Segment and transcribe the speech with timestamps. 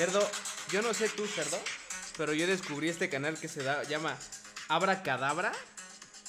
[0.00, 0.26] Cerdo,
[0.72, 1.60] yo no sé tú, cerdo,
[2.16, 4.16] pero yo descubrí este canal que se da, llama
[4.66, 5.52] Abra Cadabra.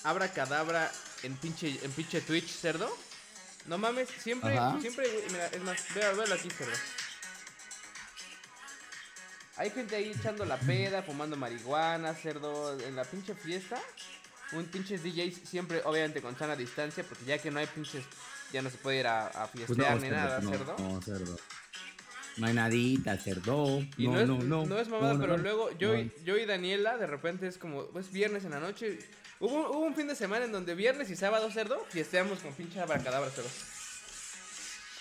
[0.04, 0.92] Abra Cadabra
[1.24, 2.94] en pinche, en pinche Twitch, cerdo.
[3.68, 4.78] No mames, siempre, Ajá.
[4.82, 6.74] siempre, mira, es más, veo, veo aquí, cerdo.
[9.56, 13.82] Hay gente ahí echando la peda, fumando marihuana, cerdo, en la pinche fiesta.
[14.52, 18.04] Un pinches DJs siempre, obviamente, con sana distancia, porque ya que no hay pinches,
[18.52, 20.76] ya no se puede ir a, a Pues fiestear no, ni cerdo, nada, no, cerdo.
[20.78, 21.38] No, cerdo.
[22.38, 23.80] No hay nadita, cerdo.
[23.98, 24.66] Y no, no, es, no, no.
[24.66, 28.12] no es mamada, pero luego yo, y- yo y Daniela, de repente es como, es
[28.12, 28.98] viernes en la noche.
[29.40, 32.80] Hubo, hubo un fin de semana en donde viernes y sábado, cerdo, fiesteamos con pinche
[32.80, 33.50] abracadabra, cerdo.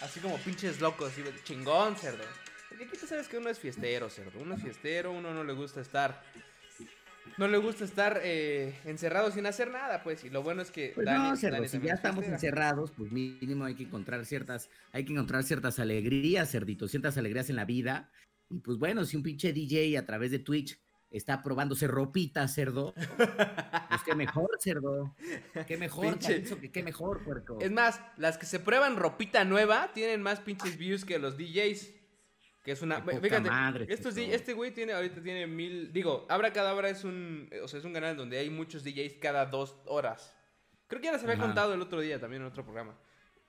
[0.02, 1.12] Así como pinches locos,
[1.44, 2.24] chingón, cerdo.
[2.68, 4.38] Porque aquí tú sabes que uno es fiestero, cerdo.
[4.40, 6.22] Uno es fiestero, uno no le gusta estar.
[7.36, 10.24] No le gusta estar eh, encerrado sin hacer nada, pues.
[10.24, 10.92] Y lo bueno es que.
[10.94, 14.68] Pues Dani- no, Dani si ya es estamos encerrados, pues mínimo hay que encontrar ciertas,
[14.92, 18.10] hay que encontrar ciertas alegrías, cerdito, ciertas alegrías en la vida.
[18.50, 20.78] Y pues bueno, si un pinche DJ a través de Twitch
[21.10, 25.14] está probándose ropita, cerdo, pues qué mejor, cerdo.
[25.66, 27.58] Qué mejor, que qué mejor, puerco.
[27.60, 31.99] Es más, las que se prueban ropita nueva tienen más pinches views que los DJs.
[32.70, 33.04] Que es una.
[33.04, 34.12] Qué Fíjate, madre, Checo.
[34.12, 35.92] di- este güey tiene, ahorita tiene mil.
[35.92, 37.50] Digo, Abra Cadabra es un.
[37.64, 40.32] O sea, es un canal donde hay muchos DJs cada dos horas.
[40.86, 41.46] Creo que ya les había Ajá.
[41.46, 42.96] contado el otro día también en otro programa.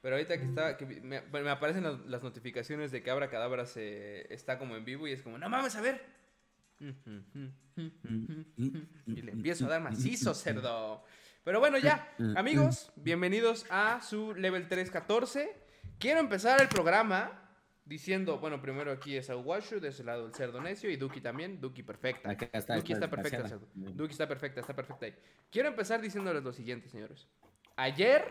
[0.02, 0.76] Pero ahorita que está.
[0.76, 4.86] Que me, me aparecen las, las notificaciones de que Abra Cadabra se, está como en
[4.86, 6.04] vivo y es como, no mames, a ver.
[9.06, 11.04] Y le empiezo a dar macizo, cerdo.
[11.44, 15.56] Pero bueno, ya, amigos, bienvenidos a su level 314.
[16.00, 17.41] Quiero empezar el programa
[17.92, 21.60] diciendo, bueno, primero aquí es Aguashu, de ese lado el cerdo necio, y Duki también,
[21.60, 22.32] Duki perfecta.
[22.32, 23.68] Acá está, Duki está perfecta, cerdo.
[23.74, 25.16] Duki está perfecta, está perfecta ahí.
[25.50, 27.28] Quiero empezar diciéndoles lo siguiente, señores.
[27.76, 28.24] Ayer,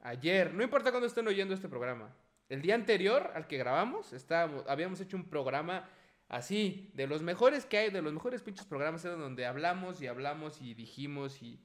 [0.00, 2.12] ayer, no importa cuándo estén oyendo este programa,
[2.48, 5.88] el día anterior al que grabamos, estábamos, habíamos hecho un programa
[6.28, 10.08] así, de los mejores que hay, de los mejores pinches programas, era donde hablamos y
[10.08, 11.60] hablamos y dijimos y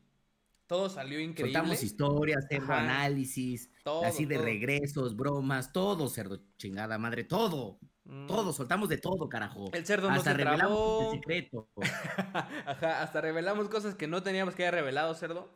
[0.73, 1.53] todo salió increíble.
[1.53, 2.79] Contamos historias, cerdo, Ajá.
[2.81, 4.45] análisis, Todo, así de todo.
[4.45, 7.77] regresos, bromas, todo, cerdo, chingada madre, todo.
[8.05, 8.25] Mm.
[8.25, 9.69] Todo, soltamos de todo, carajo.
[9.71, 11.11] El cerdo no Hasta se revelamos trabó.
[11.13, 11.69] el secreto.
[12.65, 15.47] Ajá, hasta revelamos cosas que no teníamos que haber revelado, cerdo.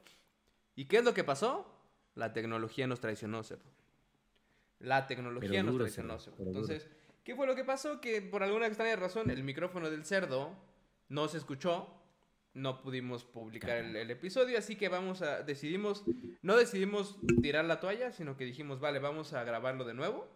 [0.75, 1.66] ¿Y qué es lo que pasó?
[2.13, 3.72] La tecnología nos traicionó, cerdo.
[4.79, 6.35] La tecnología Pero nos duro, traicionó, cerdo, cerdo.
[6.38, 6.61] pero duro.
[6.73, 6.89] Entonces,
[7.23, 8.00] ¿qué fue lo que pasó?
[8.00, 10.51] Que por alguna extraña razón el micrófono del cerdo
[11.09, 11.91] no se escuchó.
[12.57, 16.03] No pudimos publicar el, el episodio, así que vamos a, decidimos,
[16.41, 20.28] no decidimos tirar la toalla, sino que dijimos, vale, vamos a grabarlo de nuevo.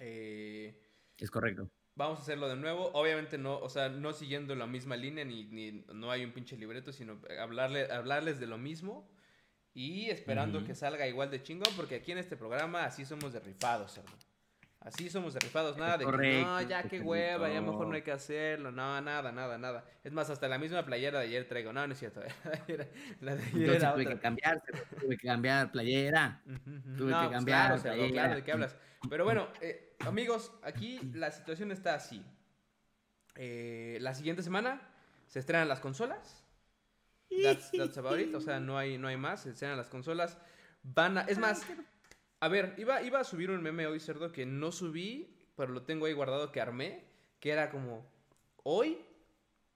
[0.00, 0.74] Eh,
[1.18, 1.68] Es correcto.
[1.94, 2.90] Vamos a hacerlo de nuevo.
[2.94, 6.56] Obviamente no, o sea, no siguiendo la misma línea, ni, ni no hay un pinche
[6.56, 9.08] libreto, sino hablarle, hablarles de lo mismo.
[9.74, 13.40] Y esperando que salga igual de chingón, porque aquí en este programa así somos de
[13.40, 14.10] rifados, cerdo.
[14.80, 18.02] Así somos rifados, nada de que, no, correcto, ya qué hueva, ya mejor no hay
[18.02, 19.84] que hacerlo, no, nada, nada, nada.
[20.02, 22.22] Es más, hasta la misma playera de ayer traigo, no, no es cierto,
[23.20, 24.14] la de ayer Entonces tuve otra.
[24.14, 26.42] que cambiar, cerdo, tuve que cambiar playera.
[26.96, 28.12] Tuve No, que pues cambiar, claro, playera.
[28.12, 28.76] claro, ¿de qué hablas?
[29.10, 32.24] Pero bueno, eh, amigos, aquí la situación está así.
[33.36, 34.80] Eh, la siguiente semana
[35.26, 36.42] se estrenan las consolas.
[37.42, 38.34] That's, that's about it.
[38.34, 39.42] O sea, no hay, no hay más.
[39.42, 40.36] Se estrenan las consolas.
[40.82, 41.20] Van a.
[41.22, 41.62] Es más.
[42.40, 45.82] A ver, iba, iba a subir un meme hoy, cerdo, que no subí, pero lo
[45.82, 47.04] tengo ahí guardado que armé.
[47.38, 48.06] Que era como.
[48.62, 48.98] Hoy.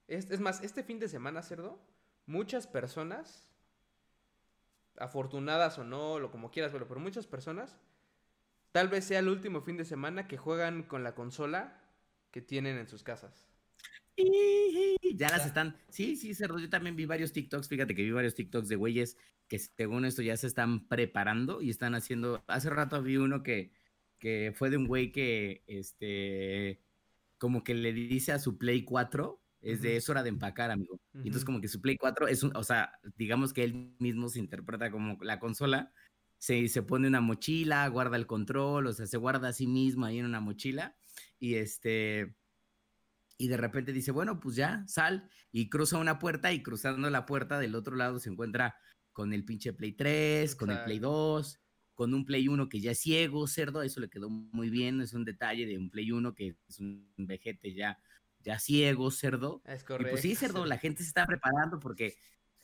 [0.07, 1.79] Es, es más, este fin de semana, cerdo.
[2.25, 3.47] Muchas personas.
[4.97, 7.77] Afortunadas o no, lo como quieras verlo, pero muchas personas.
[8.71, 11.81] Tal vez sea el último fin de semana que juegan con la consola
[12.31, 13.54] que tienen en sus casas.
[14.17, 15.75] Ya las están.
[15.89, 16.59] Sí, sí, cerdo.
[16.59, 17.67] Yo también vi varios TikToks.
[17.67, 19.17] Fíjate que vi varios TikToks de güeyes
[19.47, 22.43] que según esto ya se están preparando y están haciendo.
[22.47, 23.71] Hace rato vi uno que,
[24.19, 26.81] que fue de un güey que este
[27.37, 29.41] como que le dice a su Play 4.
[29.61, 30.99] Es de es hora de empacar, amigo.
[31.15, 34.29] Y entonces, como que su Play 4 es un, o sea, digamos que él mismo
[34.29, 35.91] se interpreta como la consola.
[36.37, 40.05] Se, se pone una mochila, guarda el control, o sea, se guarda a sí mismo
[40.05, 40.95] ahí en una mochila.
[41.39, 42.35] Y este
[43.37, 47.25] y de repente dice, bueno, pues ya, sal, y cruza una puerta, y cruzando la
[47.25, 48.75] puerta del otro lado se encuentra
[49.11, 51.15] con el pinche Play 3, con el Play Exacto.
[51.17, 51.59] 2,
[51.93, 55.13] con un Play 1 que ya es ciego, cerdo, eso le quedó muy bien, es
[55.13, 57.97] un detalle de un Play 1 que es un vejete ya,
[58.39, 59.61] ya ciego, cerdo.
[59.65, 60.11] Es Y correcto.
[60.11, 62.17] pues sí, cerdo, la gente se está preparando porque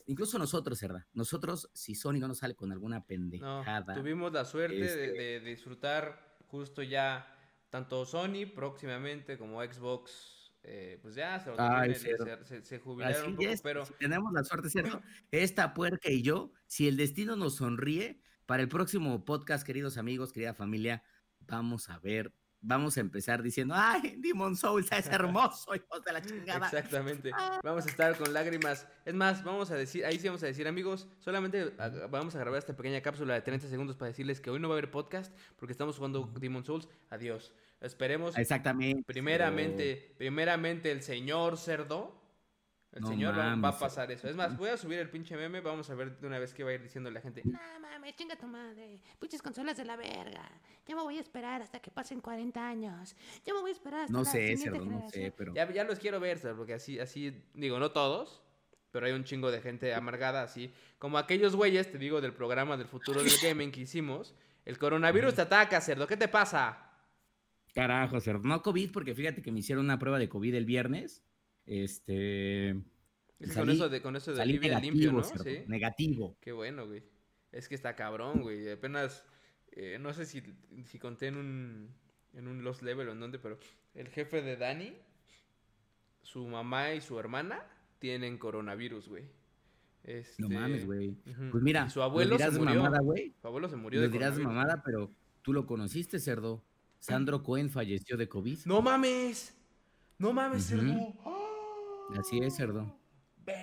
[0.06, 4.44] incluso nosotros, cerda, nosotros, si Sony no nos sale con alguna No, pendejada, tuvimos la
[4.44, 7.26] suerte de, Este- de disfrutar justo ya
[7.70, 10.41] tanto Sony próximamente como Xbox.
[10.62, 12.44] Eh, pues ya se, lo Ay, terminan, cerdo.
[12.44, 15.02] se, se- se jubilaron Así un poco, es, pero si tenemos la suerte, ¿cierto?
[15.30, 20.32] Esta puerca y yo, si el destino nos sonríe, para el próximo podcast, queridos amigos,
[20.32, 21.02] querida familia,
[21.40, 22.32] vamos a ver
[22.62, 26.66] vamos a empezar diciendo, ay, Demon Souls es hermoso, hijos de la chingada.
[26.66, 27.30] Exactamente.
[27.62, 28.86] Vamos a estar con lágrimas.
[29.04, 32.38] Es más, vamos a decir, ahí sí vamos a decir, amigos, solamente a- vamos a
[32.38, 34.90] grabar esta pequeña cápsula de 30 segundos para decirles que hoy no va a haber
[34.90, 36.88] podcast porque estamos jugando Demon Souls.
[37.10, 37.52] Adiós.
[37.80, 38.38] Esperemos.
[38.38, 39.02] Exactamente.
[39.04, 42.21] Primeramente, primeramente el señor cerdo.
[42.92, 44.28] El No señor va, va a pasar eso.
[44.28, 45.60] Es más, voy a subir el pinche meme.
[45.62, 47.40] Vamos a ver de una vez qué va a ir diciendo la gente.
[47.44, 49.00] No mames, chinga tu madre.
[49.18, 50.46] Pinches consolas de la verga.
[50.86, 53.16] Ya me voy a esperar hasta que pasen 40 años.
[53.46, 55.10] Ya me voy a esperar hasta No la sé, siguiente cerdo, no generación.
[55.24, 55.54] sé, pero...
[55.54, 56.56] Ya, ya los quiero ver, ¿sabes?
[56.58, 58.42] porque así, así, digo, no todos,
[58.90, 60.70] pero hay un chingo de gente amargada así.
[60.98, 64.34] Como aquellos güeyes, te digo, del programa del futuro del gaming que hicimos.
[64.66, 66.06] El coronavirus te ataca, cerdo.
[66.06, 66.90] ¿Qué te pasa?
[67.74, 68.40] Carajo, cerdo.
[68.46, 71.24] No COVID, porque fíjate que me hicieron una prueba de COVID el viernes.
[71.66, 72.70] Este...
[73.38, 75.22] Es Salí- con eso de, con eso de negativo, limpio, ¿no?
[75.24, 75.64] Sí.
[75.66, 76.36] negativo.
[76.40, 77.02] Qué bueno, güey.
[77.50, 78.70] Es que está cabrón, güey.
[78.70, 79.24] Apenas,
[79.72, 80.42] eh, no sé si,
[80.84, 81.88] si conté en un,
[82.34, 83.58] en un Lost Level o en dónde, pero
[83.94, 84.92] el jefe de Dani,
[86.22, 87.66] su mamá y su hermana
[87.98, 89.24] tienen coronavirus, güey.
[90.04, 91.16] Este, No mames, güey.
[91.50, 92.76] Pues mira, su abuelo lo se murió.
[92.82, 93.34] mamada, güey.
[93.40, 95.10] Su abuelo se murió Lo de dirás mamada, pero
[95.42, 96.64] tú lo conociste, cerdo.
[97.00, 98.60] Sandro Cohen falleció de COVID.
[98.66, 99.56] ¡No mames!
[100.18, 100.80] ¡No mames, Ujú.
[100.80, 101.41] cerdo!
[102.18, 102.98] Así es, cerdo.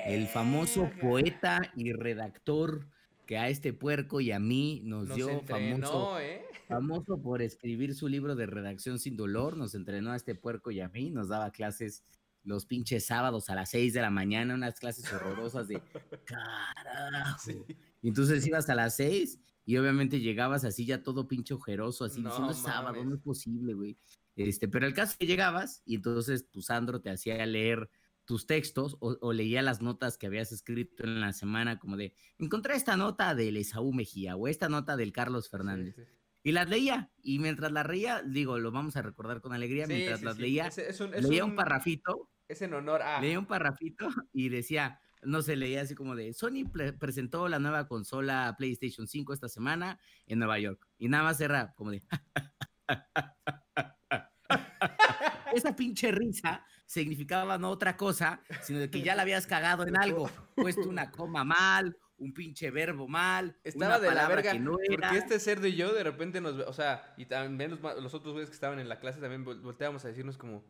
[0.05, 2.87] El famoso poeta y redactor
[3.25, 6.45] que a este puerco y a mí nos, Nos dio entrenó, famoso, ¿eh?
[6.67, 10.79] famoso por escribir su libro de redacción sin dolor, nos entrenó a este puerco y
[10.81, 12.03] a mí, nos daba clases
[12.43, 15.81] los pinches sábados a las 6 de la mañana, unas clases horrorosas de
[16.25, 17.39] carajo.
[17.39, 17.63] Sí.
[18.01, 22.21] Y entonces ibas a las 6 y obviamente llegabas así ya todo pinche ojeroso, así
[22.21, 23.97] No diciendo "Es sábado, no es posible, güey.
[24.35, 27.89] Este, pero el caso es que llegabas y entonces tu Sandro te hacía leer
[28.29, 32.13] tus textos o, o leía las notas que habías escrito en la semana, como de,
[32.37, 35.95] encontré esta nota del Esaú Mejía o esta nota del Carlos Fernández.
[35.95, 36.11] Sí, sí.
[36.43, 39.93] Y las leía, y mientras las leía, digo, lo vamos a recordar con alegría, Sí,
[39.93, 43.19] mientras las leía, Es, es un, es leía un un- parrafito, Es en honor a.
[43.19, 47.57] leía un parrafito y decía, no se leía así como de, Sony pre- presentó la
[47.57, 50.87] nueva consola PlayStation 5 esta semana en Nueva York.
[50.99, 52.03] Y nada más era como de...
[55.55, 59.95] Esa pinche risa significaba no otra cosa, sino de que ya la habías cagado en
[59.97, 64.51] algo, puesto una coma mal, un pinche verbo mal, Estaba una de la verga.
[64.51, 65.09] que no era.
[65.09, 66.55] Porque este cerdo y yo de repente nos.
[66.67, 69.61] O sea, y también los, los otros güeyes que estaban en la clase también vol-
[69.61, 70.63] volteábamos a decirnos como.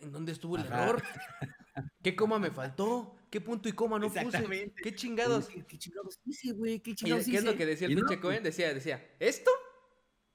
[0.00, 0.84] ¿En dónde estuvo el Ajá.
[0.84, 1.02] error?
[2.02, 3.16] ¿Qué coma me faltó?
[3.30, 4.72] ¿Qué punto y coma no puse?
[4.82, 5.48] ¿Qué chingados?
[5.48, 6.80] ¿Qué, qué chingados hice, güey?
[6.80, 7.58] ¿Qué ¿Y chingados ¿Qué es lo hice?
[7.58, 8.42] que decía el no, pinche pues, Cohen?
[8.42, 9.50] Decía, decía, ¿esto?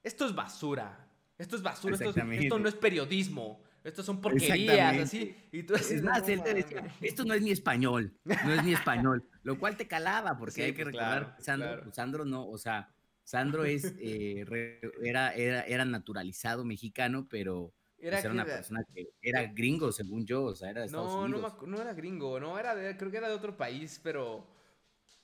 [0.03, 1.02] Esto es basura.
[1.37, 1.95] Esto es basura.
[1.95, 3.61] Esto, es- esto no es periodismo.
[3.83, 5.35] Esto son porquerías, así.
[5.51, 8.53] Y tú así, Es no más, él te decía, esto no es ni español, no
[8.53, 11.67] es ni español, lo cual te calaba, porque Sí, hay que pues, recordar claro, Sandro,
[11.67, 11.83] claro.
[11.83, 12.89] pues, Sandro no, o sea,
[13.25, 18.55] Sandro es, eh, re- era, era, era naturalizado mexicano, pero Era, pues, era una era-
[18.55, 21.53] persona que era gringo, según yo, o sea, era de Estados No, no, Unidos.
[21.53, 24.47] acu- no era gringo, no era de, creo que era de otro país, pero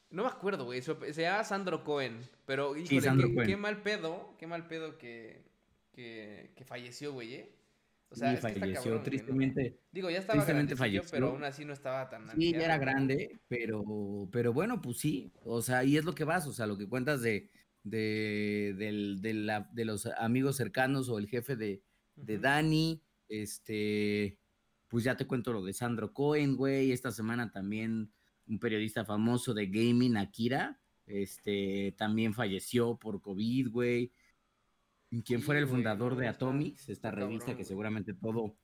[0.10, 0.82] no me acuerdo, güey.
[0.82, 3.48] Se, se llama Sandro Cohen, pero híjole, Sandro qué, Cohen.
[3.48, 5.48] qué mal pedo, qué mal pedo que,
[6.00, 7.56] que, que falleció, güey, ¿eh?
[8.12, 9.04] O sea, es que está falleció, cabrón, güey, ¿no?
[9.04, 9.80] tristemente.
[9.92, 11.36] Digo, ya estaba tristemente grandecillo, pero falleció.
[11.36, 13.84] aún así no estaba tan Sí, ya era grande, pero,
[14.32, 16.88] pero bueno, pues sí, o sea, y es lo que vas, o sea, lo que
[16.88, 17.50] cuentas de,
[17.84, 21.84] de, del- de la- de los amigos cercanos o el jefe de,
[22.16, 22.38] de.
[22.40, 24.40] Dani, este,
[24.88, 28.12] pues ya te cuento lo de Sandro Cohen, güey, esta semana también
[28.48, 34.12] un periodista famoso de gaming, Akira, este, también falleció por COVID, güey,
[35.26, 38.56] quien fuera el fundador de Atomics, esta revista que seguramente todo,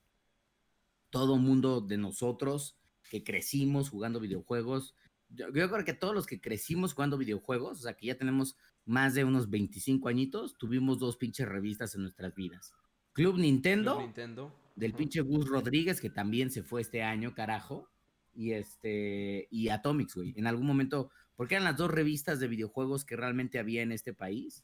[1.09, 2.77] todo mundo de nosotros
[3.09, 4.95] que crecimos jugando videojuegos,
[5.29, 8.55] yo, yo creo que todos los que crecimos jugando videojuegos, o sea, que ya tenemos
[8.85, 12.73] más de unos 25 añitos, tuvimos dos pinches revistas en nuestras vidas.
[13.13, 14.55] Club Nintendo, Club Nintendo.
[14.75, 17.89] del pinche Gus Rodríguez, que también se fue este año, carajo,
[18.33, 23.05] y este, y Atomics, güey, en algún momento, porque eran las dos revistas de videojuegos
[23.05, 24.63] que realmente había en este país,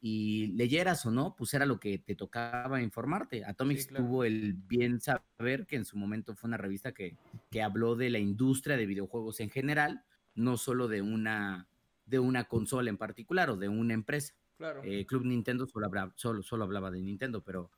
[0.00, 3.44] y leyeras o no, pues era lo que te tocaba informarte.
[3.44, 4.04] Atomics claro.
[4.04, 7.16] tuvo el bien saber que en su momento fue una revista que,
[7.50, 11.68] que habló de la industria de videojuegos en general, no solo de una,
[12.04, 14.34] de una consola en particular o de una empresa.
[14.58, 14.82] Claro.
[14.84, 17.70] Eh, Club Nintendo solo, habla- solo, solo hablaba de Nintendo, pero,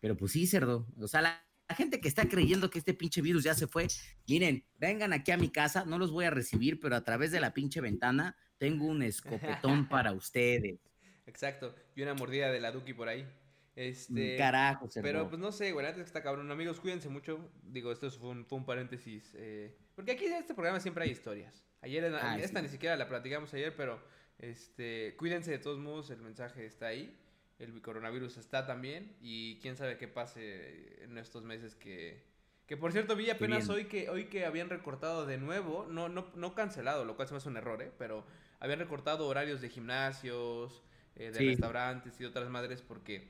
[0.00, 0.86] pero pues sí, cerdo.
[0.98, 3.86] O sea, la, la gente que está creyendo que este pinche virus ya se fue,
[4.28, 7.40] miren, vengan aquí a mi casa, no los voy a recibir, pero a través de
[7.40, 10.80] la pinche ventana tengo un escopetón para ustedes.
[11.26, 11.74] Exacto.
[11.94, 13.26] Y una mordida de la Duki por ahí.
[13.74, 14.36] Este.
[14.38, 15.04] Carajo, cerdo.
[15.06, 16.50] Pero pues no sé, güey, antes que está cabrón.
[16.50, 17.50] Amigos, cuídense mucho.
[17.64, 19.32] Digo, esto fue un, fue un paréntesis.
[19.36, 21.62] eh, porque aquí en este programa siempre hay historias.
[21.82, 22.64] Ayer, en- Ah, esta sí.
[22.66, 24.00] ni siquiera la platicamos ayer, pero
[24.38, 27.14] este, cuídense de todos modos, el mensaje está ahí.
[27.58, 32.22] el coronavirus está también y quién sabe qué pase en estos meses que...
[32.66, 36.30] Que por cierto vi apenas hoy que, hoy que habían recortado de nuevo, no, no,
[36.34, 37.90] no cancelado, lo cual se me hace un error, ¿eh?
[37.96, 38.26] pero
[38.60, 40.82] habían recortado horarios de gimnasios,
[41.16, 43.28] eh, de restaurantes y otras madres porque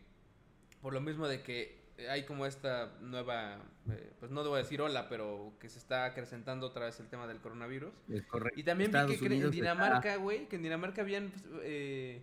[0.80, 3.58] por lo mismo de que hay como esta nueva,
[3.90, 7.26] eh, pues no debo decir hola, pero que se está acrecentando otra vez el tema
[7.26, 7.92] del coronavirus.
[8.08, 8.60] Es correcto.
[8.60, 12.22] Y también vi que en Dinamarca, güey, que en Dinamarca habían pues, eh,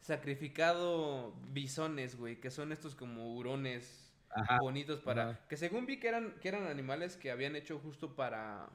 [0.00, 4.12] sacrificado bisones, güey, que son estos como hurones
[4.60, 5.46] bonitos para...
[5.48, 8.68] Que según vi que eran, que eran animales que habían hecho justo para...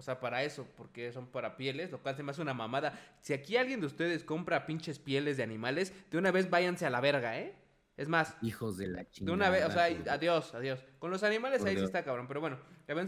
[0.00, 2.98] O sea, para eso, porque son para pieles, lo cual se me hace una mamada.
[3.20, 6.90] Si aquí alguien de ustedes compra pinches pieles de animales, de una vez váyanse a
[6.90, 7.54] la verga, ¿eh?
[7.98, 8.34] Es más.
[8.40, 9.36] Hijos de la chingada.
[9.36, 10.82] De una vez, o sea, adiós, adiós.
[10.98, 12.58] Con los animales ahí sí está cabrón, pero bueno.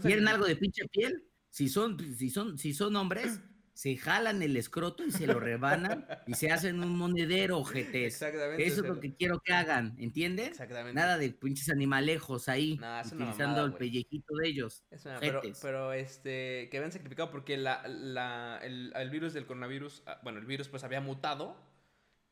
[0.03, 1.25] ¿Quieren algo de pinche piel?
[1.49, 3.41] Si son, si son, si son hombres,
[3.73, 8.13] se jalan el escroto y se lo rebanan y se hacen un monedero, ojetes.
[8.13, 8.65] Exactamente.
[8.65, 10.47] Eso es lo que quiero que hagan, ¿entienden?
[10.47, 10.93] Exactamente.
[10.93, 14.83] Nada de pinches animalejos ahí, utilizando el pellejito de ellos.
[15.19, 20.19] pero, pero, este, que habían sacrificado porque la, la, el, el virus del coronavirus, ah,
[20.23, 21.72] bueno, el virus pues había mutado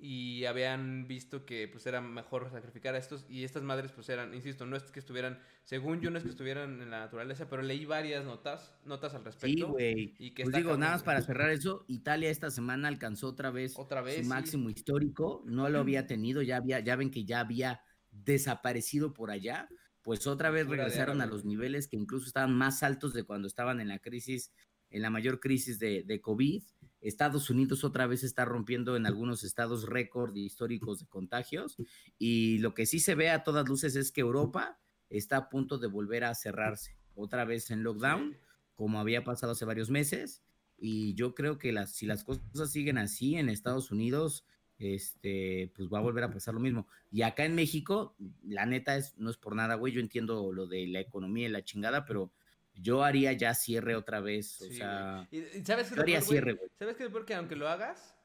[0.03, 4.33] y habían visto que pues era mejor sacrificar a estos y estas madres pues eran,
[4.33, 7.61] insisto, no es que estuvieran, según yo no es que estuvieran en la naturaleza, pero
[7.61, 9.67] leí varias notas, notas al respecto.
[9.67, 10.15] Sí, güey.
[10.17, 13.77] Y que pues digo, nada más para cerrar eso, Italia esta semana alcanzó otra vez,
[13.77, 17.39] ¿Otra vez su máximo histórico, no lo había tenido, ya había, ya ven que ya
[17.39, 19.69] había desaparecido por allá,
[20.01, 23.79] pues otra vez regresaron a los niveles que incluso estaban más altos de cuando estaban
[23.79, 24.51] en la crisis,
[24.89, 26.63] en la mayor crisis de, de COVID
[27.01, 31.75] Estados Unidos otra vez está rompiendo en algunos estados récord históricos de contagios
[32.17, 34.79] y lo que sí se ve a todas luces es que Europa
[35.09, 38.37] está a punto de volver a cerrarse otra vez en lockdown,
[38.75, 40.43] como había pasado hace varios meses.
[40.77, 44.45] Y yo creo que las, si las cosas siguen así en Estados Unidos,
[44.79, 46.87] este, pues va a volver a pasar lo mismo.
[47.11, 50.65] Y acá en México, la neta es, no es por nada, güey, yo entiendo lo
[50.65, 52.31] de la economía y la chingada, pero
[52.75, 54.61] yo haría ya cierre otra vez.
[54.61, 55.27] O sea,
[55.63, 56.69] ¿sabes qué yo haría cierre, güey.
[56.77, 58.15] ¿Sabes qué es porque aunque lo hagas,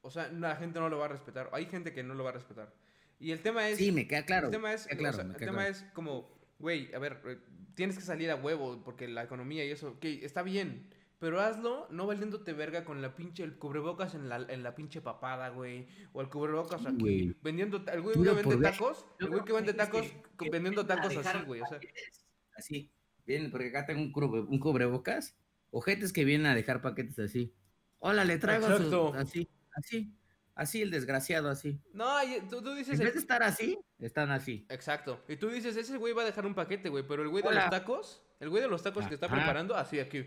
[0.00, 1.50] o sea, la gente no lo va a respetar.
[1.52, 2.72] Hay gente que no lo va a respetar.
[3.18, 3.78] Y el tema es.
[3.78, 4.46] Sí, me queda claro.
[4.46, 7.38] El tema es, claro, el tema es como, güey, a ver, eh,
[7.74, 10.88] tienes que salir a huevo porque la economía y eso, ok, está bien.
[11.18, 15.02] Pero hazlo no valiéndote verga con la pinche, el cubrebocas en la, en la pinche
[15.02, 15.86] papada, güey.
[16.14, 17.36] O el cubrebocas aquí.
[17.42, 20.06] Vendiendo, el güey que vende tacos, el güey que vende tacos,
[20.50, 21.60] vendiendo tacos así, güey.
[21.60, 21.78] O sea.
[22.56, 22.90] Así
[23.50, 25.36] porque acá tengo un, cubre, un cubrebocas,
[25.70, 27.54] ojetes que vienen a dejar paquetes así.
[27.98, 28.66] Hola, le traigo
[29.14, 30.14] así, así,
[30.54, 31.80] así el desgraciado, así.
[31.92, 32.16] No,
[32.48, 32.98] tú, dices...
[32.98, 34.66] En vez de estar así, están así.
[34.70, 35.22] Exacto.
[35.28, 37.54] Y tú dices, ese güey va a dejar un paquete, güey, pero el güey de
[37.54, 40.26] los tacos, el güey de los tacos que está preparando, así aquí.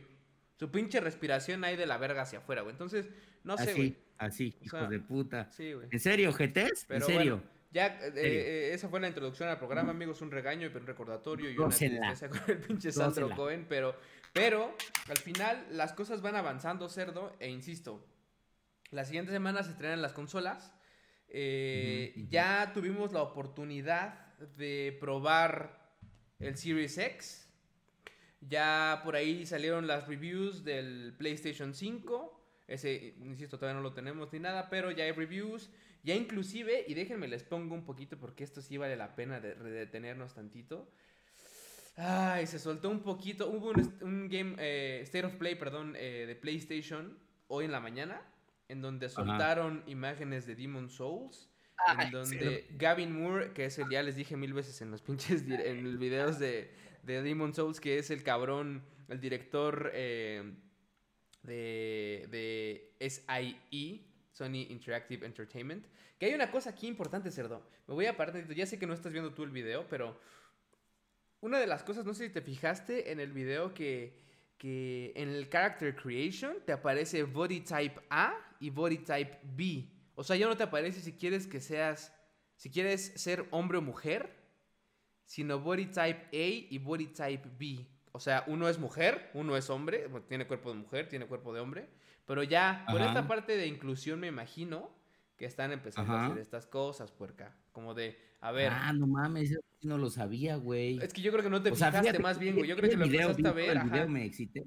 [0.59, 2.73] Su pinche respiración ahí de la verga hacia afuera, güey.
[2.73, 3.09] Entonces,
[3.43, 3.97] no sé, güey.
[4.17, 5.51] Así, así, hijos de puta.
[5.51, 5.87] Sí, güey.
[5.91, 6.85] ¿En serio, ojetes?
[6.89, 7.43] ¿En serio?
[7.73, 11.49] Ya, eh, eh, esa fue la introducción al programa, amigos, un regaño y un recordatorio
[11.49, 13.95] y una tristeza con el pinche Sandro Cohen, pero,
[14.31, 14.77] pero
[15.09, 18.05] al final las cosas van avanzando, cerdo, e insisto,
[18.91, 20.71] la siguiente semana se estrenan las consolas,
[21.29, 25.97] eh, ya tuvimos la oportunidad de probar
[26.37, 27.51] el Series X,
[28.39, 34.31] ya por ahí salieron las reviews del PlayStation 5, ese, insisto, todavía no lo tenemos
[34.31, 35.71] ni nada, pero ya hay reviews.
[36.03, 39.55] Ya inclusive, y déjenme les pongo un poquito porque esto sí vale la pena de,
[39.55, 40.91] detenernos tantito.
[41.95, 43.49] Ay, se soltó un poquito.
[43.49, 47.17] Hubo un, game, eh, State of Play, perdón, eh, de PlayStation
[47.47, 48.21] hoy en la mañana,
[48.67, 51.49] en donde soltaron imágenes de Demon Souls.
[51.99, 55.43] en donde Gavin Moore, que es el, ya les dije mil veces en los pinches,
[55.47, 56.71] en los videos de,
[57.03, 60.53] de Demon Souls, que es el cabrón, el director eh,
[61.43, 65.85] de, de SIE, Sony Interactive Entertainment.
[66.19, 67.65] Que hay una cosa aquí importante, cerdo.
[67.87, 70.19] Me voy a parar, ya sé que no estás viendo tú el video, pero
[71.39, 74.19] una de las cosas, no sé si te fijaste en el video que,
[74.57, 79.87] que en el Character Creation te aparece Body Type A y Body Type B.
[80.15, 82.13] O sea, ya no te aparece si quieres que seas,
[82.55, 84.43] si quieres ser hombre o mujer,
[85.25, 87.87] sino Body Type A y Body Type B.
[88.11, 91.59] O sea, uno es mujer, uno es hombre, tiene cuerpo de mujer, tiene cuerpo de
[91.59, 91.89] hombre.
[92.25, 94.89] Pero ya, por esta parte de inclusión me imagino
[95.37, 97.55] que están empezando a hacer estas cosas, puerca.
[97.71, 98.71] Como de, a ver.
[98.71, 100.99] Ah, no mames, no lo sabía, güey.
[101.01, 102.67] Es que yo creo que no te fijaste más bien, güey.
[102.69, 103.77] Yo creo que lo empezaste a ver.
[103.77, 104.63] El video me excité.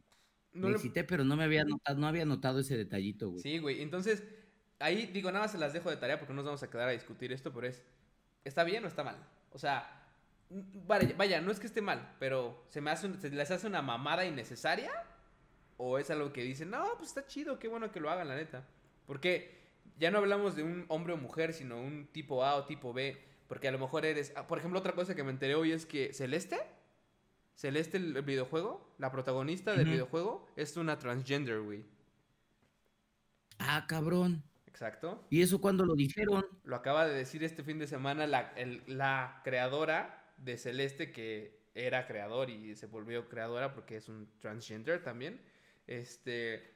[0.53, 3.43] me excité, pero no me había notado, no había notado ese detallito, güey.
[3.43, 3.81] Sí, güey.
[3.81, 4.25] Entonces,
[4.79, 6.89] ahí digo, nada más se las dejo de tarea porque no nos vamos a quedar
[6.89, 7.83] a discutir esto, pero es,
[8.45, 9.17] ¿está bien o está mal?
[9.53, 10.05] O sea,
[10.51, 13.83] vaya, vaya no es que esté mal, pero se me hace, se les hace una
[13.83, 14.91] mamada innecesaria
[15.79, 18.37] ¿O es algo que dicen, no, pues está chido, qué bueno que lo hagan, la
[18.37, 18.67] neta?
[19.07, 19.57] Porque
[19.99, 23.17] ya no hablamos de un hombre o mujer, sino un tipo A o tipo B,
[23.47, 25.87] porque a lo mejor eres, ah, por ejemplo, otra cosa que me enteré hoy es
[25.87, 26.59] que Celeste,
[27.55, 31.85] Celeste el, videojuego, la protagonista del videojuego es una transgender, güey.
[33.59, 34.43] Ah, cabrón.
[34.67, 35.25] Exacto.
[35.31, 36.45] ¿Y eso cuándo lo dijeron?
[36.65, 41.57] Lo acaba de decir este fin de semana la, el- la creadora de Celeste, que
[41.75, 45.41] era creador y se volvió creadora porque es un transgender también.
[45.87, 46.75] Este.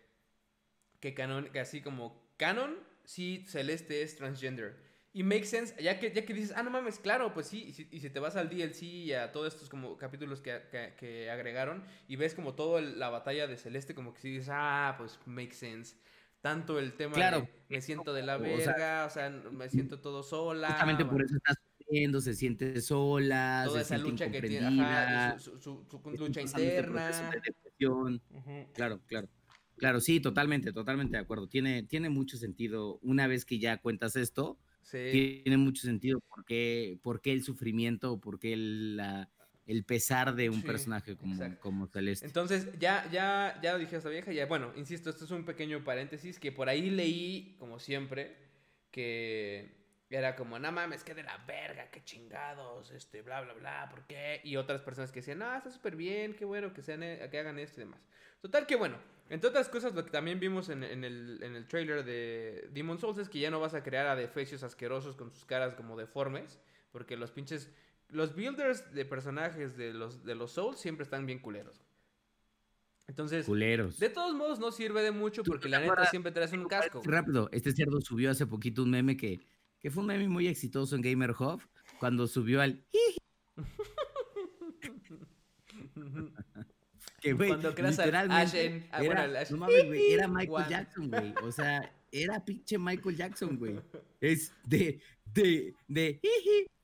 [1.01, 4.77] Que canon, que así como canon, sí, Celeste es transgender.
[5.13, 7.73] Y makes sense, ya que, ya que dices, ah, no mames, claro, pues sí, y
[7.73, 10.95] si, y si te vas al DLC y a todos estos como capítulos que, que-
[10.97, 14.95] que agregaron y ves como toda la batalla de Celeste, como que sí dices, ah,
[14.99, 15.97] pues makes sense.
[16.41, 17.41] Tanto el tema Claro.
[17.41, 20.69] de me siento de la O sea, verga, o sea, me siento todo sola.
[20.71, 24.81] Justamente por eso está sufriendo, se siente sola, toda se esa siente lucha que tiene,
[24.81, 27.33] ajá, su, su- su- lucha este interna.
[28.73, 29.29] Claro, claro.
[29.77, 31.49] Claro, sí, totalmente, totalmente de acuerdo.
[31.49, 32.99] Tiene, tiene mucho sentido.
[33.03, 37.43] Una vez que ya cuentas esto, Sí, tiene mucho sentido por qué, por qué el
[37.43, 39.31] sufrimiento, por qué el, la-
[39.67, 41.61] el pesar de un Sí, personaje como, exacto.
[41.61, 42.27] como Celeste.
[42.27, 45.45] Entonces, ya, ya, ya lo dije a esta vieja, ya, bueno, insisto, esto es un
[45.45, 48.37] pequeño paréntesis que por ahí leí, como siempre,
[48.91, 49.80] que
[50.11, 54.03] era como, no mames, que de la verga, qué chingados, este, bla, bla, bla, ¿por
[54.07, 54.41] qué?
[54.43, 57.39] Y otras personas que decían, no, está súper bien, qué bueno que, sean, eh, que
[57.39, 58.01] hagan esto y demás.
[58.41, 58.97] Total, que bueno,
[59.29, 62.99] entre otras cosas, lo que también vimos en, en el, en el trailer de Demon
[62.99, 65.97] Souls es que ya no vas a crear a defecios asquerosos con sus caras como
[65.97, 66.59] deformes,
[66.91, 67.71] porque los pinches,
[68.09, 71.85] los builders de personajes de los, de los Souls siempre están bien culeros.
[73.07, 73.99] Entonces, Culeros.
[73.99, 77.03] de todos modos no sirve de mucho ¿Tú porque la neta siempre traes un casco.
[77.05, 79.41] Rápido, este cerdo subió hace poquito un meme que,
[79.81, 81.61] que fue un meme muy exitoso en Gamer Hub
[81.99, 82.83] cuando subió al
[87.21, 90.69] que güey, Cuando creas al literalmente Ashen- ah, era, al no mames, güey, era Michael.
[90.69, 91.35] Jackson, güey.
[91.43, 93.79] O sea, era pinche Michael Jackson, güey.
[94.21, 95.01] Es de
[95.33, 96.21] de de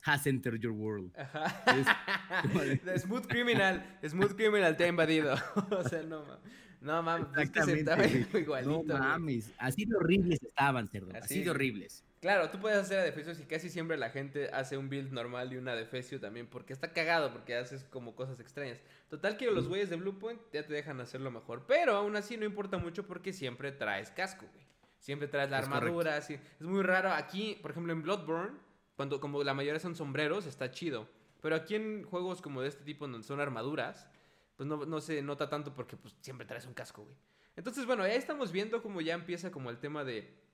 [0.03, 1.11] has entered your world.
[1.17, 1.63] Ajá.
[2.85, 5.35] The Smooth Criminal, Smooth Criminal te ha invadido.
[5.71, 6.51] o sea, no mames.
[6.79, 8.25] No mames, es que se estaba güey.
[8.41, 8.71] igualito.
[8.71, 8.97] No güey.
[8.99, 11.43] mames, así de horribles estaban, cerdo, así, Así.
[11.43, 12.03] de horribles.
[12.19, 15.57] Claro, tú puedes hacer adefesios y casi siempre la gente hace un build normal y
[15.57, 18.81] un adefesio también porque está cagado, porque haces como cosas extrañas.
[19.07, 22.45] Total que los güeyes de Bluepoint ya te dejan hacerlo mejor, pero aún así no
[22.45, 24.65] importa mucho porque siempre traes casco, güey.
[24.99, 26.39] Siempre traes la Es armadura, así.
[26.59, 28.57] Es muy raro aquí, por ejemplo en Bloodborne,
[28.95, 31.07] cuando como la mayoría son sombreros, está chido.
[31.39, 34.07] Pero aquí en juegos como de este tipo donde son armaduras,
[34.55, 37.15] pues no, no se nota tanto porque pues siempre traes un casco, güey.
[37.55, 40.46] Entonces, bueno, ya estamos viendo como ya empieza como el tema de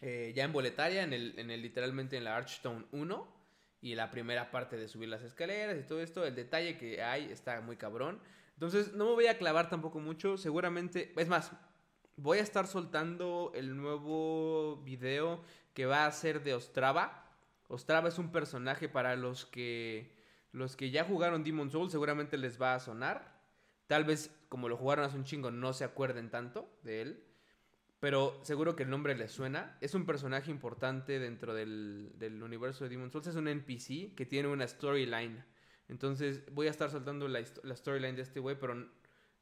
[0.00, 3.34] eh, ya en boletaria, en el, en el literalmente en la Archstone 1
[3.80, 7.30] y la primera parte de subir las escaleras y todo esto, el detalle que hay
[7.30, 8.20] está muy cabrón.
[8.54, 11.52] Entonces no me voy a clavar tampoco mucho, seguramente, es más,
[12.16, 15.42] voy a estar soltando el nuevo video
[15.74, 17.30] que va a ser de Ostrava.
[17.68, 20.14] Ostrava es un personaje para los que
[20.52, 23.34] los que ya jugaron Demon Souls seguramente les va a sonar.
[23.88, 27.24] Tal vez como lo jugaron hace un chingo no se acuerden tanto de él.
[28.04, 29.78] Pero seguro que el nombre les suena.
[29.80, 32.12] Es un personaje importante dentro del,
[32.42, 33.28] universo de Demon Souls.
[33.28, 35.42] Es un NPC que tiene una storyline.
[35.88, 38.90] Entonces voy a estar soltando la, storyline de este güey, pero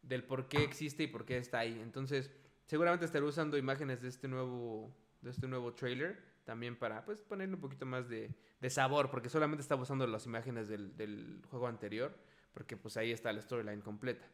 [0.02, 1.76] del por qué existe y por qué está ahí.
[1.82, 2.30] Entonces
[2.66, 7.56] seguramente estaré usando imágenes de este nuevo, de este nuevo trailer también para pues ponerle
[7.56, 11.66] un poquito más de, de sabor, porque solamente estaba usando las imágenes del, del juego
[11.66, 12.16] anterior,
[12.54, 14.24] porque pues ahí está la storyline completa.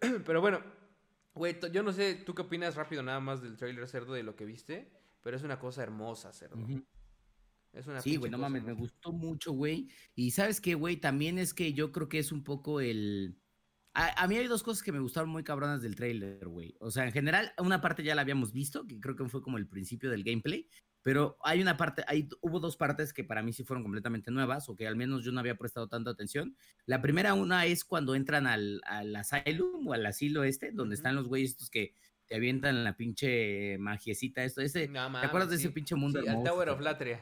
[0.26, 0.60] pero bueno,
[1.34, 4.36] Güey, yo no sé, ¿tú qué opinas rápido nada más del trailer cerdo de lo
[4.36, 4.92] que viste?
[5.22, 6.56] Pero es una cosa hermosa, cerdo.
[6.56, 6.84] Ujú.
[7.72, 9.88] Es una Sí, güey, no mames, me gustó mucho, güey.
[10.14, 13.38] Y sabes qué, güey, también es que yo creo que es un poco el...
[13.94, 16.76] A, a mí hay dos cosas que me gustaron muy cabronas del trailer, güey.
[16.80, 19.58] O sea, en general, una parte ya la habíamos visto, que creo que fue como
[19.58, 20.68] el principio del gameplay,
[21.02, 24.68] pero hay una parte, hay, hubo dos partes que para mí sí fueron completamente nuevas,
[24.68, 26.56] o que al menos yo no había prestado tanta atención.
[26.86, 31.16] La primera una es cuando entran al, al asylum o al asilo este, donde están
[31.16, 31.94] los güeyes estos que
[32.26, 34.88] te avientan la pinche magiecita, esto, ese...
[34.88, 35.74] No ¿Te acuerdas de mames, ese sí.
[35.74, 36.50] pinche mundo Sí, hermoso?
[36.50, 37.20] Tower of Latria.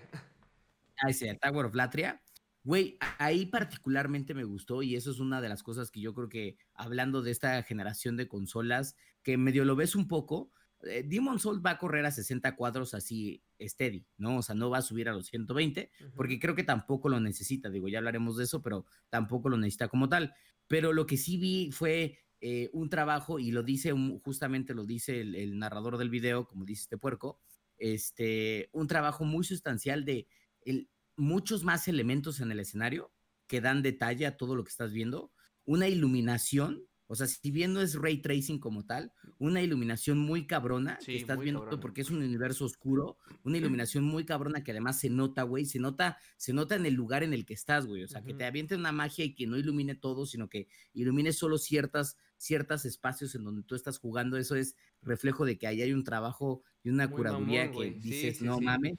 [1.03, 2.23] Ah, ese, el Tower of Latria.
[2.63, 6.29] Güey, ahí particularmente me gustó y eso es una de las cosas que yo creo
[6.29, 10.53] que hablando de esta generación de consolas, que medio lo ves un poco,
[10.85, 14.39] eh, Demon Souls va a correr a 60 cuadros así steady, ¿no?
[14.39, 17.71] O sea, no va a subir a los 120, porque creo que tampoco lo necesita,
[17.71, 20.35] digo, ya hablaremos de eso, pero tampoco lo necesita como tal.
[20.67, 24.87] Pero lo que sí vi fue eh, un trabajo, y lo dice, un- justamente lo
[24.87, 27.39] dice el, el narrador del video, como dice este puerco,
[27.79, 30.27] este, un trabajo muy sustancial de
[30.63, 33.13] el- muchos más elementos en el escenario
[33.47, 35.33] que dan detalle a todo lo que estás viendo,
[35.65, 40.47] una iluminación O sea, si bien no es ray tracing como tal, una iluminación muy
[40.47, 41.81] cabrona Sí, que estás viendo cabrona.
[41.83, 45.81] porque es un universo oscuro, una iluminación muy cabrona que además se nota, güey, se
[45.81, 48.05] nota, se nota en el lugar en el que estás, güey.
[48.05, 48.39] O sea, que Ujú.
[48.39, 52.85] te aviente una magia y que no ilumine todo, sino que ilumine solo ciertas, ciertos
[52.85, 54.37] espacios en donde tú estás jugando.
[54.37, 57.77] Eso es reflejo de que ahí hay un trabajo y una Muy curaduría mamón, que
[57.91, 57.93] güey.
[57.95, 58.95] Sí, dices, sí, no mames,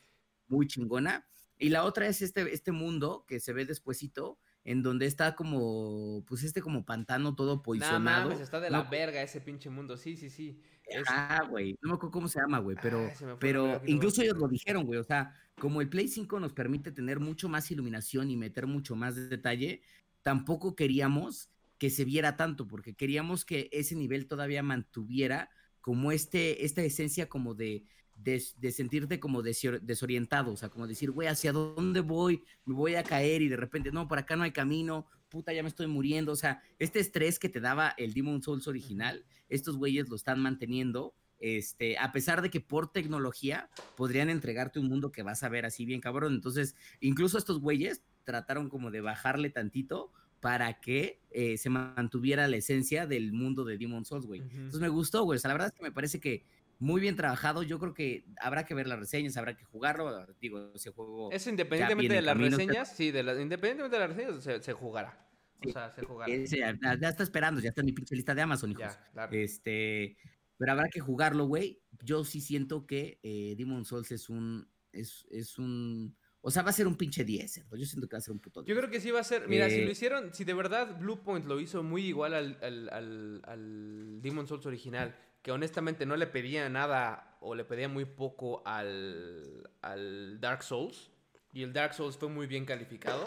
[0.49, 1.27] muy chingona.
[1.57, 6.23] Y la otra es este, este mundo que se ve despuesito, en donde está como,
[6.27, 8.29] pues este como pantano todo posicionado.
[8.29, 9.97] mames, está de la No, verga ese pinche mundo.
[9.97, 10.61] Sí, sí, sí.
[10.85, 14.37] Es- Ah, güey, no me acuerdo cómo se llama, güey, pero, nombre, pero incluso ellos
[14.37, 18.29] lo dijeron, güey, o sea, como el Play 5 nos permite tener mucho más iluminación
[18.29, 19.81] y meter mucho más de detalle,
[20.21, 26.65] tampoco queríamos que se viera tanto, porque queríamos que ese nivel todavía mantuviera como este,
[26.65, 27.85] esta esencia como de,
[28.23, 32.43] de, de sentirte como desor- desorientado, o sea, como decir, güey, ¿hacia dónde voy?
[32.65, 35.63] Me voy a caer y de repente, no, por acá no hay camino, puta, ya
[35.63, 39.77] me estoy muriendo, o sea, este estrés que te daba el Demon Souls original, estos
[39.77, 45.11] güeyes lo están manteniendo, este, a pesar de que por tecnología podrían entregarte un mundo
[45.11, 49.49] que vas a ver así bien cabrón, entonces, incluso estos güeyes trataron como de bajarle
[49.49, 54.41] tantito para que eh, se mantuviera la esencia del mundo de Demon Souls, güey.
[54.41, 55.37] Entonces me gustó, güey.
[55.37, 56.45] O sea, la verdad es que me parece que
[56.81, 57.63] muy bien trabajado.
[57.63, 60.25] Yo creo que habrá que ver las reseñas, habrá que jugarlo.
[60.41, 61.31] Digo, ese juego.
[61.31, 64.73] Eso independientemente de las camino, reseñas, sí, de la- independientemente de las reseñas, se, se
[64.73, 65.29] jugará.
[65.65, 66.33] O sea, se jugará.
[66.35, 68.81] ya, ya está esperando, ya está en mi pinche lista de Amazon, hijos.
[68.83, 69.31] Ya, claro.
[69.37, 70.17] Este,
[70.57, 71.81] pero habrá que jugarlo, güey.
[72.03, 76.71] Yo sí siento que eh, Demon Souls es un, es, es un, o sea, va
[76.71, 77.77] a ser un pinche 10, cerdo.
[77.77, 78.73] Yo siento que va a ser un puto 10.
[78.75, 79.47] Yo creo que sí va a ser.
[79.47, 82.89] Mira, si Eh, lo hicieron, si de verdad Bluepoint lo hizo muy igual al, al,
[82.89, 88.05] al, al Demon Souls original, que honestamente no le pedía nada o le pedía muy
[88.05, 91.09] poco al, al Dark Souls,
[91.53, 93.23] y el Dark Souls fue muy bien calificado.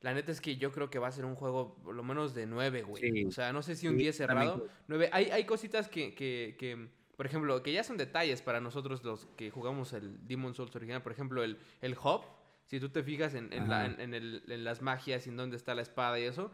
[0.00, 2.34] La neta es que yo creo que va a ser un juego por lo menos
[2.34, 3.02] de 9, güey.
[3.10, 3.24] Sí.
[3.24, 4.68] O sea, no sé si un Sí, 10 también cerrado.
[4.88, 5.08] 9.
[5.12, 9.24] Hay, hay cositas que, que, que, por ejemplo, que ya son detalles para nosotros los
[9.36, 11.00] que jugamos el Demon Souls original.
[11.02, 12.20] Por ejemplo, el, el hub.
[12.66, 15.36] Si tú te fijas en, en, la- en- en el- en las magias y en
[15.38, 16.50] dónde está la espada y eso,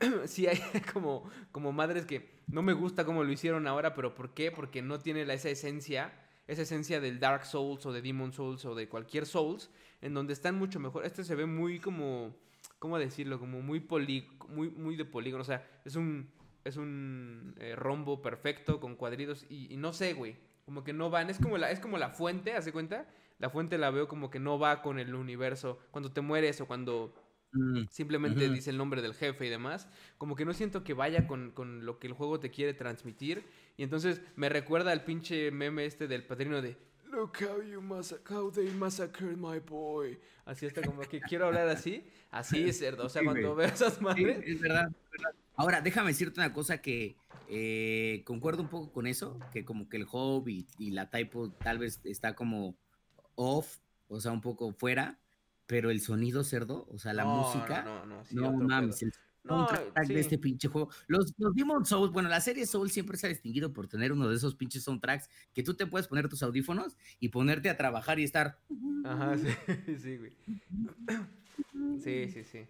[0.26, 0.58] sí hay
[0.92, 4.50] como, como madres que no me gusta cómo lo hicieron ahora, pero ¿por qué?
[4.50, 6.12] Porque no tiene la, esa esencia,
[6.46, 9.70] esa esencia del Dark Souls o de Demon Souls o de cualquier Souls,
[10.00, 11.04] en donde están mucho mejor.
[11.04, 12.34] Este se ve muy como,
[12.78, 13.38] ¿cómo decirlo?
[13.38, 16.30] Como muy, poli, muy, muy de polígono, o sea, es un,
[16.64, 21.10] es un eh, rombo perfecto con cuadritos y, y no sé, güey, como que no
[21.10, 23.06] van, es como la, es como la fuente, ¿hace cuenta?
[23.38, 25.78] La fuente la veo como que no va con el universo.
[25.90, 27.14] Cuando te mueres o cuando
[27.52, 31.26] Mm, simplemente dice el nombre del jefe y demás, como que no siento que vaya
[31.26, 33.44] con, con lo que el juego te quiere transmitir.
[33.76, 36.76] Y entonces me recuerda al pinche meme este del padrino de
[37.10, 37.80] Look how you
[38.28, 40.18] how they massacred my boy.
[40.44, 42.04] Así está como que quiero hablar así.
[42.30, 43.06] Así es cerdo.
[43.06, 44.44] O sea, Sí, cuando veo esas Sí, madres.
[44.46, 45.34] es verdad, es verdad.
[45.56, 47.16] Ahora, déjame decirte una cosa que
[47.48, 51.50] eh, concuerdo un poco con eso, que como que el hub y, y la typo
[51.50, 52.76] tal vez está como
[53.34, 55.18] off, o sea, un poco fuera,
[55.68, 58.24] pero el sonido cerdo, o sea, la No, música, No, no, no.
[58.24, 59.12] sí, no mames, el
[59.46, 60.14] soundtrack sí.
[60.14, 60.88] de este pinche juego.
[61.08, 64.28] Los, los Demon Souls, bueno, la serie Souls siempre se ha distinguido por tener uno
[64.30, 68.18] de esos pinches soundtracks que tú te puedes poner tus audífonos y ponerte a trabajar
[68.18, 68.58] y estar.
[69.04, 69.46] Ajá, sí,
[70.02, 70.32] sí, güey.
[72.02, 72.66] Sí, sí, sí.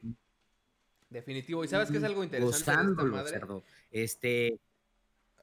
[1.09, 1.65] Definitivo.
[1.65, 3.31] ¿Y sabes qué es algo interesante de esta madre?
[3.31, 3.65] cerdo.
[3.93, 4.59] Este,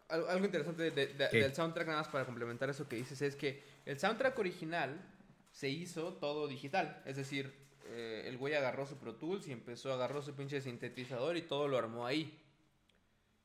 [0.10, 3.98] Al- Algo interesante del soundtrack, nada más para complementar eso que dices, es que el
[3.98, 5.00] soundtrack original
[5.56, 7.02] se hizo todo digital.
[7.06, 7.54] Es decir,
[7.88, 11.70] eh, el güey agarró su Pro Tools y empezó, agarró su pinche sintetizador y todo
[11.70, 12.38] lo armó ahí.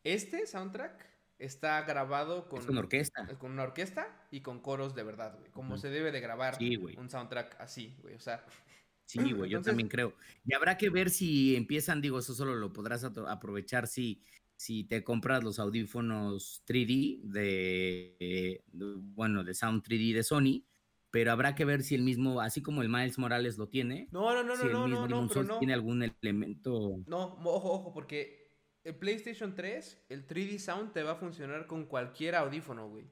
[0.03, 1.07] Este soundtrack
[1.38, 3.29] está grabado con, es una orquesta.
[3.38, 5.53] con una orquesta y con coros de verdad, güey.
[5.53, 8.16] Como se debe de grabar Sí, un soundtrack así, güey.
[8.16, 8.44] O sea,
[9.07, 10.14] Sí, güey, yo también creo.
[10.44, 14.20] Y habrá que ver si empiezan, digo, eso solo lo podrás aprovechar si,
[14.57, 20.64] si te compras los audífonos 3D de, eh, de- bueno, de Sound 3D de Sony,
[21.11, 24.33] pero habrá que ver si el mismo, así como el Miles Morales lo tiene, no,
[24.35, 26.99] no, no, si no, el no, mismo no, no, Demon Souls tiene algún elemento.
[27.07, 28.51] No, ojo, ojo, porque
[28.85, 33.05] el PlayStation 3, el 3D Sound te va a funcionar con cualquier audífono, güey.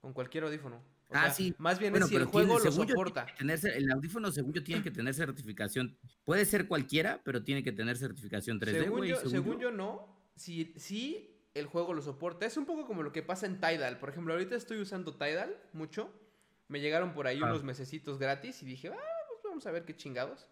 [0.00, 0.76] Con cualquier audífono.
[1.10, 1.54] O Ah, sea, sí.
[1.58, 3.24] Más bien Bueno, es si el tiene- juego lo soporta.
[3.24, 5.96] tiene que tener cer- el audífono, según yo, tiene que tener certificación.
[6.24, 9.10] Puede ser cualquiera, pero tiene que tener certificación 3D, Según, güey.
[9.10, 10.14] yo, según yo, no.
[10.36, 12.44] Si, si el juego lo soporta.
[12.44, 13.98] Es un poco como lo que pasa en Tidal.
[13.98, 16.12] Por ejemplo, ahorita estoy usando Tidal mucho.
[16.68, 17.46] Me llegaron por ahí Ah.
[17.46, 18.96] unos mesecitos gratis y dije, ah,
[19.28, 20.48] pues vamos a ver qué chingados.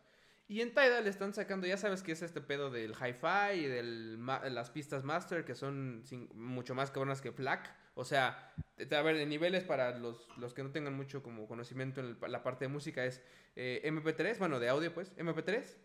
[0.49, 3.83] Y en Tidal están sacando, ya sabes que es este pedo del hi-fi y de
[3.83, 7.75] las pistas master que son sin- mucho más cabronas que FLAC.
[7.95, 12.01] O sea, a ver, de niveles para los, los que no tengan mucho como conocimiento
[12.01, 13.23] en el- la parte de música es
[13.57, 15.77] eh, MP3, bueno, de audio pues, MP3.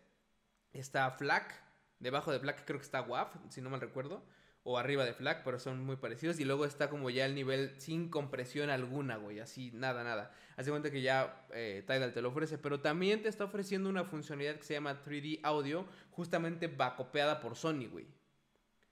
[0.73, 1.53] Está FLAC,
[1.99, 4.23] debajo de FLAC creo que está WAV, si no mal recuerdo.
[4.63, 6.39] O arriba de FLAC, pero son muy parecidos.
[6.39, 10.31] Y luego está como ya el nivel sin compresión alguna, güey, así, nada, nada.
[10.55, 14.03] Hace cuenta que ya eh, Tidal te lo ofrece, pero también te está ofreciendo una
[14.05, 18.05] funcionalidad que se llama 3D Audio, justamente copiada por Sony, güey.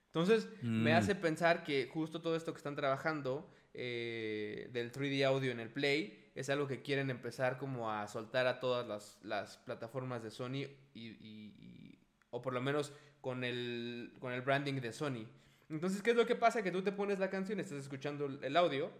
[0.07, 0.95] Entonces, me Mm.
[0.97, 5.69] hace pensar que justo todo esto que están trabajando eh, del 3D Audio en el
[5.69, 10.31] Play es algo que quieren empezar como a soltar a todas las, las plataformas de
[10.31, 11.99] Sony y, y- y-
[12.31, 15.27] o por lo menos con el, con el branding de Sony.
[15.69, 16.63] Entonces, ¿qué es lo que pasa?
[16.63, 18.91] Que tú te pones la canción, estás escuchando el- audio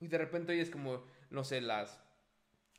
[0.00, 2.00] y de repente oyes como, no sé, las,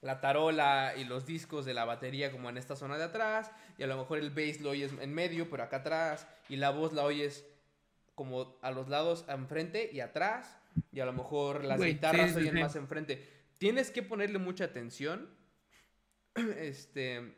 [0.02, 3.84] la tarola y los discos de la batería como en esta zona de atrás y
[3.84, 6.94] a lo mejor el bass lo oyes en medio pero acá atrás y la voz
[6.94, 7.46] la oyes
[8.16, 10.58] como a los lados enfrente y atrás
[10.92, 12.60] y a lo mejor las guitarras sí, oyen sí.
[12.62, 13.28] más enfrente.
[13.60, 15.30] Tienes que ponerle mucha atención
[16.36, 17.36] este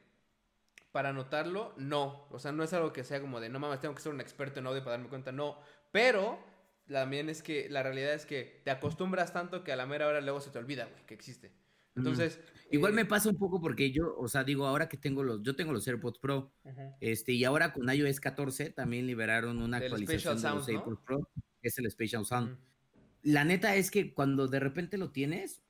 [0.94, 3.96] para notarlo, no, o sea, no es algo que sea como de no mames, tengo
[3.96, 5.58] que ser un experto en audio para darme cuenta, no,
[5.92, 6.40] pero
[6.88, 10.22] también es que la realidad es que te acostumbras tanto que a la mera hora
[10.22, 11.52] luego se te olvida, güey, que existe.
[11.96, 15.24] Entonces, Igual eh, me pasa un poco porque yo, o sea, digo, ahora que tengo
[15.24, 16.54] los, yo tengo los AirPods Pro,
[17.00, 20.70] este, y ahora con iOS 14 también liberaron una actualización de los.
[20.70, 21.28] AirPods Pro,
[21.60, 22.56] que es el Spatial Sound.
[23.24, 25.64] La neta es que cuando de repente lo tienes,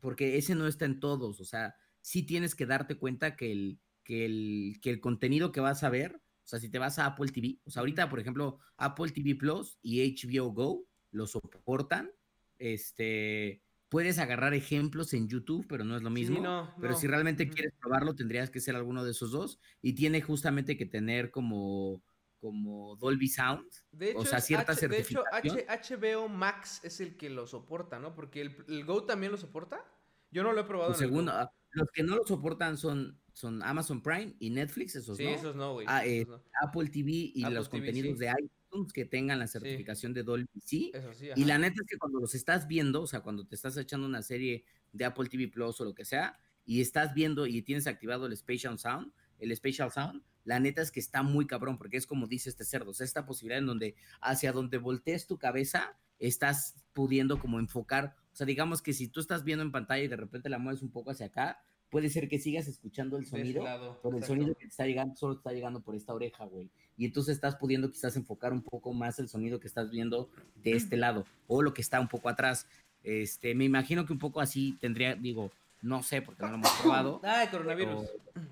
[0.00, 3.80] porque ese no está en todos, o sea, sí tienes que darte cuenta que el,
[4.04, 7.06] que el, que el contenido que vas a ver, o sea, si te vas a
[7.06, 12.10] Apple TV, o sea, ahorita, por ejemplo, Apple TV Plus y HBO Go lo soportan,
[12.58, 16.40] este, puedes agarrar ejemplos en YouTube, pero no es lo Sí, mismo.
[16.40, 16.98] no, Pero no.
[16.98, 19.60] si realmente quieres probarlo, tendrías que ser alguno de esos dos.
[19.82, 22.02] Y tiene justamente que tener como,
[22.38, 23.66] como Dolby Sound.
[23.90, 25.22] De hecho, o sea, cierta H- de hecho.
[25.32, 28.14] H- HBO Max es el que lo soporta, ¿no?
[28.14, 29.84] Porque el, el Go también lo soporta.
[30.30, 30.94] Yo no lo he probado.
[30.96, 31.24] En el Go.
[31.30, 35.30] ah, los que no lo soportan son, son Amazon Prime y Netflix, esos Sí, no.
[35.30, 35.86] esos no, güey.
[35.88, 36.40] Ah, eh, no.
[36.62, 38.24] Apple TV y Apple los TV, contenidos sí.
[38.24, 40.90] de iTunes que tengan la certificación de Dolby sí.
[40.94, 43.54] Eso sí, Y la neta es que cuando los estás viendo, o sea, cuando te
[43.54, 47.46] estás echando una serie de Apple TV Plus o lo que sea, y estás viendo
[47.46, 51.46] y tienes activado el Spatial Sound, el Spatial Sound, la neta es que está muy
[51.46, 54.78] cabrón, porque es como dice este cerdo, o sea, esta posibilidad en donde hacia donde
[54.78, 59.64] voltees tu cabeza, estás pudiendo como enfocar, o sea, digamos que si tú estás viendo
[59.64, 62.66] en pantalla y de repente la mueves un poco hacia acá, puede ser que sigas
[62.68, 65.52] escuchando el ese sonido, lado, pero el sonido que te está llegando solo te está
[65.52, 66.70] llegando por esta oreja, güey.
[66.96, 70.30] Y entonces estás pudiendo quizás enfocar un poco más el sonido que estás viendo
[70.64, 72.66] de este lado o lo que está un poco atrás.
[73.04, 75.50] Este, me imagino que un poco así tendría, digo,
[75.82, 77.20] no sé porque no lo hemos probado.
[77.24, 78.08] Ay, coronavirus.
[78.32, 78.46] pero-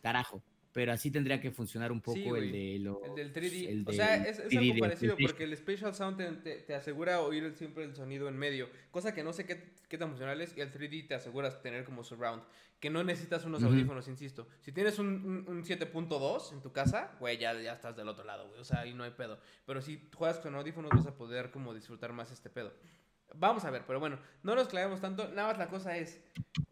[0.00, 0.40] carajo,
[0.74, 3.68] pero así tendría que funcionar un poco Sí, el de lo El del 3D.
[3.68, 6.74] el o sea, es, es 3D algo parecido porque el Spatial Sound te, te- te
[6.74, 8.68] asegura oír siempre el sonido en medio.
[8.90, 10.54] Cosa que no sé qué, qué tan funcional es.
[10.56, 12.42] Y el 3D te aseguras tener como surround.
[12.80, 13.72] Que no necesitas unos Ujú.
[13.72, 14.48] audífonos, insisto.
[14.60, 18.24] Si tienes un, un- un 7.2 en tu casa, güey, ya, ya estás del otro
[18.24, 18.60] lado, güey.
[18.60, 19.38] O sea, ahí no hay pedo.
[19.64, 22.74] Pero si juegas con audífonos vas a poder como disfrutar más este pedo.
[23.36, 25.28] Vamos a ver, pero bueno, no nos clavemos tanto.
[25.28, 26.20] Nada más la cosa es,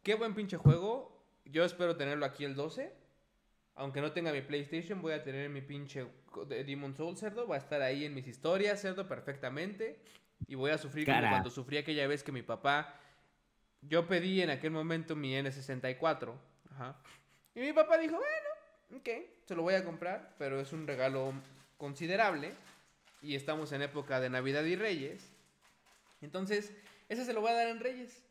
[0.03, 1.25] qué buen pinche juego.
[1.45, 2.93] Yo espero tenerlo aquí el 12.
[3.75, 6.07] Aunque no tenga mi PlayStation, voy a tener mi pinche
[6.47, 7.47] Demon Soul cerdo.
[7.47, 9.99] Va a estar ahí en mis historias, cerdo, perfectamente.
[10.47, 12.95] Y voy a sufrir como cuando sufrí aquella vez que mi papá.
[13.81, 16.35] Yo pedí en aquel momento mi N64.
[16.71, 16.97] Ajá.
[17.55, 19.09] Y mi papá dijo, bueno, ok,
[19.47, 20.35] se lo voy a comprar.
[20.39, 21.33] Pero es un regalo
[21.79, 22.53] considerable.
[23.23, 25.33] Y estamos en época de Navidad y Reyes.
[26.21, 26.73] Entonces,
[27.09, 28.23] ese se lo voy a dar en Reyes.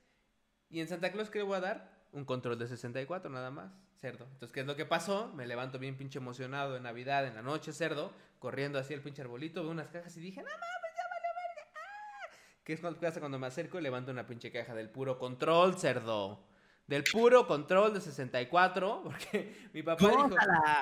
[0.70, 1.92] Y en Santa Claus, ¿qué le voy a dar?
[2.14, 3.72] Un control de 64, nada más.
[4.02, 4.26] Cerdo.
[4.26, 5.32] Entonces, ¿qué es lo que pasó?
[5.36, 9.22] Me levanto bien pinche emocionado en Navidad, en la noche, cerdo, corriendo hacia el pinche
[9.22, 11.72] arbolito, veo unas cajas y dije, no mames, ya vale verga.
[11.76, 12.36] ¡Ah!
[12.64, 15.78] ¿Qué es cuando, pasa cuando me acerco y levanto una pinche caja del puro control,
[15.78, 16.44] cerdo?
[16.88, 20.30] Del puro control de 64, porque mi papá dijo,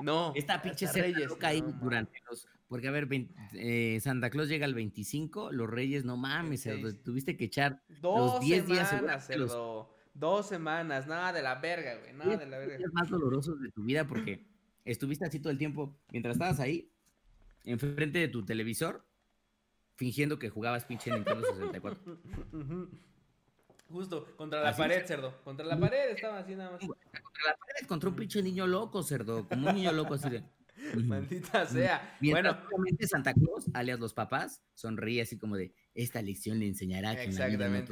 [0.01, 1.27] no, Esta pinche Reyes".
[1.29, 1.79] No, mames.
[1.82, 2.47] durante los.
[2.69, 3.10] Porque, a ver,
[3.53, 8.36] eh, Santa Claus llega el 25, los Reyes, no mames, cerdo, tuviste que echar Dos
[8.36, 9.98] los 10 días semanas, los- cerdo.
[10.13, 12.77] Dos semanas, nada de la verga, güey, nada de la los verga.
[12.77, 14.45] días más dolorosos de tu vida porque
[14.83, 16.91] estuviste así todo el tiempo, mientras estabas ahí,
[17.63, 19.05] enfrente de tu televisor,
[19.95, 22.17] fingiendo que jugabas pinche Nintendo 64.
[22.53, 22.89] Ujú.
[23.91, 25.07] Justo, contra la Así pared, es.
[25.07, 25.41] cerdo.
[25.43, 26.79] Contra la pared estaba así nada más.
[26.79, 27.09] Contra
[27.45, 30.43] la pared, contra un pinche niño loco, cerdo, como un niño loco así de...
[31.03, 32.17] Maldita sea.
[32.21, 36.67] Mientras Bueno, obviamente Santa Claus, alias los papás, sonríe así como de, esta lección le
[36.67, 37.83] enseñará que en la vida no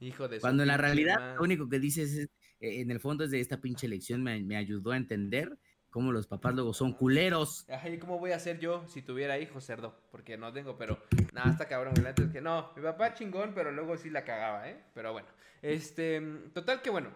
[0.00, 0.08] es fácil".
[0.08, 3.24] hijo de Cuando en la realidad lo único que dices es, eh, en el fondo
[3.24, 5.58] es de esta pinche lección me, me ayudó a entender
[5.90, 7.68] cómo los papás luego son culeros.
[7.68, 10.00] Ajá, ¿y cómo voy a hacer yo si tuviera hijos, cerdo?
[10.10, 10.98] Porque no tengo, pero
[11.32, 11.94] nada, está cabrón.
[12.02, 14.80] La es que no, mi papá chingón, pero luego sí la cagaba, ¿eh?
[14.94, 15.28] Pero bueno,
[15.62, 16.20] este,
[16.54, 17.10] total que bueno.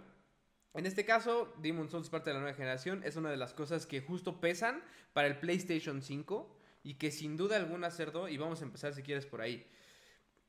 [0.74, 3.02] En este caso, Demon Souls parte de la nueva generación.
[3.04, 6.58] Es una de las cosas que justo pesan para el PlayStation 5.
[6.86, 9.66] y que sin duda alguna, Cerdo, y vamos a empezar si quieres por ahí.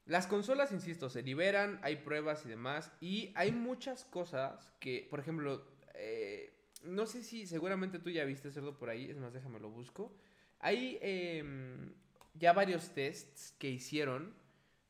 [0.05, 5.19] Las consolas, insisto, se liberan, hay pruebas y demás, y hay muchas cosas que, por
[5.19, 5.65] ejemplo,
[5.95, 9.69] eh, no sé si seguramente tú ya viste Cerdo por ahí, es más, déjame lo
[9.69, 10.15] busco.
[10.59, 11.93] Hay em,
[12.35, 14.35] ya varios tests que hicieron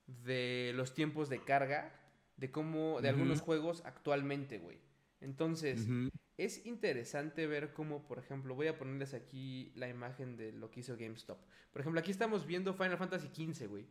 [0.08, 1.94] de los tiempos de carga
[2.38, 4.80] de cómo, de algunos juegos actualmente, güey.
[5.22, 5.88] Entonces,
[6.38, 10.82] es interesante ver cómo, por ejemplo, voy a ponerles aquí la imagen de lo que
[10.82, 11.40] hizo GameStop.
[11.72, 13.86] Por ejemplo, aquí estamos viendo Final Fantasy XV, güey.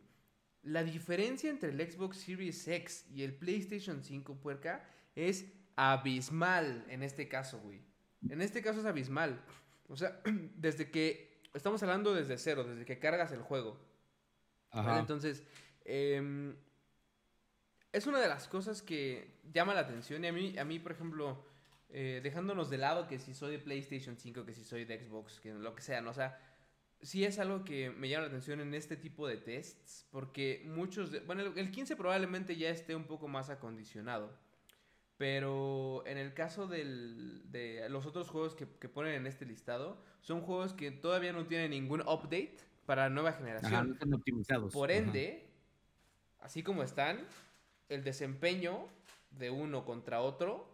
[0.65, 4.83] La diferencia entre el Xbox Series X y el PlayStation 5, puerca,
[5.15, 7.81] es abismal en este caso, güey.
[8.29, 9.39] En este caso es abismal.
[9.87, 10.19] O sea,
[10.57, 13.79] desde que, estamos hablando desde cero, desde que cargas el juego.
[14.73, 14.89] ¿vale?
[14.89, 14.99] Ajá.
[14.99, 15.43] Entonces,
[15.83, 16.55] em,
[17.93, 20.23] es una de las cosas que llama la atención.
[20.23, 21.45] Y a mí, a mí por ejemplo,
[21.89, 25.39] eh, dejándonos de lado que si soy de PlayStation 5, que si soy de Xbox,
[25.39, 26.09] que lo que sea, ¿no?
[26.09, 26.39] O sea,
[27.01, 31.11] sí es algo que me llama la atención en este tipo de tests, porque muchos
[31.11, 31.19] de...
[31.21, 34.31] Bueno, el el 15 probablemente ya esté un poco más acondicionado.
[35.17, 39.97] Pero en el caso del- de los otros juegos que, que ponen en este listado,
[40.21, 43.73] son juegos que todavía no tienen ningún update para nueva generación.
[43.73, 44.73] Ajá, no están optimizados.
[44.73, 44.99] Por Ajá.
[44.99, 45.47] ende,
[46.39, 47.25] así como están,
[47.87, 48.89] el desempeño
[49.31, 50.67] de uno contra otro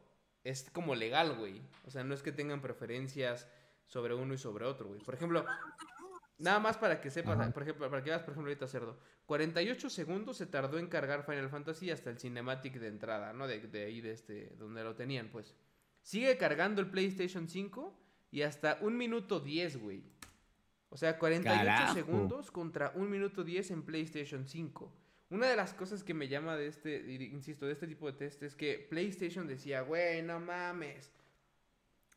[0.44, 1.62] es como legal, güey.
[1.86, 3.48] O sea, no es que tengan preferencias
[3.86, 5.02] sobre uno y sobre otro, güey.
[5.02, 5.46] Por ejemplo,
[6.42, 7.52] nada más para que sepas, Ajá.
[7.52, 8.98] por ejemplo, para que veas, por ejemplo, ahorita cerdo.
[9.28, 13.48] 48 segundos se tardó en cargar Final Fantasy hasta el cinematic de entrada, ¿no?
[13.48, 15.56] De, de ahí, de este, donde lo tenían, pues.
[16.02, 17.98] Sigue cargando el PlayStation 5
[18.32, 20.04] y hasta un minuto 10, güey.
[20.90, 21.94] O sea, 48 Carajo.
[21.94, 24.94] segundos contra un minuto 10 en PlayStation 5.
[25.30, 27.00] Una de las cosas que me llama de este,
[27.32, 31.10] insisto, de este tipo de test es que PlayStation decía, güey, no mames.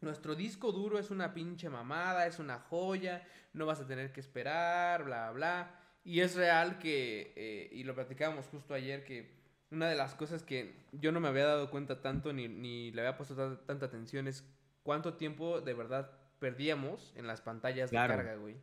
[0.05, 4.21] Nuestro disco duro es una pinche mamada, es una joya, no vas a tener que
[4.21, 5.81] esperar, bla, bla.
[6.05, 9.33] Y es real que, eh, y lo platicábamos justo ayer, que
[9.71, 13.01] una de las cosas que yo no me había dado cuenta tanto ni, ni le
[13.01, 14.45] había puesto ta- tanta atención es
[14.83, 18.12] cuánto tiempo de verdad perdíamos en las pantallas Claro.
[18.12, 18.55] de carga, güey.
[18.57, 18.59] O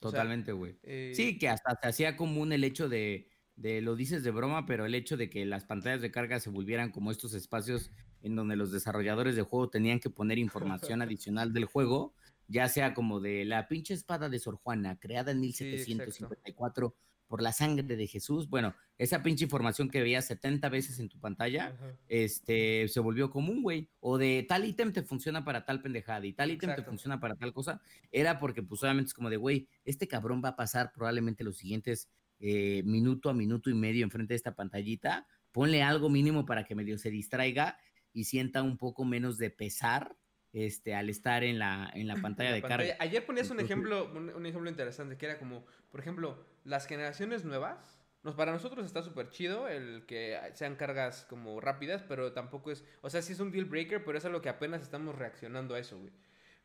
[0.00, 0.76] Totalmente, güey.
[0.82, 4.64] eh, Sí, que hasta se hacía común el hecho de, de, lo dices de broma,
[4.64, 7.90] pero el hecho de que las pantallas de carga se volvieran como estos espacios
[8.22, 12.14] en donde los desarrolladores de juego tenían que poner información adicional del juego,
[12.48, 16.94] ya sea como de la pinche espada de Sor Juana, creada en Sí, 1754
[17.30, 18.50] por la sangre de Jesús.
[18.50, 21.96] Bueno, esa pinche información que veías 70 veces en tu pantalla, ajá.
[22.08, 23.88] este, se volvió común, güey.
[24.00, 27.36] O de tal ítem te funciona para tal pendejada y tal ítem te funciona para
[27.36, 27.80] tal cosa.
[28.10, 31.56] Era porque, pues, obviamente es como de, güey, este cabrón va a pasar probablemente los
[31.56, 35.28] siguientes eh, minuto a minuto y medio enfrente de esta pantallita.
[35.52, 37.78] Ponle algo mínimo para que medio se distraiga
[38.12, 40.16] y sienta un poco menos de pesar
[40.52, 42.96] este, al estar en la, en la pantalla la de pantalla.
[42.96, 43.04] carga.
[43.04, 47.44] Ayer ponías un ejemplo, un, un ejemplo interesante, que era como, por ejemplo, las generaciones
[47.44, 47.98] nuevas.
[48.22, 52.84] Nos, para nosotros está súper chido el que sean cargas como rápidas, pero tampoco es.
[53.00, 55.78] O sea, sí es un deal breaker, pero es algo que apenas estamos reaccionando a
[55.78, 56.12] eso, güey.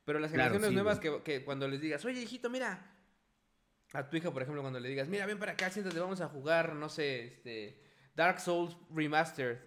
[0.04, 2.92] Pero las Claro, generaciones sí, nuevas que, que cuando les digas, oye, hijito, mira.
[3.94, 6.28] A tu hija, por ejemplo, cuando le digas, mira, ven para acá, siéntate, vamos a
[6.28, 7.82] jugar, no sé, este.
[8.16, 9.60] Dark Souls Remastered.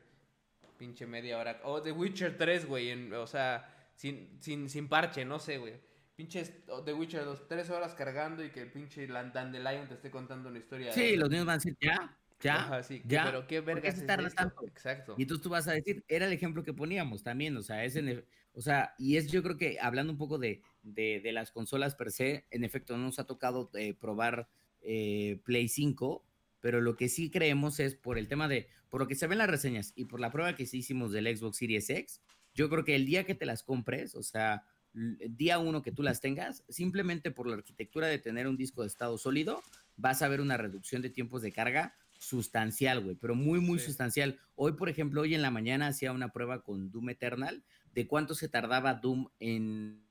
[0.78, 1.60] Pinche media hora.
[1.64, 2.90] O The Witcher 3, güey.
[2.90, 5.74] en- O sea, sin, sin, sin parche, no sé, güey.
[6.14, 10.10] Pinches o The Witcher 2, tres horas cargando y que el pinche Dandelion te esté
[10.10, 10.92] contando una historia.
[10.92, 13.24] Sí, los niños van a decir, ya, ya, Ajá, sí, que- ya.
[13.24, 14.66] Pero qué ¿Por qué vergas se tarda tanto?
[14.66, 15.14] Exacto.
[15.16, 17.94] Y entonces tú vas a decir, era el ejemplo que poníamos también, o sea, es
[17.96, 21.30] en e- o sea, y es yo creo que hablando un poco de, de, de
[21.32, 24.48] las consolas per se, en efecto, no nos ha tocado eh, probar
[24.82, 26.24] eh, Play 5,
[26.60, 29.38] pero lo que sí creemos es por el tema de, por lo que se ven
[29.38, 32.20] las reseñas y por la prueba que sí hicimos del Xbox Series X,
[32.54, 36.02] yo creo que el día que te las compres, o sea, día uno que tú
[36.02, 39.62] las tengas, simplemente por la arquitectura de tener un disco de estado sólido,
[39.96, 43.86] vas a ver una reducción de tiempos de carga sustancial, güey, pero muy, muy Sí.
[43.86, 44.40] sustancial.
[44.56, 47.62] Hoy, por ejemplo, hoy en la mañana hacía una prueba con Doom Eternal
[47.94, 50.02] de cuánto se tardaba Doom en,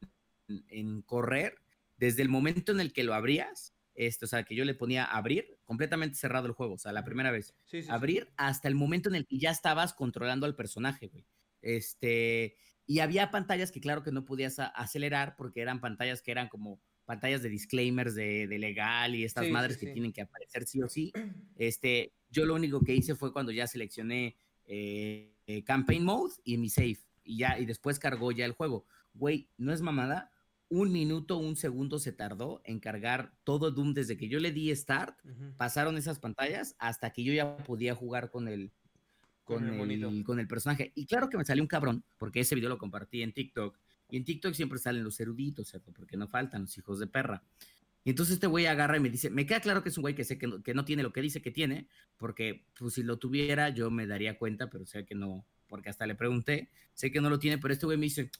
[0.69, 1.55] en correr
[1.97, 5.03] desde el momento en el que lo abrías, este, o sea, que yo le ponía
[5.03, 7.89] abrir, completamente cerrado el juego, o sea, la primera vez Sí, sí, sí.
[7.91, 11.25] abrir hasta el momento en el que ya estabas controlando al personaje, güey.
[11.61, 16.47] Este, y había pantallas que claro que no podías acelerar porque eran pantallas que eran
[16.47, 20.81] como pantallas de disclaimers de, de legal y estas madres que tienen que aparecer sí
[20.81, 21.11] o sí.
[21.55, 26.57] Este, yo lo único que hice fue cuando ya seleccioné eh, eh, campaign mode y
[26.57, 28.85] mi save y ya y después cargó ya el juego.
[29.13, 30.31] Güey, no es mamada.
[30.69, 34.75] Un minuto, un segundo se tardó en cargar todo Doom desde que yo le di
[34.75, 35.17] start
[35.55, 38.71] pasaron esas pantallas hasta que yo ya podía jugar con el
[39.45, 40.09] Con con, el monito.
[40.09, 40.91] el, con el personaje.
[40.93, 43.77] Y claro que me salió un cabrón, porque ese video lo compartí en TikTok.
[44.09, 45.91] Y en TikTok siempre salen los eruditos, ¿cierto?
[45.93, 47.43] Porque no faltan los hijos de perra.
[48.03, 50.15] Y entonces este güey agarra y me dice, me queda claro que es un güey
[50.15, 53.03] que sé que no, que no tiene lo que dice que tiene, porque pues si
[53.03, 57.11] lo tuviera yo me daría cuenta, pero sé que no, porque hasta le pregunté, sé
[57.11, 58.31] que no lo tiene, pero este güey me dice,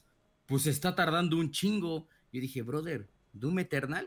[0.46, 2.08] pues está tardando un chingo.
[2.32, 4.06] Yo dije, brother, Doom Eternal,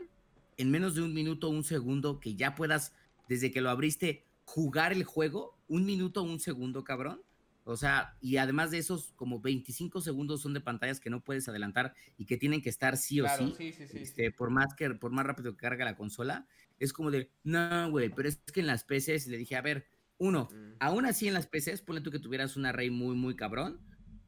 [0.56, 2.92] en menos de un minuto un segundo, que ya puedas,
[3.28, 7.22] desde que lo abriste, jugar el juego, un minuto un segundo, cabrón.
[7.64, 11.48] O sea, y además de esos, como 25 segundos son de pantallas que no puedes
[11.48, 14.50] adelantar y que tienen que estar sí o Claro, sí, sí, sí, sí, este, por
[14.50, 16.48] más que por más rápido que carga la consola.
[16.80, 19.86] Es como de, no, güey, pero es que en las PCs le dije, a ver,
[20.18, 20.72] uno, Mm.
[20.80, 23.80] aún así en las PCs, ponle tú que tuvieras un array muy, muy cabrón,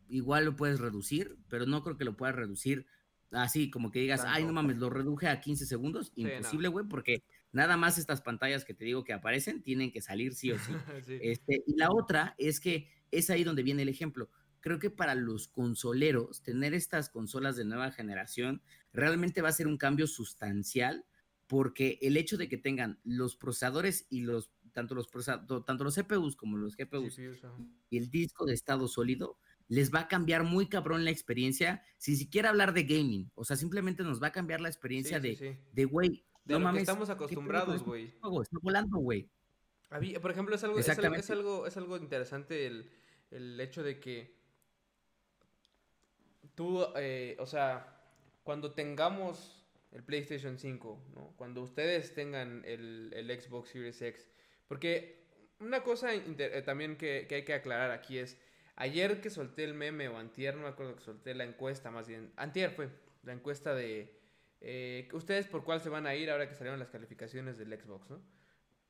[0.09, 2.87] igual lo puedes reducir, pero no creo que lo puedas reducir
[3.35, 6.13] así, como que digas, ay, no mames, lo reduje a 15 segundos.
[6.17, 6.29] no.
[6.29, 7.23] Imposible, güey, porque
[7.53, 10.73] nada más estas pantallas que te digo que aparecen tienen que salir sí o sí.
[11.07, 11.19] Sí.
[11.23, 14.29] Este, y la otra es que es ahí donde viene el ejemplo.
[14.61, 18.63] Creo que para los consoleros, tener estas consolas de nueva generación
[18.93, 21.05] realmente va a ser un cambio sustancial
[21.47, 25.09] porque el hecho de que tengan los procesadores y los tanto los
[25.67, 27.19] tanto los CPUs como los GPUs
[27.91, 29.39] y el disco de estado sólido
[29.75, 33.57] les va a cambiar muy cabrón la experiencia, sin siquiera hablar de gaming, o sea,
[33.57, 35.59] simplemente nos va a cambiar la experiencia Sí, de, sí, sí.
[35.73, 38.05] de güey, De no lo que mames, estamos ¿qué pedo con acostumbrados, este güey.
[38.05, 39.29] Está volando, güey.
[40.21, 42.91] Por ejemplo, es algo, es algo, es algo, es algo interesante el,
[43.31, 44.37] el hecho de que
[46.55, 48.01] tú, eh, o sea,
[48.45, 51.35] cuando tengamos el PlayStation 5, ¿no?
[51.37, 54.29] Cuando ustedes tengan el, el Xbox Series X,
[54.69, 55.25] porque
[55.61, 58.39] una cosa eh, también que, que hay que aclarar aquí es,
[58.77, 62.09] ayer que solté el meme o antier, no me acuerdo que solté la encuesta más
[62.09, 62.89] bien, antier fue
[63.23, 64.19] la encuesta de,
[64.61, 68.11] eh, ustedes por cuál se van a ir ahora que salieron las calificaciones del Xbox,
[68.11, 68.21] ¿no?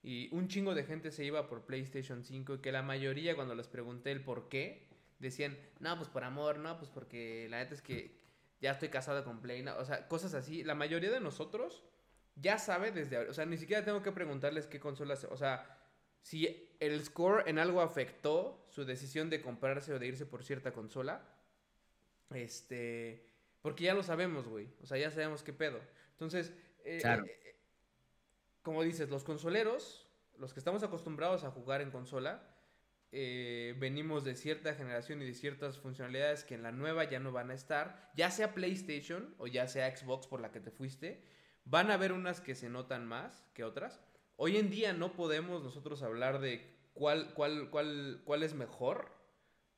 [0.02, 3.54] Y un chingo de gente se iba por PlayStation 5 y que la mayoría cuando
[3.54, 4.86] les pregunté el por qué,
[5.18, 8.14] decían, no, pues por amor, no, pues porque la neta es que
[8.60, 10.62] ya estoy casado con Play, no", o sea, cosas así.
[10.62, 11.82] La mayoría de nosotros
[12.36, 15.78] ya sabe desde ahora, o sea, ni siquiera tengo que preguntarles qué consolas, o sea,
[16.24, 20.72] si el score en algo afectó su decisión de comprarse o de irse por cierta
[20.72, 21.22] consola,
[22.30, 23.26] este,
[23.60, 25.80] porque ya lo sabemos, güey, o sea, ya sabemos qué pedo.
[26.12, 26.54] Entonces,
[26.84, 27.24] eh, Claro.
[27.26, 27.56] eh, eh,
[28.62, 30.08] como dices, los consoleros,
[30.38, 32.50] los que estamos acostumbrados a jugar en consola,
[33.12, 37.32] eh, venimos de cierta generación y de ciertas funcionalidades que en la nueva ya no
[37.32, 41.22] van a estar, ya sea PlayStation o ya sea Xbox por la que te fuiste,
[41.66, 44.00] van a haber unas que se notan más que otras.
[44.36, 49.12] Hoy en día no podemos nosotros hablar de cuál, cuál, cuál, cuál es mejor,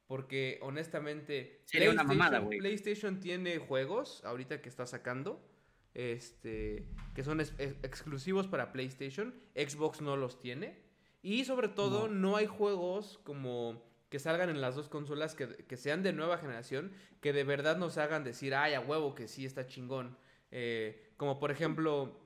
[0.07, 2.59] porque honestamente Sería una PlayStation- mamada, güey.
[2.59, 5.43] PlayStation tiene juegos ahorita que está sacando
[5.95, 9.35] este, que son ex- ex- exclusivos para PlayStation.
[9.55, 10.85] Xbox no los tiene.
[11.23, 15.77] Y sobre todo, no, hay juegos como que salgan en las dos consolas que, que
[15.77, 19.45] sean de nueva generación, que de verdad nos hagan decir, ay, a huevo que sí
[19.45, 20.17] está chingón.
[20.53, 22.21] Eh, como por ejemplo,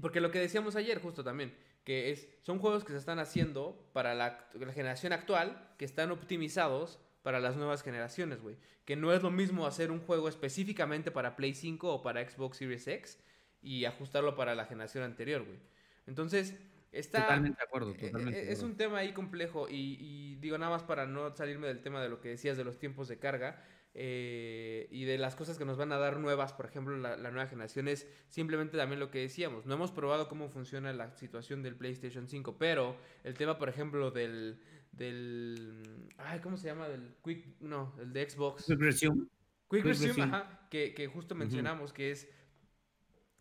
[0.00, 3.88] porque lo que decíamos ayer justo también, que es, son juegos que se están haciendo
[3.92, 8.56] para la, la generación actual, que están optimizados para las nuevas generaciones, güey.
[8.84, 12.56] Que no es lo mismo hacer un juego específicamente para Play 5 o para Xbox
[12.58, 13.18] Series X
[13.60, 15.58] y ajustarlo para la generación anterior, güey.
[16.06, 16.58] Entonces,
[16.90, 17.22] está...
[17.22, 18.40] Totalmente de acuerdo, eh, totalmente.
[18.40, 18.72] eh, de Es acuerdo.
[18.72, 22.08] un tema ahí complejo y, y digo nada más para no salirme del tema de
[22.08, 23.62] lo que decías de los tiempos de carga
[23.94, 27.30] eh, y de las cosas que nos van a dar nuevas, por ejemplo, la, la
[27.30, 29.66] nueva generación es simplemente también lo que decíamos.
[29.66, 34.10] No hemos probado cómo funciona la situación del PlayStation 5, pero el tema, por ejemplo,
[34.10, 34.60] del...
[34.92, 36.88] del ay, ¿cómo se llama?
[36.88, 37.60] Del Quick...
[37.60, 38.64] No, el de Xbox.
[38.66, 39.26] Quick Resume.
[39.70, 42.28] Quick Quick Resume, ajá, que, que justo mencionamos que es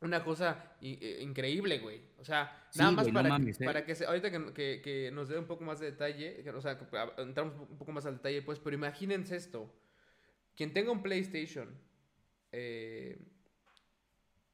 [0.01, 2.01] una cosa eh, increíble, güey.
[2.17, 3.65] O sea, Sí, nada más güey, no para, que, ¿eh?
[3.65, 6.61] para que se- ahorita que, que- que nos dé un poco más de detalle, o
[6.61, 9.71] sea, que a- entramos un poco más al detalle, pues, pero imagínense esto.
[10.55, 11.69] Quien tenga un PlayStation,
[12.51, 13.17] eh,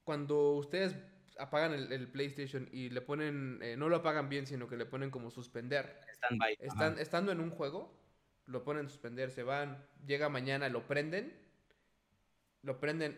[0.04, 0.96] cuando ustedes
[1.40, 4.86] apagan el, el PlayStation y le ponen, eh, no lo apagan bien, sino que le
[4.86, 6.58] ponen como suspender, Standby.
[6.60, 7.94] están, estando en un juego,
[8.46, 11.34] lo ponen suspender, se van, llega mañana, lo prenden,
[12.64, 13.18] lo prenden,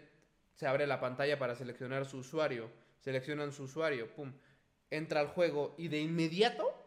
[0.55, 2.69] se abre la pantalla para seleccionar su usuario,
[2.99, 4.33] seleccionan su usuario, pum,
[4.89, 6.78] entra al juego y de inmediato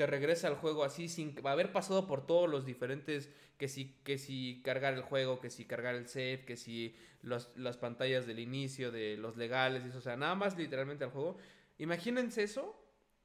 [0.00, 3.28] te regresa al juego así sin haber pasado por todos los diferentes,
[3.58, 7.54] que si, que si cargar el juego, que si cargar el save, que si los-
[7.54, 11.10] las pantallas del inicio, de los legales, y eso, o sea, nada más literalmente al
[11.10, 11.36] juego.
[11.76, 12.82] Imagínense eso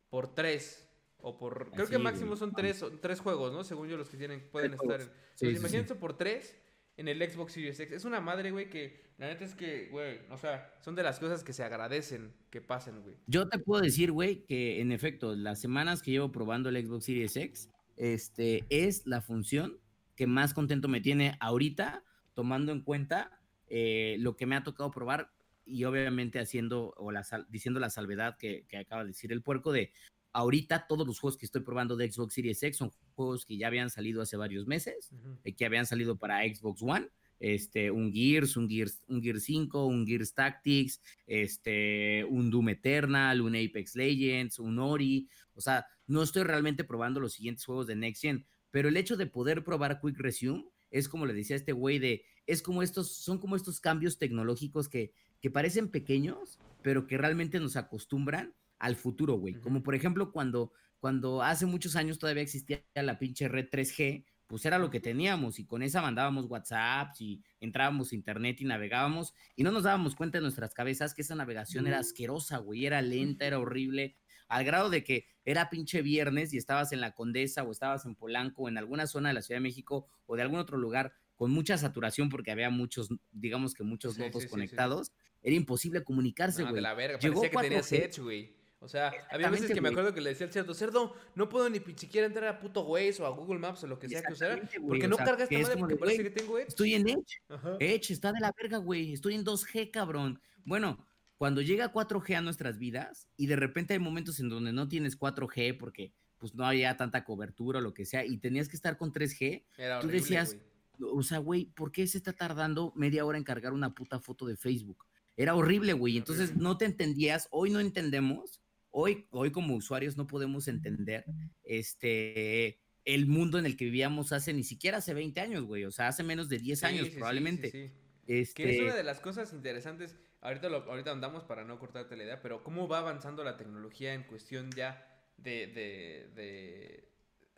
[0.09, 0.86] por tres.
[1.21, 1.71] O por.
[1.71, 3.63] Creo que máximo son tres, tres juegos, ¿no?
[3.63, 5.07] Según yo, los que tienen, pueden estar en.
[5.07, 6.57] Sí, Entonces, sí, imagínense por tres
[6.97, 7.95] en el Xbox Series X.
[7.95, 11.19] Es una madre, güey, que la neta es que, güey, o sea, son de las
[11.19, 13.15] cosas que se agradecen que pasen, güey.
[13.27, 17.05] Yo te puedo decir, güey, que en efecto, las semanas que llevo probando el Xbox
[17.05, 19.79] Series X, este, es la función
[20.15, 24.91] que más contento me tiene ahorita, tomando en cuenta eh, lo que me ha tocado
[24.91, 25.31] probar
[25.65, 29.71] y obviamente haciendo o la, diciendo la salvedad que, que acaba de decir el puerco
[29.71, 29.91] de
[30.31, 33.68] ahorita todos los juegos que estoy probando de Xbox Series X son juegos que ya
[33.68, 37.09] habían salido hace varios meses, uh que habían salido para Xbox One
[37.39, 43.41] este, un Gears, un Gears, un Gears 5, un Gears Tactics, este, un Doom Eternal,
[43.41, 45.28] un Apex Legends, un Ori.
[45.53, 49.18] O sea, no estoy realmente probando los siguientes juegos de Next Gen, pero el hecho
[49.18, 53.16] de poder probar Quick Resume es como le decía este güey de, es como estos,
[53.16, 55.11] son como estos cambios tecnológicos que,
[55.41, 59.55] que parecen pequeños, pero que realmente nos acostumbran al futuro, güey.
[59.55, 60.72] Como por ejemplo cuando,
[61.06, 65.60] cuando hace muchos años todavía existía la pinche red 3G, pues era lo que teníamos
[65.60, 70.16] y con esa mandábamos WhatsApp y entrábamos a internet y navegábamos y no nos dábamos
[70.16, 74.16] cuenta en nuestras cabezas que esa navegación era asquerosa, güey, era lenta, era horrible,
[74.47, 78.16] al grado de que era pinche viernes y estabas en la Condesa o estabas en
[78.16, 81.14] Polanco o en alguna zona de la Ciudad de México o de algún otro lugar
[81.36, 85.12] con mucha saturación porque había muchos, digamos que muchos nodos conectados,
[85.43, 86.74] era imposible comunicarse, güey.
[86.74, 88.64] de la verga, parecía que tenías Edge, güey.
[88.86, 91.67] O sea, había veces que me acuerdo que le decía al cerdo, cerdo, no puedo
[91.71, 94.33] ni siquiera entrar a puto Waze o a Google Maps o lo que sea que
[94.33, 96.67] usara, porque no cargas esta madre porque parece que tengo Edge.
[96.67, 97.41] Estoy en Edge.
[97.79, 99.13] Edge está de la verga, güey.
[99.13, 100.39] Estoy en 2G, cabrón.
[100.65, 101.03] Bueno,
[101.38, 105.19] cuando llega 4G a nuestras vidas y de repente hay momentos en donde no tienes
[105.19, 108.97] 4G porque pues no había tanta cobertura o lo que sea y tenías que estar
[108.97, 109.63] con 3G,
[110.01, 110.57] tú decías,
[110.99, 114.45] o sea, güey, ¿por qué se está tardando media hora en cargar una puta foto
[114.45, 115.05] de Facebook?
[115.38, 116.17] Era horrible, güey.
[116.17, 118.61] Entonces no te entendías, hoy no entendemos
[118.97, 121.25] Hoy, hoy como usuarios no podemos entender
[121.65, 125.83] este, el mundo en el que vivíamos hace ni siquiera hace 20 años, güey.
[125.83, 127.71] O sea, hace menos de 10 años probablemente.
[127.71, 127.91] Sí,
[128.25, 128.63] este...
[128.63, 130.15] Que es una de las cosas interesantes.
[130.39, 134.13] Ahorita, lo, ahorita andamos para no cortarte la idea, pero cómo va avanzando la tecnología
[134.13, 137.09] en cuestión ya de, de, de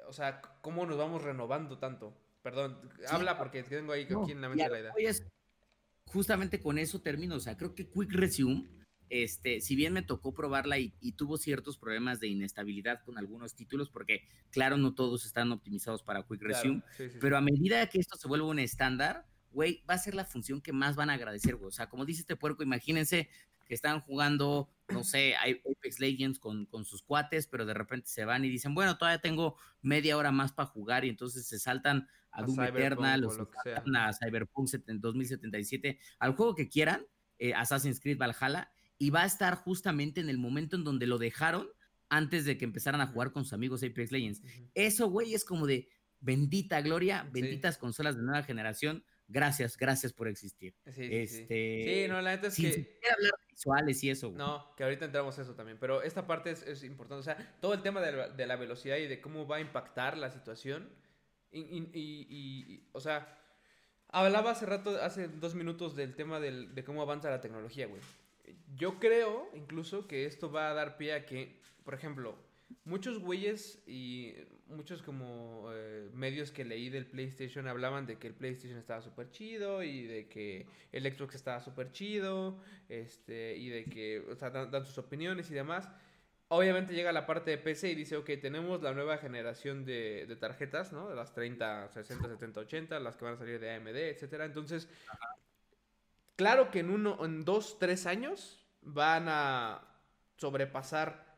[0.07, 2.17] o sea, cómo nos vamos renovando tanto.
[2.41, 2.79] Perdón,
[3.09, 4.93] habla porque tengo ahí aquí en la mente la idea.
[6.05, 7.35] justamente con eso termino.
[7.35, 8.76] O sea, creo que Quick Resume
[9.09, 13.89] este, si bien me tocó probarla y, tuvo ciertos problemas de inestabilidad con algunos títulos,
[13.89, 16.83] porque claro, no todos están optimizados para Quick Resume,
[17.19, 20.61] pero a medida que esto se vuelva un estándar, güey, va a ser la función
[20.61, 21.69] que más van a agradecer, güey.
[21.69, 23.29] O sea, como dice este puerco, imagínense
[23.65, 28.23] que están jugando, no sé, Apex Legends con, con, sus cuates, pero de repente se
[28.23, 32.07] van y dicen, bueno, todavía tengo media hora más para jugar y entonces se saltan
[32.31, 37.05] a, Doom Eternal, o a Cyberpunk 2077, al juego que quieran,
[37.39, 41.17] eh, Assassin's Creed Valhalla, y va a estar justamente en el momento en donde lo
[41.17, 41.69] dejaron
[42.09, 44.41] antes de que empezaran a jugar con sus amigos Apex Legends.
[44.73, 45.89] Eso, güey, es como de
[46.19, 49.03] bendita gloria, benditas consolas de nueva generación.
[49.27, 50.73] Gracias, gracias por existir.
[50.85, 52.97] Sí, este, sí, no, la neta es sin que.
[53.13, 54.31] hablar de visuales y eso.
[54.31, 55.77] No, que ahorita entramos a eso también.
[55.79, 57.19] Pero esta parte es, importante.
[57.19, 60.31] O sea, todo el tema de la, velocidad y de cómo va a impactar la
[60.31, 60.89] situación.
[61.51, 63.37] Y, y, o sea,
[64.07, 68.01] hablaba hace rato, hace dos minutos del tema de cómo avanza la tecnología, güey
[68.77, 72.35] yo creo incluso que esto va a dar pie a que, por ejemplo,
[72.85, 74.33] muchos güeyes y
[74.67, 79.31] muchos como eh, medios que leí del PlayStation hablaban de que el PlayStation estaba súper
[79.31, 82.59] chido y de que el Xbox estaba súper chido,
[82.89, 85.89] este, y de que, o sea, dan, sus opiniones y demás.
[86.49, 90.35] Obviamente llega la parte de PC y dice, ok, tenemos la nueva generación de, de
[90.37, 91.09] tarjetas, ¿no?
[91.09, 94.45] De las 30, 60, 70, 80, las que van a salir de AMD, etcétera.
[94.45, 94.87] Entonces,
[96.37, 99.81] Claro que en uno, en dos, tres años van a
[100.37, 101.35] sobrepasar,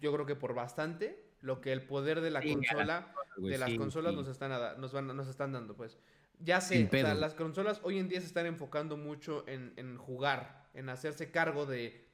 [0.00, 4.14] yo creo que por bastante, lo que el poder de la consola, de las consolas
[4.14, 5.98] nos están, nos, van, nos están dando, pues.
[6.40, 9.96] Ya sé, o sea, las consolas hoy en día se están enfocando mucho en, en
[9.96, 12.08] jugar, en hacerse cargo de,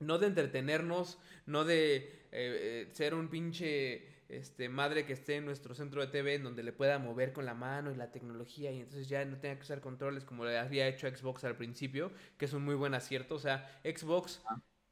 [0.00, 5.44] no de entretenernos, no de eh, eh, ser un pinche este, madre que esté en
[5.44, 8.72] nuestro centro de TV en donde le pueda mover con la mano y la tecnología
[8.72, 12.10] y entonces ya no tenga que usar controles como le había hecho Xbox al principio,
[12.38, 13.34] que es un muy buen acierto.
[13.34, 14.42] O sea, Xbox,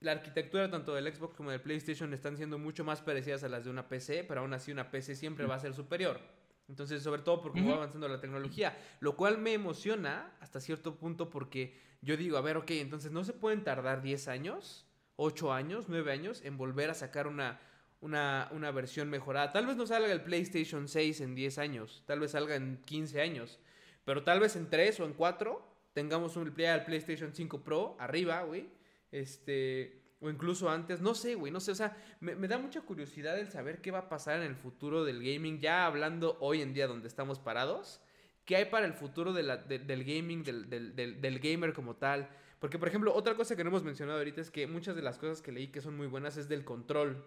[0.01, 3.65] la arquitectura tanto del Xbox como del PlayStation están siendo mucho más parecidas a las
[3.65, 6.21] de una PC, pero aún así una PC siempre va a ser superior.
[6.69, 11.29] Entonces, sobre todo porque va avanzando la tecnología, lo cual me emociona hasta cierto punto
[11.29, 15.87] porque yo digo, a ver, ok, entonces no se pueden tardar 10 años, 8 años,
[15.89, 17.61] 9 años en volver a sacar una
[18.03, 19.53] una, una, versión mejorada.
[19.53, 23.21] Tal vez no salga el PlayStation 6 en 10 años, tal vez salga en 15
[23.21, 23.59] años,
[24.05, 28.69] pero tal vez en 3 o en 4 tengamos un PlayStation 5 Pro arriba, güey.
[29.11, 33.39] Este, o incluso antes, no sé, güey, no sé, o sea, me, da mucha curiosidad
[33.39, 36.73] el saber qué va a pasar en el futuro del gaming, ya hablando hoy en
[36.73, 38.01] día donde estamos parados,
[38.45, 42.29] qué hay para el futuro de la, del gaming, del, del, del, gamer como tal.
[42.61, 45.19] Porque, por ejemplo, otra cosa que no hemos mencionado ahorita es que muchas de las
[45.19, 47.27] cosas que leí que son muy buenas es del control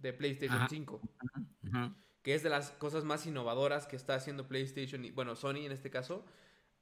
[0.00, 1.00] de PlayStation 5.
[2.22, 5.72] Que es de las cosas más innovadoras que está haciendo PlayStation y, bueno, Sony en
[5.72, 6.24] este caso,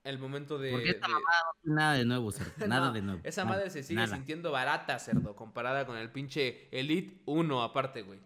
[0.03, 0.73] el momento de...
[0.73, 3.21] Porque esta de- mamada no tiene nada de nuevo, cerdo, Nada No, de nuevo.
[3.25, 4.15] Esa nada, madre se sigue nada.
[4.17, 8.19] sintiendo barata, cerdo, comparada con el pinche Elite 1 aparte, güey.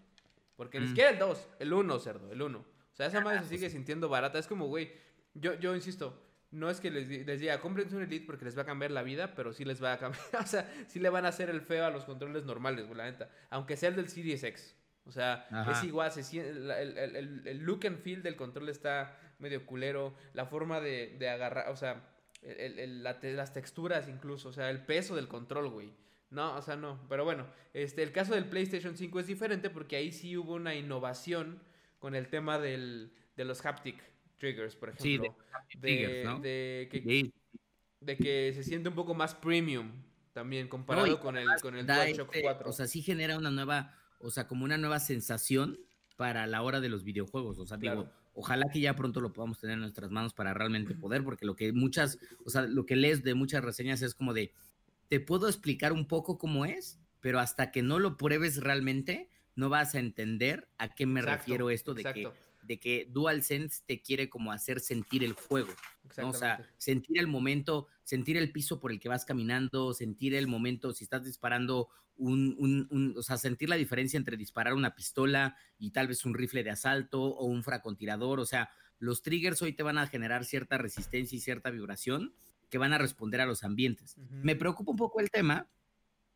[0.57, 0.89] Porque ni Mm.
[0.89, 2.59] siquiera el 2, el 1, cerdo, el 1.
[2.59, 4.39] O sea, esa madre se pues sigue sintiendo barata.
[4.39, 4.93] Es como, güey,
[5.35, 6.19] yo, yo insisto,
[6.51, 9.03] no es que les, les diga, cómprense un Elite porque les va a cambiar la
[9.03, 11.61] vida, pero sí les va a cambiar, o sea, sí le van a hacer el
[11.63, 13.29] feo a los controles normales, güey, la neta.
[13.51, 14.77] Aunque sea el del Series X.
[15.05, 15.73] O sea, Ajá.
[15.73, 20.15] es igual, se siente, el, el- el- look and feel del control está medio culero,
[20.33, 22.09] la forma de, de agarrar, o sea,
[22.43, 25.93] el- la te- las texturas incluso, o sea, el peso del control, güey.
[26.31, 29.97] No, o sea, no, pero bueno, este, el caso del PlayStation 5 es diferente porque
[29.97, 31.61] ahí sí hubo una innovación
[31.99, 34.03] con el tema del, de los haptic
[34.39, 35.45] triggers, por Sí, de ejemplo.
[35.75, 36.39] de, triggers, ¿no?
[36.41, 37.33] de que, Sí,
[38.01, 39.91] de que se siente un poco más premium
[40.33, 42.71] también comparado con el, con el DualShock este- 4.
[42.71, 45.79] O sea, sí genera una nueva, o sea, como una nueva sensación
[46.17, 47.59] para la hora de los videojuegos.
[47.59, 48.05] O sea, Claro.
[48.05, 51.47] digo, ojalá que ya pronto lo podamos tener en nuestras manos para realmente poder, porque
[51.47, 54.53] lo que muchas, o sea, lo que lees de muchas reseñas es como de,
[55.09, 59.69] te puedo explicar un poco cómo es, pero hasta que no lo pruebes realmente, no
[59.69, 64.01] vas a entender a qué me Exacto, refiero esto de que, de que DualSense te
[64.03, 65.73] quiere como hacer sentir el juego.
[66.17, 66.31] ¿no?
[66.31, 70.47] O sea, sentir el momento, sentir el piso por el que vas caminando, sentir el
[70.47, 74.95] momento, si estás disparando un, un- un- o sea, sentir la diferencia entre disparar una
[74.95, 79.61] pistola y tal vez un rifle de asalto o un francotirador, o sea, los triggers
[79.63, 82.35] hoy te van a generar cierta resistencia y cierta vibración
[82.71, 84.17] que van a responder a los ambientes.
[84.31, 85.69] Me preocupa un poco el tema,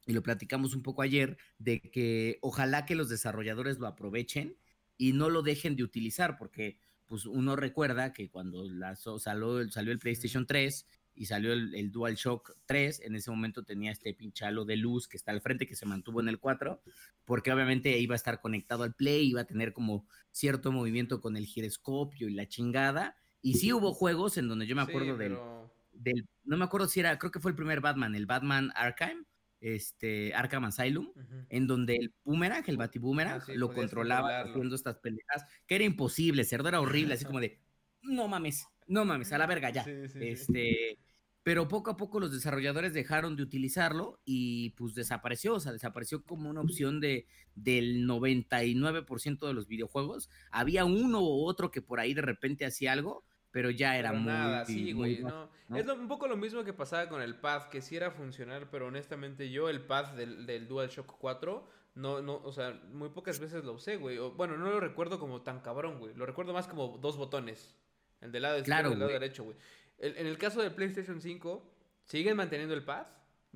[0.06, 4.56] y lo platicamos un poco ayer, de que ojalá que los desarrolladores lo aprovechen
[4.98, 9.92] y no lo dejen de utilizar, porque pues uno recuerda que cuando la- salió, salió
[9.92, 10.86] el PlayStation 3
[11.16, 15.16] y salió el, el DualShock 3, en ese momento tenía este pinchalo de luz que
[15.16, 16.82] está al frente, que se mantuvo en el 4,
[17.24, 21.36] porque obviamente iba a estar conectado al Play, iba a tener como cierto movimiento con
[21.36, 23.16] el giroscopio y la chingada.
[23.42, 26.64] Y sí hubo juegos en donde yo me Sí, acuerdo del, pero- del, no me
[26.64, 29.24] acuerdo si era, creo que fue el primer Batman, el Batman Arkham,
[29.60, 31.46] este, Arkham Asylum, Ujú.
[31.48, 35.84] en donde el boomerang, el batiboomerang, Ah, sí, lo controlaba haciendo estas pendejas, que era
[35.84, 37.58] imposible, cerdo era horrible, así como de,
[38.02, 39.82] no mames, no mames, a la verga ya.
[39.86, 40.18] Sí, sí, sí.
[40.28, 40.98] Este,
[41.46, 46.24] pero poco a poco los desarrolladores dejaron de utilizarlo y pues desapareció, o sea, desapareció
[46.24, 50.28] como una opción de del 99% de los videojuegos.
[50.50, 54.22] Había uno u otro que por ahí de repente hacía algo, pero ya era Pero
[54.22, 55.50] muy nada, sí, güey, bajo, no.
[55.68, 55.76] ¿no?
[55.76, 58.68] Es lo- un poco lo mismo que pasaba con el pad, que sí era funcional,
[58.68, 63.38] pero honestamente yo el pad del, del DualShock 4, no, no, o sea, muy pocas
[63.38, 64.18] veces lo usé, güey.
[64.18, 66.12] O, bueno, no lo recuerdo como tan cabrón, güey.
[66.16, 67.76] Lo recuerdo más como dos botones.
[68.20, 69.20] El del lado izquierdo Claro, y el lado güey.
[69.20, 69.56] derecho, güey.
[69.98, 71.74] En el caso del PlayStation 5,
[72.04, 73.06] ¿siguen manteniendo el pad?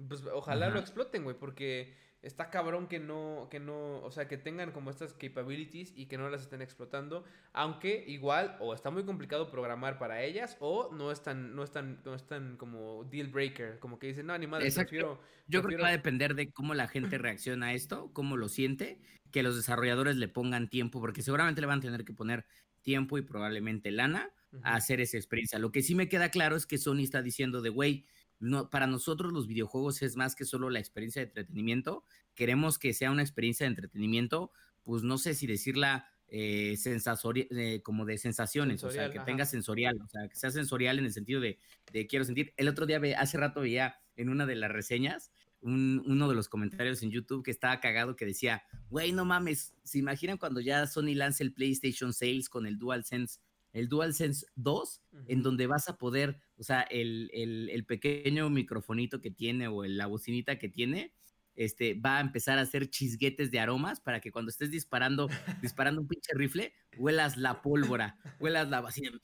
[0.08, 0.74] Pues ojalá Ajá.
[0.74, 4.90] lo exploten, güey, porque está cabrón que no, que no, o sea, que tengan como
[4.90, 9.98] estas capabilities y que no las estén explotando, aunque igual o está muy complicado programar
[9.98, 13.78] para ellas o no es tan, no es tan, no es tan como deal breaker,
[13.78, 14.90] como que dicen, no, ni madre, Exacto.
[14.90, 18.36] prefiero, Yo creo que va a depender de cómo la gente reacciona a esto, cómo
[18.36, 22.12] lo siente, que los desarrolladores le pongan tiempo, porque seguramente le van a tener que
[22.12, 22.44] poner
[22.82, 24.30] tiempo y probablemente lana
[24.62, 25.58] A hacer esa experiencia.
[25.58, 28.04] Lo que sí me queda claro es que Sony está diciendo de, güey,
[28.38, 32.04] no, para nosotros los videojuegos es más que solo la experiencia de entretenimiento.
[32.34, 34.50] Queremos que sea una experiencia de entretenimiento,
[34.82, 39.26] pues no sé si decirla eh, eh, como de sensaciones, o sea, que ajá.
[39.26, 41.58] tenga sensorial, o sea, que sea sensorial en el sentido de,
[41.92, 42.54] de quiero sentir.
[42.56, 46.34] El otro día, ve- hace rato veía en una de las reseñas un- uno de
[46.34, 50.60] los comentarios en YouTube que estaba cagado que decía, güey, no mames, ¿se imaginan cuando
[50.60, 53.38] ya Sony lance el PlayStation 6 con el DualSense,
[53.72, 55.42] el DualSense 2, en Ujú.
[55.42, 60.06] donde vas a poder, o sea, el, el- el pequeño microfonito que tiene o la
[60.06, 61.14] bocinita que tiene,
[61.54, 65.28] este, va a empezar a hacer chisguetes de aromas para que cuando estés disparando,
[65.62, 69.20] disparando un pinche rifle, huelas la pólvora, huelas la de,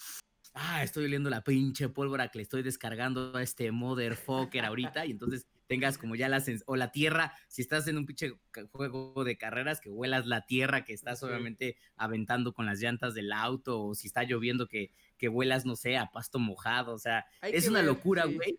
[0.54, 5.12] ah, estoy oliendo la pinche pólvora que le estoy descargando a este motherfucker ahorita y
[5.12, 8.32] entonces tengas como ya la o la tierra, si estás en un pinche
[8.72, 11.24] juego de carreras, que huelas la tierra que estás Sí.
[11.26, 15.76] obviamente aventando con las llantas del auto, o si está lloviendo que, que huelas, no
[15.76, 18.34] sé, a pasto mojado, o sea, Hay es una ver, locura, sí.
[18.34, 18.58] güey.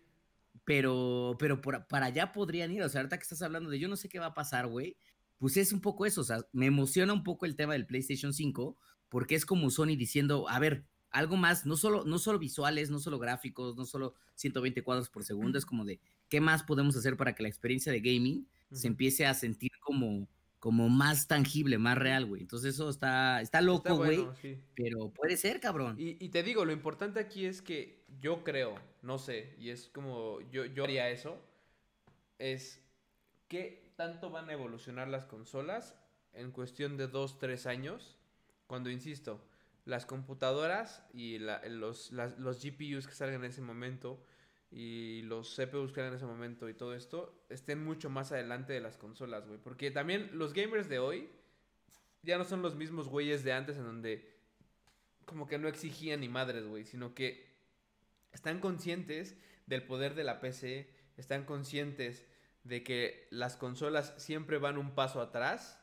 [0.64, 3.88] Pero, pero por- para allá podrían ir, o sea, ahorita que estás hablando de yo
[3.88, 4.96] no sé qué va a pasar, güey,
[5.38, 8.34] pues es un poco eso, o sea, me emociona un poco el tema del PlayStation
[8.34, 8.76] 5,
[9.08, 12.98] porque es como Sony diciendo, a ver, algo más, no solo, no solo visuales, no
[12.98, 17.16] solo gráficos, no solo 120 cuadros por segundo, es como de, ¿qué más podemos hacer
[17.16, 21.96] para que la experiencia de gaming se empiece a sentir como, como más tangible, más
[21.98, 22.42] real, güey?
[22.42, 24.58] Entonces eso está, está loco, güey, bueno, sí.
[24.74, 25.96] pero puede ser, cabrón.
[25.98, 29.88] Y, y te digo, lo importante aquí es que yo creo, no sé, y es
[29.88, 31.40] como yo, yo haría eso,
[32.38, 32.80] es
[33.48, 35.94] qué tanto van a evolucionar las consolas
[36.32, 38.16] en cuestión de 2, 3 años,
[38.66, 39.42] cuando, insisto,
[39.86, 44.22] las computadoras y la- los, las- los GPUs que salgan en ese momento
[44.70, 48.80] y los CPUs que en ese momento y todo esto estén mucho más adelante de
[48.80, 49.58] las consolas, güey.
[49.58, 51.28] Porque también los gamers de hoy
[52.22, 54.36] ya no son los mismos güeyes de antes en donde
[55.24, 57.46] como que no exigían ni madres, güey, sino que
[58.32, 62.26] están conscientes del poder de la PC, están conscientes
[62.64, 65.78] de que las consolas siempre van un paso atrás,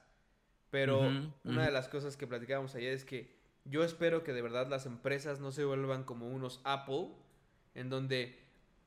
[0.69, 0.99] pero
[1.43, 4.85] una de las cosas que platicábamos ayer es que yo espero que de verdad las
[4.85, 7.09] empresas no se vuelvan como unos Apple,
[7.73, 8.44] en donde,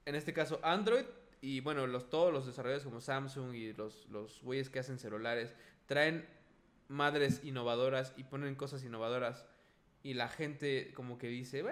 [0.09, 1.05] en este caso, Android
[1.41, 5.55] y bueno, los, todos los desarrolladores como Samsung y los, los güeyes que hacen celulares
[5.87, 6.27] traen
[6.89, 9.47] madres innovadoras y ponen cosas innovadoras
[10.03, 11.65] y la gente como que dice, "Eh,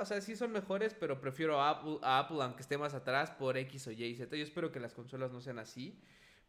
[0.00, 3.30] o sea, sí son mejores, pero prefiero a Apple, a Apple aunque esté más atrás
[3.32, 4.34] por X o Y y Z.
[4.36, 5.98] Yo espero que las consolas no sean así,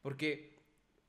[0.02, 0.60] porque,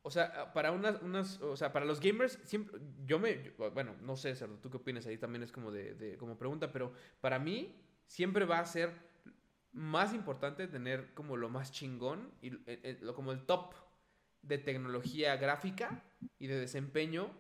[0.03, 3.95] o sea, para unas, unas o sea, para los gamers, siempre, yo me, yo- bueno,
[4.01, 6.93] no sé, Cerdo, tú qué opinas ahí también es como de, de- como pregunta, pero
[7.21, 7.77] para mí
[8.07, 9.12] siempre va a ser
[9.73, 13.75] más importante tener como lo más chingón y el- lo- como el top
[14.43, 16.03] de tecnología gráfica
[16.39, 17.31] y de desempeño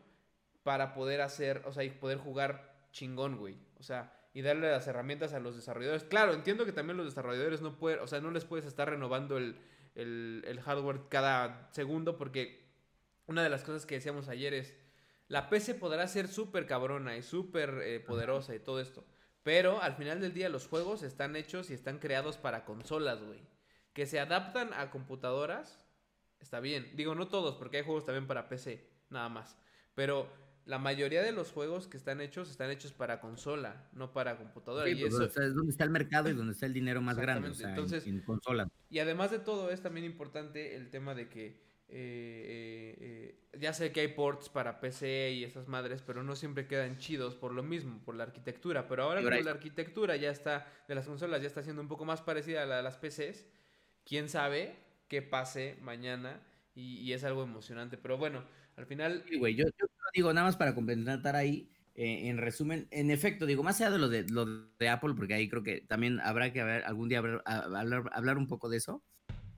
[0.62, 3.58] para poder hacer, o sea, y poder jugar chingón, güey.
[3.78, 6.04] O sea, y darle las herramientas a los desarrolladores.
[6.04, 9.36] Claro, entiendo que también los desarrolladores no pueden, o sea, no les puedes estar renovando
[9.36, 9.56] el,
[9.94, 12.62] el, el hardware cada segundo porque
[13.26, 14.74] una de las cosas que decíamos ayer es,
[15.28, 19.04] la PC podrá ser súper cabrona y súper eh, poderosa y todo esto.
[19.42, 23.40] Pero al final del día los juegos están hechos y están creados para consolas, güey.
[23.92, 25.84] Que se adaptan a computadoras,
[26.40, 26.90] está bien.
[26.94, 29.58] Digo, no todos, porque hay juegos también para PC, nada más.
[29.94, 30.28] Pero
[30.64, 34.86] la mayoría de los juegos que están hechos están hechos para consola, no para computadora.
[34.86, 36.72] Sí, y pues, eso, o sea, es donde está el mercado y donde está el
[36.72, 38.68] dinero más grande, o sea, Exactamente, en- entonces- en, consolas.
[38.88, 41.60] Y además de todo es también importante el tema de que
[41.94, 46.66] eh, eh, ya sé que hay ports para PC y esas madres, pero no siempre
[46.66, 48.88] quedan chidos por lo mismo, por la arquitectura.
[48.88, 52.04] Pero ahora como la arquitectura ya está, de las consolas ya está siendo un poco
[52.04, 53.46] más parecida a la de las PCs,
[54.04, 54.76] quién sabe
[55.08, 56.40] qué pase mañana
[56.74, 57.98] y, y es algo emocionante.
[57.98, 58.42] Pero bueno,
[58.76, 59.24] al final...
[59.28, 63.44] Sí, güey, yo, yo digo, nada más para complementar ahí, eh, en resumen, en efecto,
[63.44, 66.50] digo, más allá de lo de, lo de Apple, porque ahí creo que también habrá
[66.52, 69.02] que haber, algún día haber- hablar, hablar un poco de eso,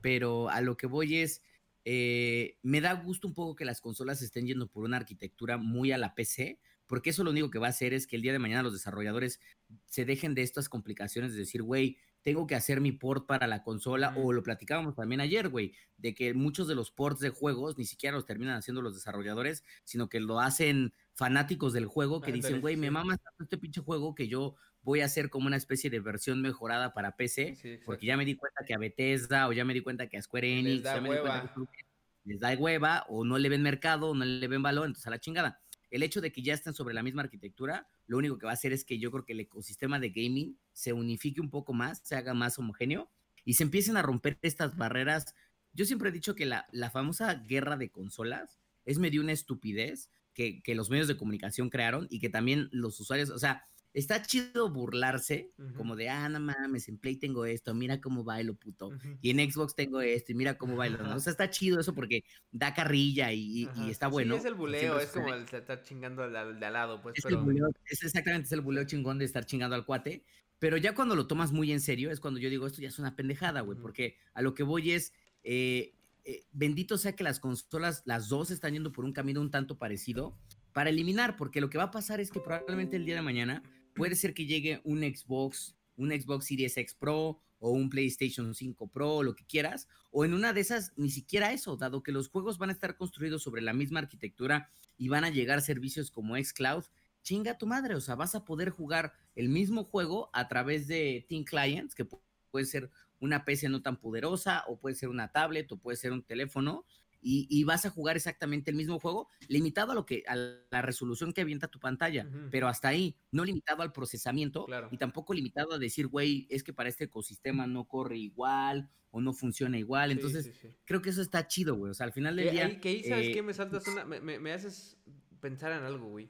[0.01, 1.43] pero a lo que voy es,
[1.85, 5.93] eh, me da gusto un poco que las consolas estén yendo por una arquitectura muy
[5.93, 8.33] a la PC, porque eso lo único que va a hacer es que el día
[8.33, 9.41] de mañana los desarrolladores
[9.87, 13.63] se dejen de estas complicaciones de decir, güey, tengo que hacer mi port para la
[13.63, 17.77] consola, o lo platicábamos también ayer, güey, de que muchos de los ports de juegos
[17.77, 22.33] ni siquiera los terminan haciendo los desarrolladores, sino que lo hacen fanáticos del juego que
[22.33, 25.57] dicen, güey, me mama tanto este pinche juego que yo voy a hacer como una
[25.57, 29.49] especie de versión mejorada para PC, Sí, porque ya me di cuenta que a Bethesda
[29.49, 31.43] o ya me di cuenta que a Square Les Enix, da ya me di cuenta
[31.43, 31.55] hueva.
[31.73, 31.85] que
[32.25, 35.11] les da hueva o no le ven mercado, o no le ven valor, entonces a
[35.11, 35.61] la chingada.
[35.91, 38.55] El hecho de que ya estén sobre la misma arquitectura, lo único que va a
[38.55, 42.01] hacer es que yo creo que el ecosistema de gaming se unifique un poco más,
[42.05, 43.11] se haga más homogéneo
[43.45, 45.35] y se empiecen a romper estas barreras.
[45.73, 50.11] Yo siempre he dicho que la, la famosa guerra de consolas es medio una estupidez
[50.35, 53.65] que, que los medios de comunicación crearon y que también los usuarios, o sea,
[53.95, 58.55] está chido burlarse, como de, ah, no mames, en Play tengo esto, mira cómo bailo,
[58.55, 58.89] puto.
[58.89, 59.19] Ujú.
[59.23, 60.99] Y en Xbox tengo esto, y mira cómo bailo.
[60.99, 61.15] ¿no?
[61.15, 64.35] O sea, está chido eso porque da carrilla y, está Sí, bueno.
[64.35, 67.17] es el buleo, es como el estar chingando al, al de al lado, pues.
[67.17, 67.39] Es, pero...
[67.39, 70.25] el buleo, es exactamente es el buleo chingón de estar chingando al cuate.
[70.59, 72.99] Pero ya cuando lo tomas muy en serio es cuando yo digo, esto ya es
[72.99, 73.79] una pendejada, güey.
[73.79, 78.51] Porque a lo que voy es, eh, eh, bendito sea que las consolas, las dos
[78.51, 80.37] están yendo por un camino un tanto parecido
[80.73, 83.63] para eliminar, porque lo que va a pasar es que probablemente el día de mañana
[83.95, 88.89] puede ser que llegue un Xbox, un Xbox Series X Pro o un PlayStation 5
[88.89, 92.29] Pro, lo que quieras, o en una de esas ni siquiera eso, dado que los
[92.29, 94.69] juegos van a estar construidos sobre la misma arquitectura
[94.99, 96.85] y van a llegar servicios como xCloud,
[97.23, 101.25] chinga tu madre, o sea, vas a poder jugar el mismo juego a través de
[101.29, 102.21] Team Clients, que pu-
[102.51, 106.13] puede ser una PC no tan poderosa, o puede ser una tablet, o puede ser
[106.13, 106.85] un teléfono,
[107.25, 110.83] y, y vas a jugar exactamente el mismo juego, limitado a lo que a la
[110.83, 114.89] resolución que avienta tu pantalla, pero hasta ahí, no limitado al procesamiento Claro.
[114.93, 119.21] y tampoco limitado a decir, güey, es que para este ecosistema no corre igual o
[119.21, 120.11] no funciona igual.
[120.11, 120.77] Sí, Entonces, sí, sí.
[120.85, 121.91] creo que eso está chido, güey.
[121.93, 122.81] O sea, al final del Que día.
[122.81, 123.43] que ahí, ¿sabes eh, qué?
[123.43, 124.05] Me saltas una...
[124.05, 124.99] Me, me- me haces
[125.41, 126.29] pensar en algo, güey.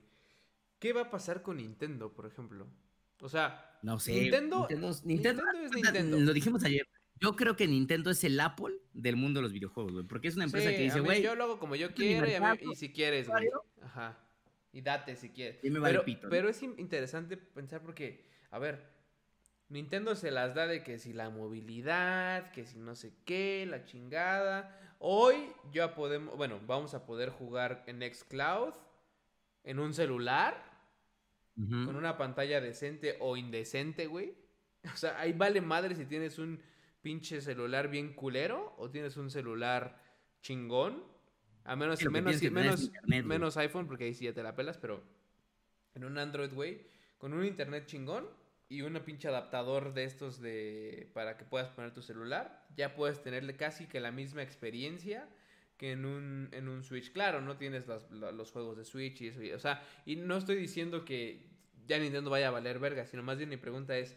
[0.78, 2.68] ¿Qué va a pasar con Nintendo, por ejemplo?
[3.20, 4.12] O sea, No sé.
[4.12, 6.20] Nintendo- Nintendo, Nintendo es Nintendo.
[6.20, 6.86] Lo dijimos ayer.
[7.20, 10.04] Yo creo que Nintendo es el Apple del mundo de los videojuegos, güey.
[10.06, 12.34] Porque es una empresa sí, que dice, güey, yo lo hago como yo quiero y,
[12.34, 13.48] a mí- mercado, y si quieres, güey.
[13.82, 14.18] Ajá.
[14.72, 15.62] Y date si quieres.
[15.64, 18.92] Y me vale pero, pito, pero es in- interesante pensar porque, a ver,
[19.68, 23.84] Nintendo se las da de que si la movilidad, que si no sé qué, la
[23.84, 24.96] chingada.
[24.98, 25.36] Hoy
[25.72, 28.74] ya podemos, bueno, vamos a poder jugar en Xcloud,
[29.62, 30.62] en un celular,
[31.56, 31.86] Ujú.
[31.86, 34.34] con una pantalla decente o indecente, güey.
[34.92, 36.60] O sea, ahí vale madre si tienes un
[37.04, 40.00] pinche celular bien culero o tienes un celular
[40.42, 41.04] chingón.
[41.64, 44.78] A menos, Sí, menos, menos, internet, menos iPhone, porque ahí sí ya te la pelas,
[44.78, 45.02] pero
[45.94, 46.80] en un Android, güey,
[47.18, 48.26] con un internet chingón
[48.68, 53.22] y un pinche adaptador de estos de para que puedas poner tu celular, ya puedes
[53.22, 55.28] tenerle casi que la misma experiencia
[55.76, 57.12] que en un, en un Switch.
[57.12, 59.42] Claro, no tienes las- los juegos de Switch y eso.
[59.42, 61.46] y- o sea, y no estoy diciendo que
[61.86, 64.16] ya Nintendo vaya a valer verga, sino más bien mi pregunta es,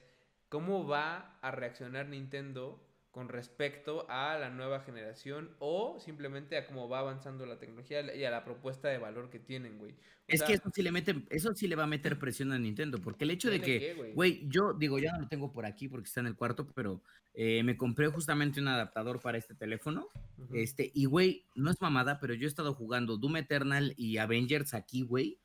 [0.49, 6.87] ¿cómo va a reaccionar Nintendo con respecto a la nueva generación o simplemente a cómo
[6.87, 9.97] va avanzando la tecnología y a la propuesta de valor que tienen, güey?
[10.28, 12.59] Es sea, que eso sí le mete, eso sí le va a meter presión a
[12.59, 14.45] Nintendo, porque el hecho de ¿tiene que, güey?
[14.49, 17.01] yo digo, ya no lo tengo por aquí porque está en el cuarto, pero
[17.34, 20.09] eh, me compré justamente un adaptador para este teléfono,
[20.51, 24.73] este, y güey, no es mamada, pero yo he estado jugando Doom Eternal y Avengers
[24.73, 25.39] aquí, güey,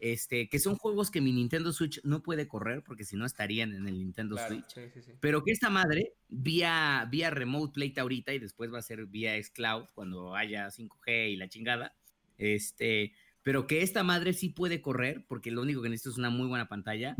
[0.00, 3.74] este, que son juegos que mi Nintendo Switch no puede correr porque si no estarían
[3.74, 4.74] en el Nintendo claro, Switch.
[4.74, 5.12] sí, sí, sí.
[5.20, 9.42] Pero que esta madre, vía, vía Remote Play ahorita y después va a ser vía
[9.42, 11.94] xCloud cuando haya 5G y la chingada.
[12.36, 13.12] Este,
[13.44, 16.48] pero que esta madre sí puede correr, porque lo único que necesito es una muy
[16.48, 17.14] buena pantalla.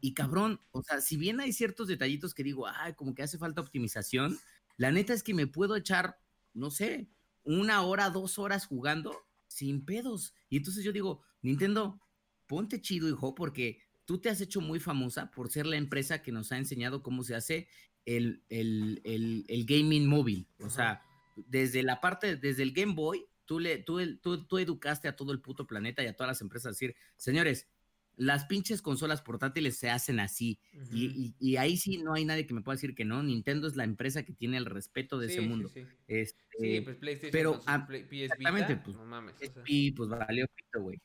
[0.00, 3.38] Y cabrón, o sea, si bien hay ciertos detallitos que digo, ay, como que hace
[3.38, 4.36] falta optimización,
[4.76, 6.18] la neta es que me puedo echar,
[6.52, 7.08] no sé,
[7.44, 9.16] una hora, dos horas jugando
[9.46, 10.34] sin pedos.
[10.50, 12.00] Y entonces yo digo, Nintendo,
[12.48, 16.32] ponte chido, hijo, porque tú te has hecho muy famosa por ser la empresa que
[16.32, 17.68] nos ha enseñado cómo se hace
[18.04, 20.48] el, el, el, el gaming móvil.
[20.58, 21.02] O sea,
[21.36, 25.32] desde la parte, desde el Game Boy, tú, le, tú, tú, tú educaste a todo
[25.32, 27.66] el puto planeta y a todas las empresas a decir, señores,
[28.16, 30.60] las pinches consolas portátiles se hacen así.
[30.74, 30.88] Ujú.
[30.94, 33.22] Y, y- y ahí sí no hay nadie que me pueda decir que no.
[33.22, 35.68] Nintendo es la empresa que tiene el respeto de Sí, ese sí, mundo.
[35.72, 35.84] sí.
[36.08, 39.34] Este, Sí, pues PlayStation pero a- Play- PS exactamente, Vita, pues, no mames.
[39.36, 39.62] o sea.
[39.66, 41.00] y pues valió pito, güey.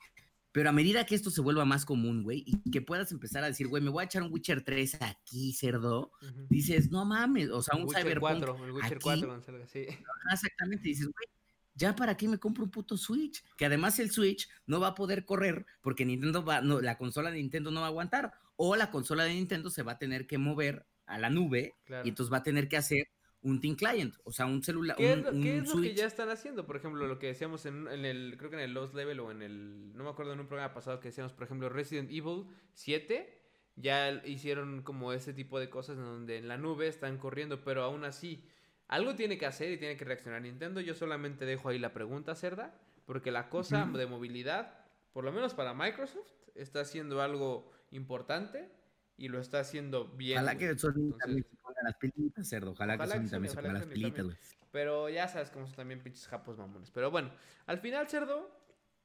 [0.52, 3.48] Pero a medida que esto se vuelva más común, güey, y que puedas empezar a
[3.48, 6.46] decir, güey, me voy a echar un Witcher 3 aquí, cerdo, Ujú.
[6.50, 9.04] dices, no mames, o sea, un Witcher Cyberpunk 4, el Witcher aquí.
[9.04, 9.86] 4 cuando salga, sí.
[10.32, 11.28] Exactamente, dices, güey,
[11.76, 14.96] ya para qué me compro un puto Switch, que además el Switch no va a
[14.96, 18.76] poder correr porque Nintendo va, no, la consola de Nintendo no va a aguantar, o
[18.76, 22.06] la consola de Nintendo se va a tener que mover a la nube Claro.
[22.06, 23.08] y entonces va a tener que hacer
[23.42, 25.82] un Team Client, o sea, un celular, ¿Qué, un, es lo, qué un es lo
[25.82, 26.66] que ya están haciendo?
[26.66, 29.32] Por ejemplo, lo que decíamos en, en el, creo que en el Lost Level o
[29.32, 32.46] en el, no me acuerdo en un programa pasado que decíamos, por ejemplo, Resident Evil
[32.74, 33.42] 7,
[33.76, 37.84] ya hicieron como ese tipo de cosas en donde en la nube están corriendo, pero
[37.84, 38.46] aún así,
[38.88, 40.82] algo tiene que hacer y tiene que reaccionar Nintendo.
[40.82, 42.74] Yo solamente dejo ahí la pregunta, Cerda,
[43.06, 44.78] porque la cosa de movilidad,
[45.12, 48.70] por lo menos para Microsoft, está haciendo algo importante
[49.18, 50.38] y lo está haciendo bien.
[50.40, 53.52] Ojalá que Sony Entonces- también se ponga las pilitas, cerdo, ojalá, Ojalá que Sony también
[53.54, 54.38] se ponga las pilitas, güey.
[54.72, 56.90] Pero ya sabes cómo son también pinches japos mamones.
[56.92, 57.32] Pero bueno,
[57.68, 58.50] al final, cerdo,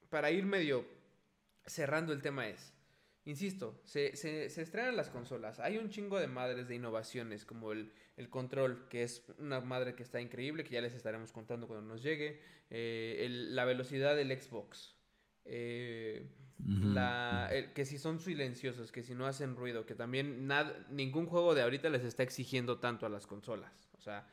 [0.08, 0.86] para ir medio
[1.66, 2.72] cerrando el tema es,
[3.30, 5.60] insisto, se, se, se estrenan las consolas.
[5.60, 9.94] Hay un chingo de madres de innovaciones, como el, el control, que es una madre
[9.94, 12.40] que está increíble, que ya les estaremos contando cuando nos llegue.
[12.70, 14.94] eh, el- la velocidad del Xbox.
[15.50, 16.28] eh,
[16.68, 21.26] la, el- que si son silenciosos, que si no hacen ruido, que también nada, ningún
[21.26, 23.88] juego de ahorita les está exigiendo tanto a las consolas.
[23.96, 24.26] O sea,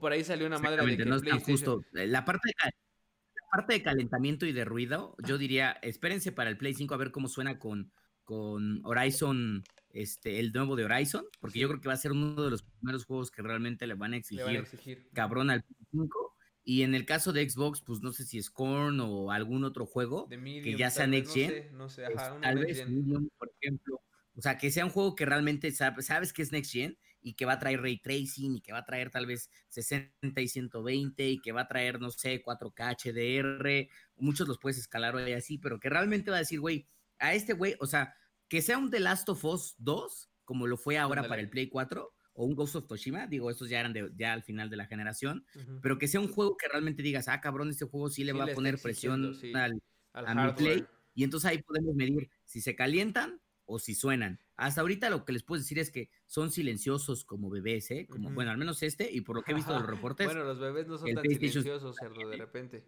[0.00, 1.16] por ahí salió una madre de que no
[1.54, 1.84] justo.
[1.94, 6.32] Eh, La parte, de, ca- la parte de calentamiento y de ruido, yo diría, espérense
[6.32, 7.90] para el Play 5 a ver cómo suena con,
[8.32, 9.62] con Horizon,
[9.92, 12.62] este, el nuevo de Horizon, porque yo creo que va a ser uno de los
[12.62, 15.08] primeros juegos que realmente le van a exigir, van a exigir.
[15.12, 16.36] cabrón al Play 5.
[16.64, 19.84] Y en el caso de Xbox, pues no sé si es Korn o algún otro
[19.84, 22.58] juego, Medium, ya tal sea Next no Gen, sé, no sé, pues, ajá, uno tal
[22.58, 22.88] vez.
[22.88, 24.00] Medium, por ejemplo.
[24.34, 27.34] O sea, que sea un juego que realmente sab- sabes que es Next Gen y
[27.34, 30.48] que va a traer ray tracing y que va a traer tal vez 60 y
[30.48, 33.88] 120 y que va a traer, no sé, 4K HDR.
[34.16, 37.52] Muchos los puedes escalar hoy así, pero que realmente va a decir, güey, a este
[37.52, 38.14] güey, o sea,
[38.52, 41.70] que sea un The Last of Us 2, como lo fue ahora para el Play
[41.70, 44.76] 4, o un Ghost of Toshima, digo, estos ya eran de- ya al final de
[44.76, 45.46] la generación,
[45.80, 48.38] pero que sea un juego que realmente digas, ah, cabrón, este juego sí le Sí
[48.38, 49.54] va le a poner presión sí.
[49.54, 49.80] al,
[50.12, 50.52] Al a mi.
[50.52, 50.84] Play.
[51.14, 54.38] Y entonces ahí podemos medir si se calientan o si suenan.
[54.56, 58.06] Hasta ahorita lo que les puedo decir es que son silenciosos como bebés, ¿eh?
[58.06, 59.88] Como, bueno, al menos este, y por lo que he visto de los
[60.18, 62.84] reportes, bueno, los bebés no son tan PlayStation silenciosos, cerdo, de repente.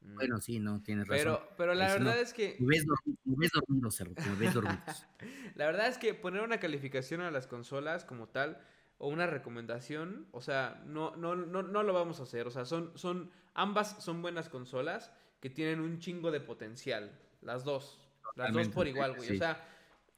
[0.00, 0.38] Mm.
[0.40, 1.24] sí, no, tienes razón.
[1.24, 1.92] pero, pero la no.
[2.04, 5.06] verdad es que Me ves, dormi- me ves dormido, cerdo, me ves dormidos.
[5.54, 8.60] La verdad es que poner una calificación a las consolas como tal
[8.98, 12.46] o una recomendación, o sea, no, no, no, no lo vamos a hacer.
[12.46, 17.16] O sea, son, son, ambas son buenas consolas que tienen un chingo de potencial.
[17.42, 18.00] Las dos.
[18.36, 19.34] Las dos por igual, güey.
[19.36, 19.64] O sea,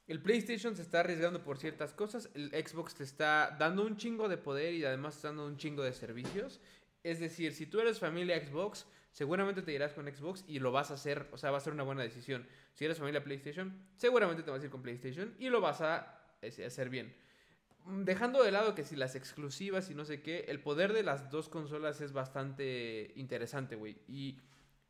[0.07, 2.29] el PlayStation se está arriesgando por ciertas cosas.
[2.33, 5.83] El Xbox te está dando un chingo de poder y además está dando un chingo
[5.83, 6.59] de servicios.
[7.03, 10.91] Es decir, si tú eres familia Xbox, seguramente te irás con Xbox y lo vas
[10.91, 12.47] a hacer, o sea, va a ser una buena decisión.
[12.73, 16.21] Si eres familia PlayStation, seguramente te vas a ir con PlayStation y lo vas a
[16.41, 17.15] eh, hacer bien.
[17.85, 21.03] Mm, Dejando de lado que si las exclusivas y no sé qué, el poder de
[21.03, 23.97] las dos consolas es bastante interesante, güey.
[24.07, 24.39] Y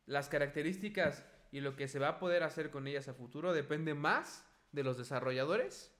[0.06, 3.94] las características y lo que se va a poder hacer con ellas a futuro depende
[3.94, 5.92] más de los desarrolladores,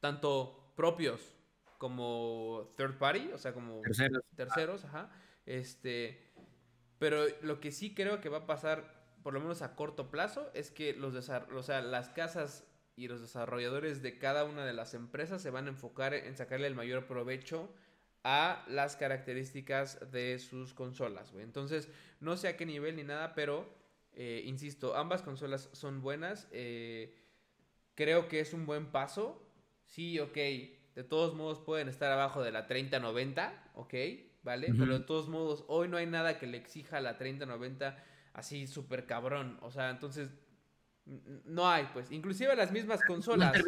[0.00, 1.20] tanto propios
[1.78, 4.22] como third party, o sea, como Terceros.
[4.36, 5.10] terceros, ajá.
[5.44, 6.31] Este,
[7.02, 8.94] pero lo que sí creo que va a pasar,
[9.24, 13.20] por lo menos a corto plazo, es que los o sea, las casas y los
[13.20, 17.08] desarrolladores de cada una de las empresas se van a enfocar en sacarle el mayor
[17.08, 17.74] provecho
[18.22, 21.42] a las características de sus consolas, güey.
[21.42, 21.88] Entonces,
[22.20, 23.68] no sé a qué nivel ni nada, pero,
[24.12, 26.46] eh, insisto, ambas consolas son buenas.
[26.52, 27.16] eh,
[27.96, 29.42] creo que es un buen paso.
[29.86, 30.36] Sí, ok.
[30.36, 33.94] De todos modos pueden estar abajo de la 3090, ok,
[34.42, 34.72] ¿vale?
[34.76, 38.02] Pero de todos modos, hoy no hay nada que le exija a la 3090
[38.34, 39.58] así súper cabrón.
[39.62, 40.30] O sea, entonces,
[41.44, 42.10] no hay, pues.
[42.12, 43.62] Inclusive las mismas consolas, de-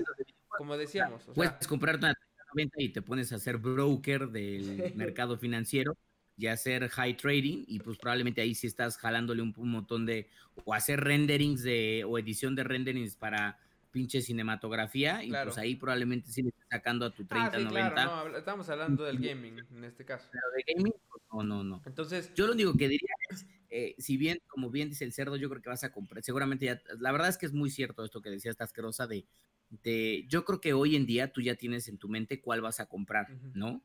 [0.49, 1.22] como decíamos.
[1.22, 5.97] O sea, Puedes comprarte una 3090 y te pones a ser broker del mercado financiero
[6.37, 10.29] y hacer high trading y pues probablemente ahí sí estás jalándole un, un montón de
[10.64, 13.59] o hacer renderings de o edición de renderings para
[13.95, 15.51] pinche cinematografía y Claro.
[15.51, 18.68] pues ahí probablemente sí le estás sacando a tu ah, 3090 sí, claro, no, estamos
[18.68, 20.28] hablando del gaming en este caso.
[20.32, 21.82] pero de gaming pues, no no no.
[21.86, 25.36] Entonces, yo lo único que diría es eh, si bien como bien dice el cerdo
[25.36, 28.05] yo creo que vas a comprar seguramente ya la verdad es que es muy cierto
[28.05, 29.26] esto que decía esta asquerosa de
[29.70, 32.80] de yo creo que hoy en día tú ya tienes en tu mente cuál vas
[32.80, 33.84] a comprar no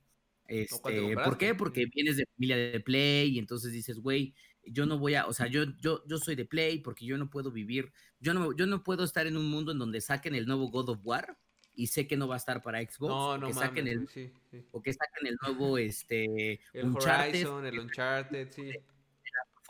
[0.49, 1.53] este, ¿Por qué?
[1.53, 4.33] Porque vienes de familia de Play y entonces dices, güey,
[4.65, 7.29] yo no voy a, o sea, yo, yo, yo soy de Play porque yo no
[7.29, 10.45] puedo vivir, yo no, yo no puedo estar en un mundo en donde saquen el
[10.45, 11.37] nuevo God of War
[11.73, 13.87] y sé que no va a estar para Xbox, no, o, no que mames, saquen
[13.87, 14.65] el, sí, sí.
[14.71, 18.71] o que saquen el nuevo, este, El Uncharted, Horizon, el Uncharted, sí.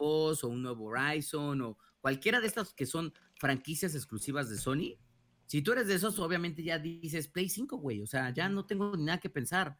[0.01, 4.97] O un nuevo Horizon o cualquiera de estas que son franquicias exclusivas de Sony.
[5.45, 8.65] Si tú eres de esos, obviamente ya dices Play 5, güey, o sea, ya no
[8.65, 9.77] tengo ni nada que pensar.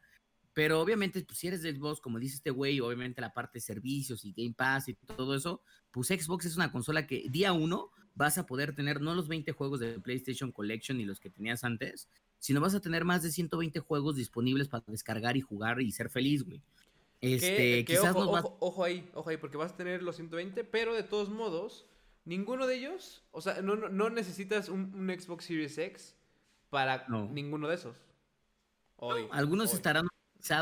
[0.52, 3.60] Pero obviamente, pues, si eres de Xbox, como dice este güey, obviamente la parte de
[3.62, 7.90] servicios y Game Pass y todo eso, pues Xbox es una consola que día uno
[8.16, 11.62] vas a poder tener no los 20 juegos de PlayStation Collection ni los que tenías
[11.62, 15.92] antes, sino vas a tener más de 120 juegos disponibles para descargar y jugar y
[15.92, 16.60] ser feliz, güey.
[17.20, 20.16] Este, quizás ojo, nos vas- ojo, ojo ahí, ojo ahí, porque vas a tener los
[20.16, 21.86] 120, pero de todos modos,
[22.24, 26.16] ninguno de ellos, o sea, no, no, no necesitas un, un Xbox Series X
[26.70, 27.28] para No.
[27.30, 27.96] ninguno de esos.
[28.96, 29.26] Hoy.
[29.32, 29.76] Algunos hoy.
[29.76, 30.08] estarán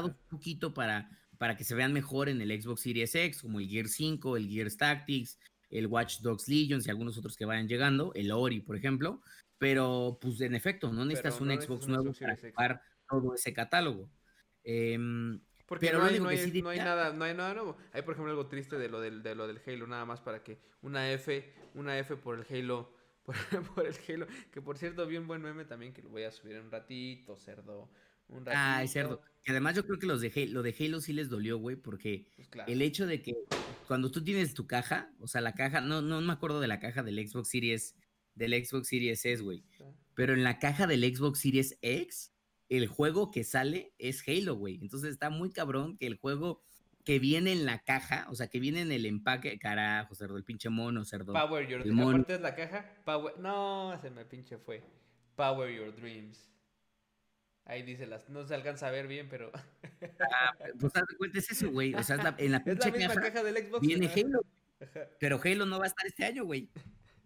[0.05, 1.09] un poquito para,
[1.39, 4.49] para que se vean mejor en el Xbox Series X, como el Gear 5, el
[4.49, 5.39] Gear Tactics,
[5.70, 9.20] el Watch Dogs Legions y algunos otros que vayan llegando, el Ori, por ejemplo.
[9.59, 14.09] Pero, pues, en efecto, no necesitas un Xbox un nuevo para jugar todo ese catálogo.
[14.64, 17.24] Em, Porque pero no, hay, único no, que hay, sí no hay diría- nada, no
[17.24, 17.76] hay nada nuevo.
[17.93, 20.43] Hay, por ejemplo, algo triste de lo del, de lo del Halo, nada más para
[20.43, 23.37] que una F, una F por el Halo, por,
[23.74, 26.31] por el Halo, que por cierto vi un buen meme también que lo voy a
[26.31, 27.91] subir en un ratito, cerdo,
[28.29, 28.62] un ratito.
[28.62, 29.20] Ay, cerdo.
[29.43, 31.76] Que además yo creo que los de Halo, lo de Halo sí les dolió, güey,
[31.76, 32.70] porque Pues claro.
[32.70, 33.35] el hecho de que
[33.87, 36.79] cuando tú tienes tu caja, o sea, la caja, no, no me acuerdo de la
[36.79, 37.97] caja del Xbox Series,
[38.35, 39.64] del Xbox Series S, güey.
[40.14, 42.33] Pero en la caja del Xbox Series X,
[42.68, 44.79] el juego que sale es Halo, güey.
[44.83, 46.62] Entonces está muy cabrón que el juego
[47.05, 50.45] que viene en la caja, o sea, que viene en el empaque, carajo, cerdo, el
[50.45, 51.33] pinche mono, cerdo.
[51.33, 52.11] Power Your mono.
[52.11, 53.03] Aparte es la caja.
[53.07, 53.39] Power...
[53.39, 54.85] No, se me pinche fue.
[55.35, 56.51] Power Your Dreams.
[57.68, 58.28] Ahí dice las.
[58.30, 59.52] No se alcanza a ver bien, pero.
[60.80, 61.94] Pues haz de cuenta es eso, güey.
[61.94, 63.86] O sea, es la- en la es la misma caja caja del Xbox.
[63.86, 64.14] viene ajá.
[64.20, 64.40] Halo,
[65.20, 66.70] pero Halo no va a estar este año, güey.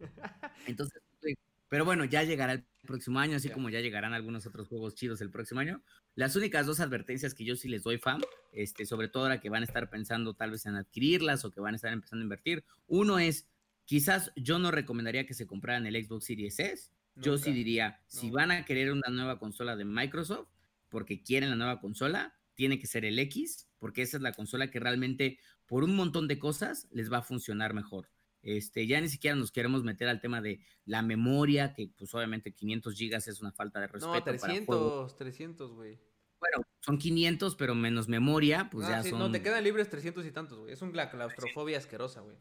[0.67, 1.37] Entonces, güey,
[1.69, 5.21] pero bueno, ya llegará el próximo año, así como ya llegarán algunos otros juegos chidos
[5.21, 5.81] el próximo año.
[6.17, 8.21] Las únicas dos advertencias que yo sí les doy fan,
[8.53, 11.61] este, sobre todo ahora que van a estar pensando tal vez en adquirirlas o que
[11.61, 12.65] van a estar empezando a invertir.
[12.89, 13.47] Uno es,
[13.85, 16.91] quizás yo no recomendaría que se compraran el Xbox Series S.
[17.17, 18.35] Yo sí diría, si No.
[18.35, 20.49] van a querer una nueva consola de Microsoft,
[20.89, 24.71] porque quieren la nueva consola, tiene que ser el X, porque esa es la consola
[24.71, 28.09] que realmente, por un montón de cosas, les va a funcionar mejor.
[28.43, 32.53] Este, ya ni siquiera nos queremos meter al tema de la memoria, que pues obviamente
[32.55, 34.07] 500 gigas es una falta de respeto.
[34.15, 35.17] No, para juegos.
[35.17, 36.01] 300, 300, güey.
[36.41, 39.89] Bueno, son 500, pero menos memoria, pues Ah, ya sí, son, No, te quedan libres
[39.89, 40.73] 300 y tantos, güey.
[40.73, 42.37] Es un la claustrofobia asquerosa, güey.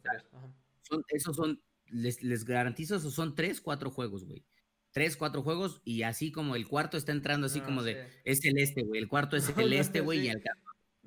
[0.82, 4.44] son- esos son, les, les garantizo, esos son 3, 4 juegos, güey.
[4.92, 8.44] 3, 4 juegos y así como el cuarto está entrando así No, como de, es
[8.46, 10.26] el este, güey, el cuarto es el este, güey, sí.
[10.28, 10.42] y al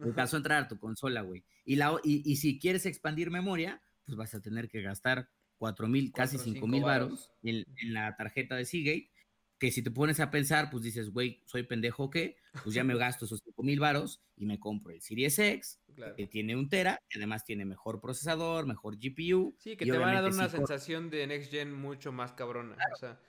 [0.00, 1.44] alcanzó a entrar a tu consola, güey.
[1.64, 5.28] Y, la, y, y si quieres expandir memoria, pues vas a tener que gastar
[5.58, 7.30] 4 mil, casi Cuatro, 5 cinco mil varos.
[7.42, 9.10] en, en la tarjeta de Seagate,
[9.58, 12.94] que si te pones a pensar, pues dices, güey, soy pendejo que, pues ya me
[12.98, 16.16] gasto esos 5 mil varos y me compro el Series X Claro.
[16.16, 19.54] que tiene un Tera, que además tiene mejor procesador, mejor GPU.
[19.60, 22.76] Sí, que te van a dar una sensación de Next Gen mucho más cabrona.
[22.92, 23.20] O sea,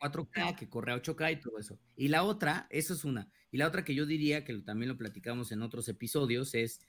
[0.00, 1.78] a 4K, que corre a 8K y todo eso.
[1.96, 3.30] Y la otra, eso es una.
[3.50, 6.80] Y la otra que yo diría, que también lo platicamos en otros episodios, es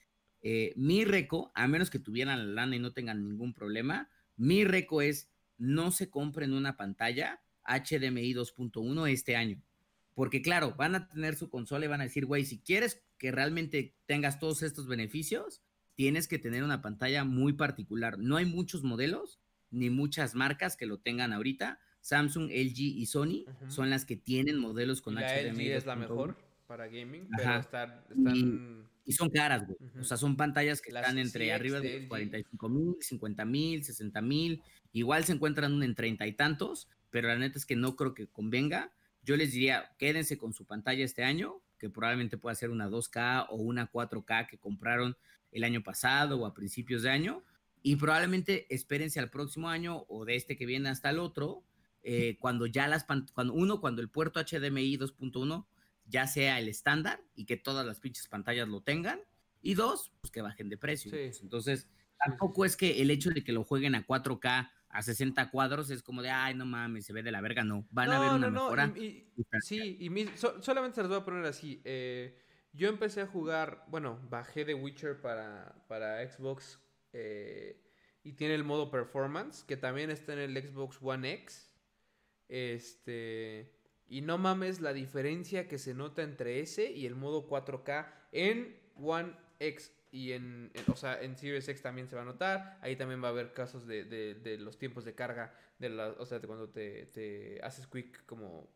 [0.42, 4.64] eh, mi reco, a menos que tuvieran la lana y no tengan ningún problema, mi
[4.64, 9.62] reco es no se compren una pantalla HDMI 2.1 este año.
[10.14, 13.32] Porque claro, van a tener su consola y van a decir, güey, si quieres que
[13.32, 15.62] realmente tengas todos estos beneficios,
[15.94, 18.18] tienes que tener una pantalla muy particular.
[18.18, 19.40] No hay muchos modelos
[19.70, 21.80] ni muchas marcas que lo tengan ahorita.
[22.04, 23.70] Samsung, LG y Sony Ujú.
[23.70, 26.36] son las que tienen modelos con y la HDMI LG es la 2.1 mejor
[26.66, 27.60] para gaming, pero Ajá.
[27.60, 29.78] están, están y son caras, güey.
[29.80, 30.00] Ujú.
[30.00, 32.08] O sea, son pantallas que Las están entre CX arriba de de LG.
[32.08, 34.62] 45 mil, 50 mil, 60 mil.
[34.92, 38.26] Igual se encuentran en treinta y tantos, pero la neta es que no creo que
[38.26, 38.92] convenga.
[39.22, 43.46] Yo les diría, quédense con su pantalla este año, que probablemente pueda ser una 2K
[43.48, 45.16] o una 4K que compraron
[45.52, 47.42] el año pasado o a principios de año.
[47.82, 51.62] Y probablemente espérense al próximo año o de este que viene hasta el otro,
[52.04, 55.66] eh, cuando ya las cuando uno, cuando el puerto HDMI 2.1
[56.06, 59.20] ya sea el estándar y que todas las pinches pantallas lo tengan.
[59.62, 61.10] Y dos, pues que bajen de precio.
[61.10, 61.38] Sí.
[61.42, 61.88] Entonces,
[62.18, 66.02] tampoco es que el hecho de que lo jueguen a 4K a 60 cuadros es
[66.02, 67.64] como de, ay, no mames, se ve de la verga.
[67.64, 68.92] No, van a ver una mejora.
[68.96, 69.26] y-
[69.62, 71.80] sí, y mi- so- solamente se los voy a poner así.
[71.84, 72.38] eh,
[72.74, 76.78] yo empecé a jugar, bueno, bajé The Witcher para, para Xbox
[77.12, 77.80] eh,
[78.22, 81.70] y tiene el modo performance, que también está en el Xbox One X.
[82.48, 83.72] Este.
[84.06, 88.78] Y no mames la diferencia que se nota entre ese y el modo 4K en
[88.96, 89.92] One X.
[90.10, 92.78] Y en, en- o sea, en Series X también se va a notar.
[92.82, 95.54] Ahí también va a haber casos de, de- de los tiempos de carga.
[95.78, 98.68] De la, o sea, de cuando te, te haces quick como,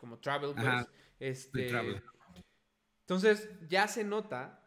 [0.00, 0.54] como travel.
[0.54, 0.86] Pues,
[1.20, 2.02] este, travel.
[3.00, 4.62] Entonces, ya se nota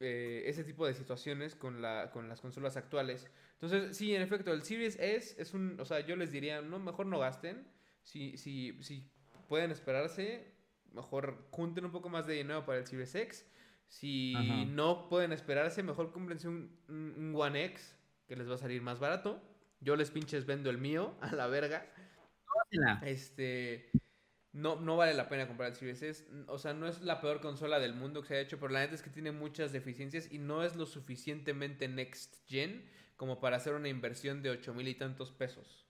[0.00, 3.28] eh, ese tipo de situaciones con, la, con las consolas actuales.
[3.62, 5.78] Entonces, sí, en efecto, el Series S es un.
[5.78, 7.64] O sea, yo les diría, no, mejor no gasten.
[8.02, 9.08] Si, si, si
[9.48, 10.52] pueden esperarse,
[10.92, 13.48] mejor junten un poco más de dinero para el Series X.
[13.86, 14.64] Si Ajá.
[14.64, 17.96] no pueden esperarse, mejor cómprense un, un- un One X,
[18.26, 19.40] que les va a salir más barato.
[19.80, 21.86] Yo les pinches vendo el mío a la verga.
[23.04, 23.90] Este.
[24.54, 26.26] No, no vale la pena comprar el Series S.
[26.48, 28.80] O sea, no es la peor consola del mundo que se ha hecho, pero la
[28.80, 32.84] neta es que tiene muchas deficiencias y no es lo suficientemente next gen
[33.22, 35.86] como para hacer una inversión de ocho mil y tantos pesos.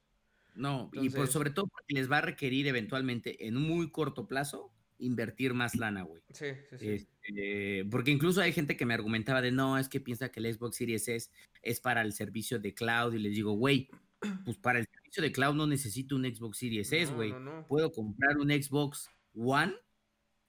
[0.54, 4.28] No, y por sobre todo porque les va a requerir eventualmente en un muy corto
[4.28, 6.22] plazo invertir más lana, güey.
[6.34, 6.88] Sí, sí, sí.
[6.90, 10.54] Este, porque incluso hay gente que me argumentaba de no, es que piensa que el
[10.54, 11.30] Xbox Series S
[11.62, 13.88] es para el servicio de cloud y les digo, güey,
[14.44, 17.30] pues para el servicio de cloud no necesito un Xbox Series S, güey.
[17.32, 17.66] no, no.
[17.66, 19.72] Puedo comprar un Xbox One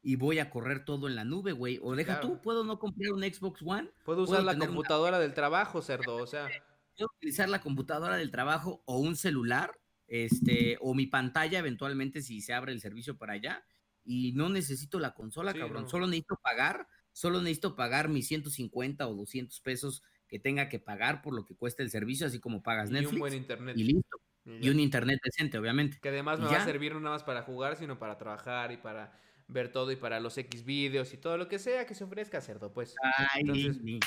[0.01, 1.79] y voy a correr todo en la nube, güey.
[1.81, 2.27] O deja Claro.
[2.35, 5.81] tú, puedo no comprar un Xbox One, Puedo usar puedo la una- computadora del trabajo,
[5.81, 6.17] cerdo.
[6.17, 6.49] O sea,
[6.95, 9.71] puedo utilizar la computadora del trabajo o un celular,
[10.07, 13.65] este, o mi pantalla eventualmente si se abre el servicio para allá.
[14.05, 15.83] Y no necesito la consola, Sí, cabrón.
[15.83, 15.89] no.
[15.89, 21.21] Solo necesito pagar, solo necesito pagar mis 150 o 200 pesos que tenga que pagar
[21.21, 23.13] por lo que cuesta el servicio, así como pagas y Netflix.
[23.13, 23.77] un buen internet.
[23.77, 24.17] y listo.
[24.45, 25.99] Y Y un internet decente, obviamente.
[26.01, 28.73] Que además me ¿Y va a servir no nada más para jugar, sino para trabajar
[28.73, 29.17] y para
[29.47, 32.41] ver todo y para los X videos y todo lo que sea que se ofrezca,
[32.41, 32.93] cerdo, pues.
[33.33, 33.99] Ay, Entonces- ni-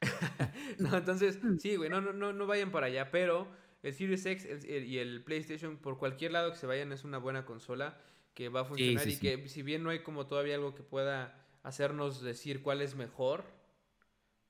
[0.78, 3.48] No, entonces, sí, güey, no, no, no, no vayan para allá, pero
[3.82, 7.04] el Series X el- el- y el PlayStation, por cualquier lado que se vayan, es
[7.04, 7.98] una buena consola
[8.34, 9.20] que va a funcionar sí, y sí.
[9.20, 13.44] que si bien no hay como todavía algo que pueda hacernos decir cuál es mejor,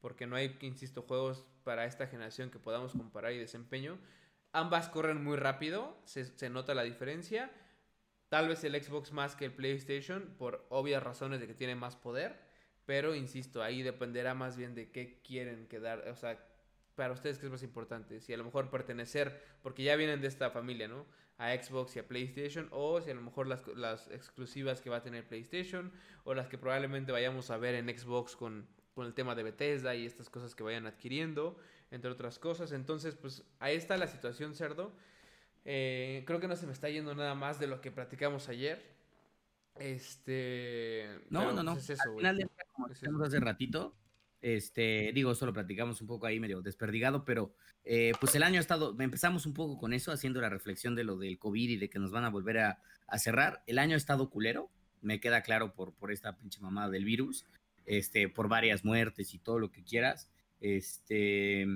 [0.01, 3.99] porque no hay, insisto, juegos para esta generación que podamos comparar y desempeño,
[4.53, 7.51] ambas corren muy rápido, se, se nota la diferencia.
[8.29, 11.97] Tal vez el Xbox más que el PlayStation, por obvias razones de que tiene más
[11.97, 12.39] poder.
[12.91, 16.09] Pero insisto, ahí dependerá más bien de qué quieren quedar.
[16.09, 16.45] O sea,
[16.97, 18.21] para ustedes, ¿qué es más importante?
[18.21, 21.07] Si a lo mejor pertenecer, porque ya vienen de esta familia, ¿no?
[21.39, 22.67] A Xbox y a PlayStation.
[22.73, 25.93] O si a lo mejor las, las exclusivas que va a tener PlayStation.
[26.25, 29.95] O las que probablemente vayamos a ver en Xbox con, con el tema de Bethesda
[29.95, 31.57] y estas cosas que vayan adquiriendo.
[31.93, 32.73] Entre otras cosas.
[32.73, 34.93] Entonces, pues ahí está la situación, cerdo.
[35.65, 38.99] Eh, creo que no se me está yendo nada más de lo que platicamos ayer.
[39.81, 41.09] Este.
[41.31, 41.73] No, no, no.
[41.75, 42.23] pues, es eso, Al güey.
[42.23, 42.51] final del
[42.81, 43.95] como decíamos hace ratito,
[44.41, 47.55] este, digo, solo platicamos un poco ahí medio desperdigado, pero
[47.85, 51.05] eh, pues el año ha estado, empezamos un poco con eso, haciendo la reflexión de
[51.05, 53.63] lo del COVID y de que nos van a volver a, a cerrar.
[53.67, 54.71] El año ha estado culero,
[55.03, 57.45] me queda claro por, por esta pinche mamada del virus,
[57.85, 60.31] este, por varias muertes y todo lo que quieras.
[60.61, 61.67] Este,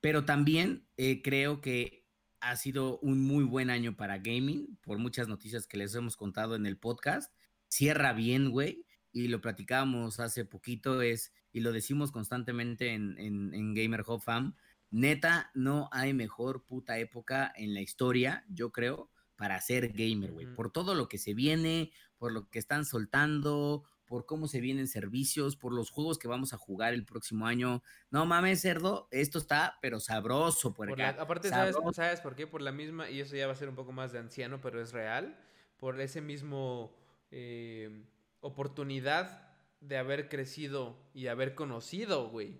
[0.00, 2.04] pero también eh, creo que
[2.40, 6.54] ha sido un muy buen año para gaming, por muchas noticias que les hemos contado
[6.54, 7.32] en el podcast.
[7.68, 8.84] Cierra bien, güey.
[9.12, 14.20] Y lo platicamos hace poquito, es, y lo decimos constantemente en, en, en Gamer Hub
[14.20, 14.56] Fam,
[14.90, 20.46] neta, no hay mejor puta época en la historia, yo creo, para ser gamer, güey.
[20.46, 24.88] Por todo lo que se viene, por lo que están soltando, por cómo se vienen
[24.88, 27.82] servicios, por los juegos que vamos a jugar el próximo año.
[28.10, 31.16] No mames, cerdo, esto está, pero sabroso por, Por acá.
[31.16, 31.76] la- aparte, ¿sabes.
[31.94, 32.46] ¿sabes por qué?
[32.46, 34.80] Por la misma, y eso ya va a ser un poco más de anciano, pero
[34.80, 35.38] es real,
[35.78, 36.96] por ese mismo
[37.30, 38.04] eh,
[38.40, 39.48] oportunidad
[39.80, 42.58] de haber crecido y haber conocido, güey.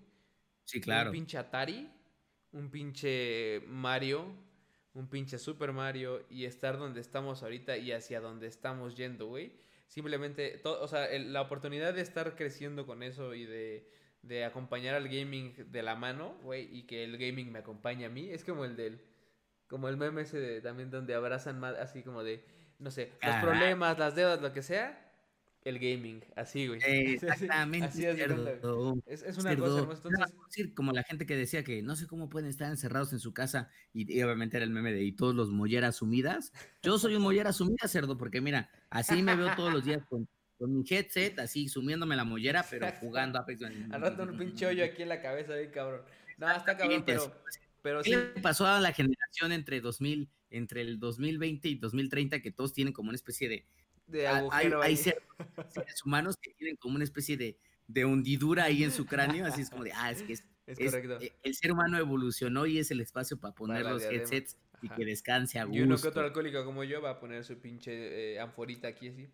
[0.64, 1.10] Sí, claro.
[1.10, 1.90] Un pinche Atari,
[2.52, 4.26] un pinche Mario,
[4.94, 9.52] un pinche Super Mario y estar donde estamos ahorita y hacia donde estamos yendo, güey.
[9.86, 13.90] Simplemente, o sea, el- la oportunidad de estar creciendo con eso y de,
[14.22, 18.10] de acompañar al gaming de la mano, güey, y que el gaming me acompañe a
[18.10, 19.00] mí, es como el del,
[19.66, 22.44] como el meme ese de, también donde abrazan más, así como de,
[22.78, 25.07] no sé, los problemas, las deudas, lo que sea,
[25.68, 26.80] el gaming, así, güey.
[26.86, 29.02] Exactamente, Así cerdo.
[29.06, 30.34] Es, es una cosa más entonces...
[30.46, 33.32] decir, como la gente que decía que no sé cómo pueden estar encerrados en su
[33.32, 36.52] casa y, y obviamente era el meme de y todos los molleras sumidas.
[36.82, 40.28] Yo soy un mollera sumida, cerdo, porque mira, así me veo todos los días con,
[40.58, 43.62] con mi headset, así sumiéndome la mollera, pero jugando Apex.
[43.92, 46.02] Al rato un pinche hoyo aquí en la cabeza, bien cabrón.
[46.36, 47.42] No, está cabrón, pero,
[47.82, 48.16] pero ¿Qué sí.
[48.16, 52.92] le pasó a la generación entre 2000, entre el 2020 y 2030 que todos tienen
[52.92, 53.66] como una especie de
[54.08, 58.90] De Ah, hay, seres humanos que tienen como una especie de, de hundidura ahí en
[58.90, 61.18] su cráneo, así es como de, ah, es que es, Es es- correcto.
[61.24, 65.04] eh, el ser humano evolucionó y es el espacio para poner los headsets y que
[65.06, 66.08] descanse a Y uno que gusto.
[66.10, 69.28] otro alcohólico como yo va a poner su pinche eh, anforita aquí así.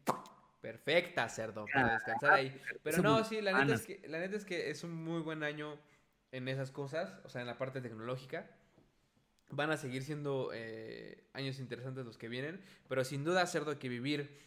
[0.61, 2.61] Perfecta, cerdo, para descansar ahí.
[2.85, 5.43] Pero no, sí, la neta, es que, la neta es que es un muy buen
[5.43, 5.77] año
[6.33, 8.49] en esas cosas, o sea, en la parte tecnológica.
[9.51, 13.89] Van a seguir siendo eh, años interesantes los que vienen, pero sin duda, cerdo, que
[13.89, 14.39] vivir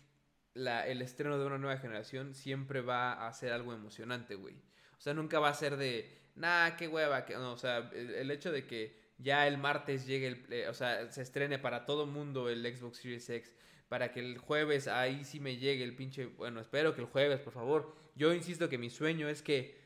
[0.58, 4.56] la- el estreno de una nueva generación siempre va a ser algo emocionante, güey.
[4.98, 8.30] O sea, nunca va a ser de, nah, qué hueva, que no, o sea, el,
[8.32, 12.06] hecho de que ya el martes llegue, el, eh, o sea, se estrene para todo
[12.06, 13.54] mundo el Xbox Series X,
[13.90, 17.40] para que el jueves ahí sí me llegue el pinche, bueno, espero que el jueves,
[17.40, 17.96] por favor.
[18.16, 19.78] Yo insisto que mi sueño es que,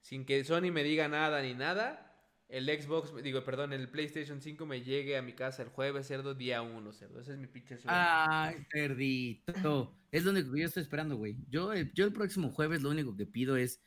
[0.00, 2.05] sin que Sony me diga nada ni nada,
[2.48, 6.34] el Xbox, digo, perdón, el PlayStation 5 me llegue a mi casa el jueves, cerdo,
[6.34, 7.20] día 1, cerdo.
[7.20, 7.90] Ese es mi pinche sueño.
[7.98, 9.96] Ay, cerdito.
[10.10, 11.36] Es lo único que yo estoy esperando, güey.
[11.48, 13.80] Yo, el- yo el próximo jueves lo único que pido es,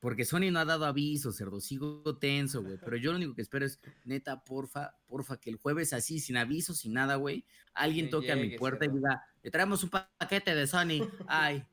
[0.00, 2.76] porque Sony no ha dado aviso, cerdo, sigo tenso, güey.
[2.84, 6.36] Pero yo lo único que espero es, neta, porfa, porfa, que el jueves así, sin
[6.36, 9.90] aviso, sin nada, güey, alguien Que toque a mi puerta y diga, le traemos un
[9.90, 11.00] pa- paquete de Sony.
[11.26, 11.64] Ay,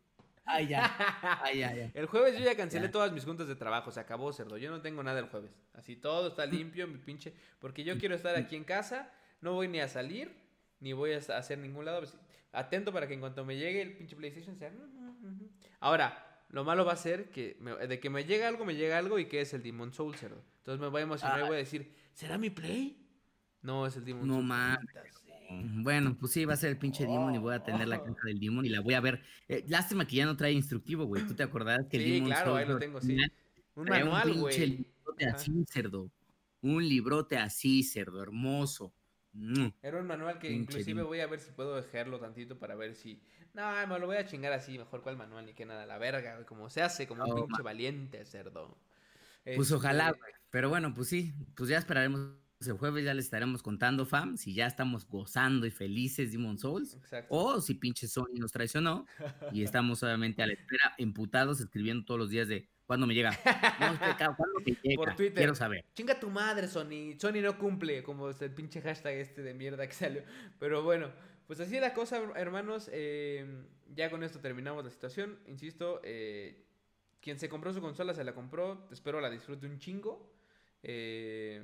[0.46, 0.84] ay, ya,
[1.44, 1.92] ay, ya, ya.
[1.94, 2.92] El jueves yo ya cancelé Ya.
[2.92, 4.58] todas mis juntas de trabajo, se acabó, cerdo.
[4.58, 5.52] Yo no tengo nada el jueves.
[5.74, 6.46] Así todo está
[6.76, 7.34] limpio, mi pinche.
[7.60, 9.12] Porque yo quiero estar aquí en casa,
[9.42, 10.36] no voy ni a salir,
[10.80, 12.04] ni voy a hacer ningún lado.
[12.54, 14.72] Atento para que en cuanto me llegue el pinche PlayStation sea.
[15.80, 18.98] Ahora, lo malo va a ser que me- de que me llegue algo, me llega
[18.98, 20.44] algo y que es el Demon Soul, cerdo.
[20.58, 22.98] Entonces me voy a emocionar y voy a decir, ¿será mi Play?
[23.62, 24.46] No, es el Demon No Soul.
[24.46, 25.11] mames.
[25.84, 28.20] Bueno, pues sí, va a ser el pinche Demon y voy a tener la caja
[28.26, 29.22] del Demon y la voy a ver.
[29.48, 31.26] Eh, lástima que ya no trae instructivo, güey.
[31.26, 33.18] ¿Tú te acordabas que el Sí, Demon claro, ahí lo tengo, sí.
[33.76, 34.78] Un manual, un pinche güey.
[34.78, 35.36] librote Ajá.
[35.36, 36.12] así, cerdo.
[36.62, 38.94] Un librote así, cerdo, hermoso.
[39.34, 39.68] Mm.
[39.82, 41.08] Era un manual que Pinche inclusive Demon.
[41.08, 43.22] voy a ver si puedo dejarlo tantito para ver si...
[43.54, 46.36] No, me lo voy a chingar así, mejor cuál manual ni que nada, la verga,
[46.36, 48.78] güey, como se hace, como un Oh, pinche valiente, cerdo.
[49.56, 50.32] Pues ojalá, Este, güey.
[50.50, 52.36] Pero bueno, pues sí, pues ya esperaremos
[52.68, 56.96] el jueves, ya les estaremos contando, fam, si ya estamos gozando y felices Demon Souls.
[56.96, 57.34] Exacto.
[57.36, 59.06] O si pinche Sony nos traicionó
[59.52, 63.32] y estamos obviamente a la espera, emputados, escribiendo todos los días de cuándo me llega.
[63.80, 64.96] No, espera, ¿cuándo te llega?
[64.96, 65.38] Por Twitter.
[65.38, 65.86] Quiero saber.
[65.94, 67.18] Chinga tu madre, Sony.
[67.18, 70.24] Sony no cumple, como es el pinche hashtag este de mierda que salió.
[70.60, 71.12] Pero bueno,
[71.48, 72.90] pues así es la cosa, hermanos.
[72.92, 73.66] eh,
[73.96, 75.40] ya con esto terminamos la situación.
[75.48, 76.66] Insisto, eh,
[77.22, 78.88] quien se compró su consola se la compró.
[78.92, 80.34] Espero la disfrute un chingo.
[80.84, 81.64] Eh,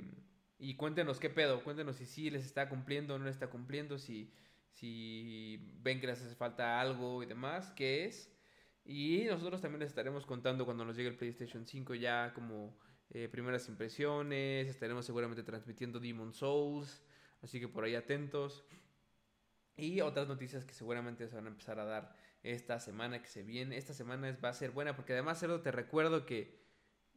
[0.58, 1.62] y cuéntenos qué pedo.
[1.62, 3.98] Cuéntenos si sí les está cumpliendo o no les está cumpliendo.
[3.98, 4.32] Si,
[4.72, 7.72] si ven que les hace falta algo y demás.
[7.76, 8.34] ¿Qué es?
[8.84, 12.76] Y nosotros también les estaremos contando cuando nos llegue el PlayStation 5 ya como
[13.10, 14.68] eh, primeras impresiones.
[14.68, 17.02] Estaremos seguramente transmitiendo Demon Souls.
[17.42, 18.64] Así que por ahí atentos.
[19.76, 23.42] Y otras noticias que seguramente se van a empezar a dar esta semana que se
[23.42, 23.76] viene.
[23.76, 26.58] Esta semana va a ser buena porque además, Cerdo, te recuerdo que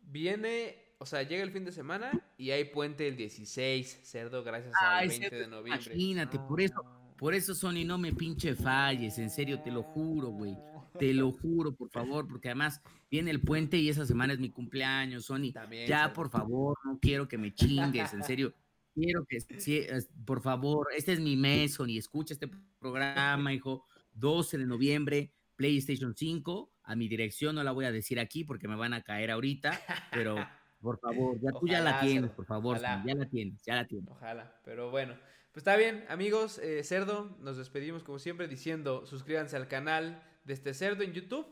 [0.03, 4.71] viene, o sea, llega el fin de semana y hay puente el 16, Cerdo, gracias
[4.79, 5.93] al Ay, 20 de noviembre.
[5.95, 6.75] Imagínate, por eso,
[7.17, 10.55] por eso Sony no me pinche falles, en serio, te lo juro, güey.
[10.99, 12.79] Te lo juro, por favor, porque además
[13.09, 15.51] viene el puente y esa semana es mi cumpleaños, Sony.
[15.51, 16.13] También, Ya, Cerdo.
[16.13, 18.53] por favor, no quiero que me chingues, en serio.
[18.93, 19.87] Quiero que, sí,
[20.23, 22.47] por favor, este es mi mes, Sony, escucha este
[22.77, 23.87] programa, hijo.
[24.13, 28.67] 12 de noviembre, PlayStation 5 a mi dirección, no la voy a decir aquí porque
[28.67, 30.35] me van a caer ahorita, pero
[30.81, 33.03] por favor, ya tú ya la tienes, por favor, ojalá.
[33.05, 34.09] ya la tienes, ya la tienes.
[34.09, 35.13] Ojalá, pero bueno.
[35.53, 36.59] Pues está bien, amigos.
[36.59, 41.45] eh, Cerdo, nos despedimos como siempre diciendo suscríbanse al canal de este Cerdo en YouTube.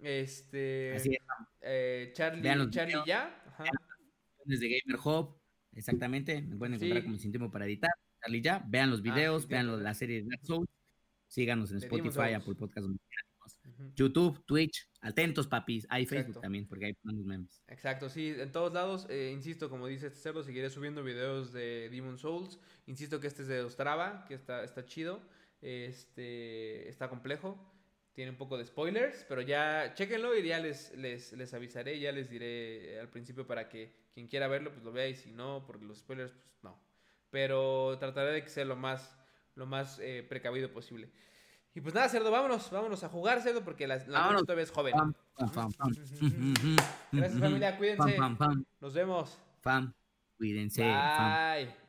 [0.00, 0.94] Este.
[0.96, 1.20] Así es,
[1.60, 3.06] eh, Charlie, Vean Charlie videos.
[3.06, 3.42] ya.
[3.46, 3.64] Ajá.
[4.44, 5.36] desde Gamer Hub,
[5.74, 7.04] exactamente, me pueden encontrar Sí.
[7.06, 7.90] como Sin Tiempo para Editar,
[8.22, 9.76] Charlie ya, vean los videos, Sin vean Tiempo.
[9.78, 10.68] lo- la serie de Dark Souls,
[11.26, 12.32] síganos en Spotify.
[12.34, 13.27] Apple Podcast, donde quieran.
[13.94, 16.24] YouTube, Twitch, atentos papis, hay Exacto.
[16.24, 17.62] Facebook también, porque hay buenos memes.
[17.68, 21.88] Exacto, sí, en todos lados, eh, insisto, como dice este cerdo, seguiré subiendo videos de
[21.90, 22.58] Demon Souls.
[22.86, 25.20] Insisto que este es de Ostrava, que está, está chido,
[25.60, 27.56] este, está complejo,
[28.14, 32.10] tiene un poco de spoilers, pero ya chequenlo y ya les, les, les avisaré, ya
[32.10, 35.30] les diré eh, al principio para que quien quiera verlo, pues lo vea y si
[35.30, 36.76] no, porque los spoilers, pues no.
[37.30, 39.16] Pero trataré de que sea lo más,
[39.54, 41.10] lo más eh, precavido posible.
[41.78, 44.72] Y pues nada, cerdo, vámonos, vámonos a jugar, cerdo, porque la, la noche todavía es
[44.72, 44.92] joven.
[44.96, 45.92] Pam, pam, pam, pam.
[47.12, 48.14] Gracias, familia, cuídense.
[48.14, 49.38] Pam, pam, pam, Nos vemos.
[49.62, 49.94] pam.
[50.36, 50.82] Cuídense.
[50.82, 51.30] Pam.
[51.30, 51.87] Bye.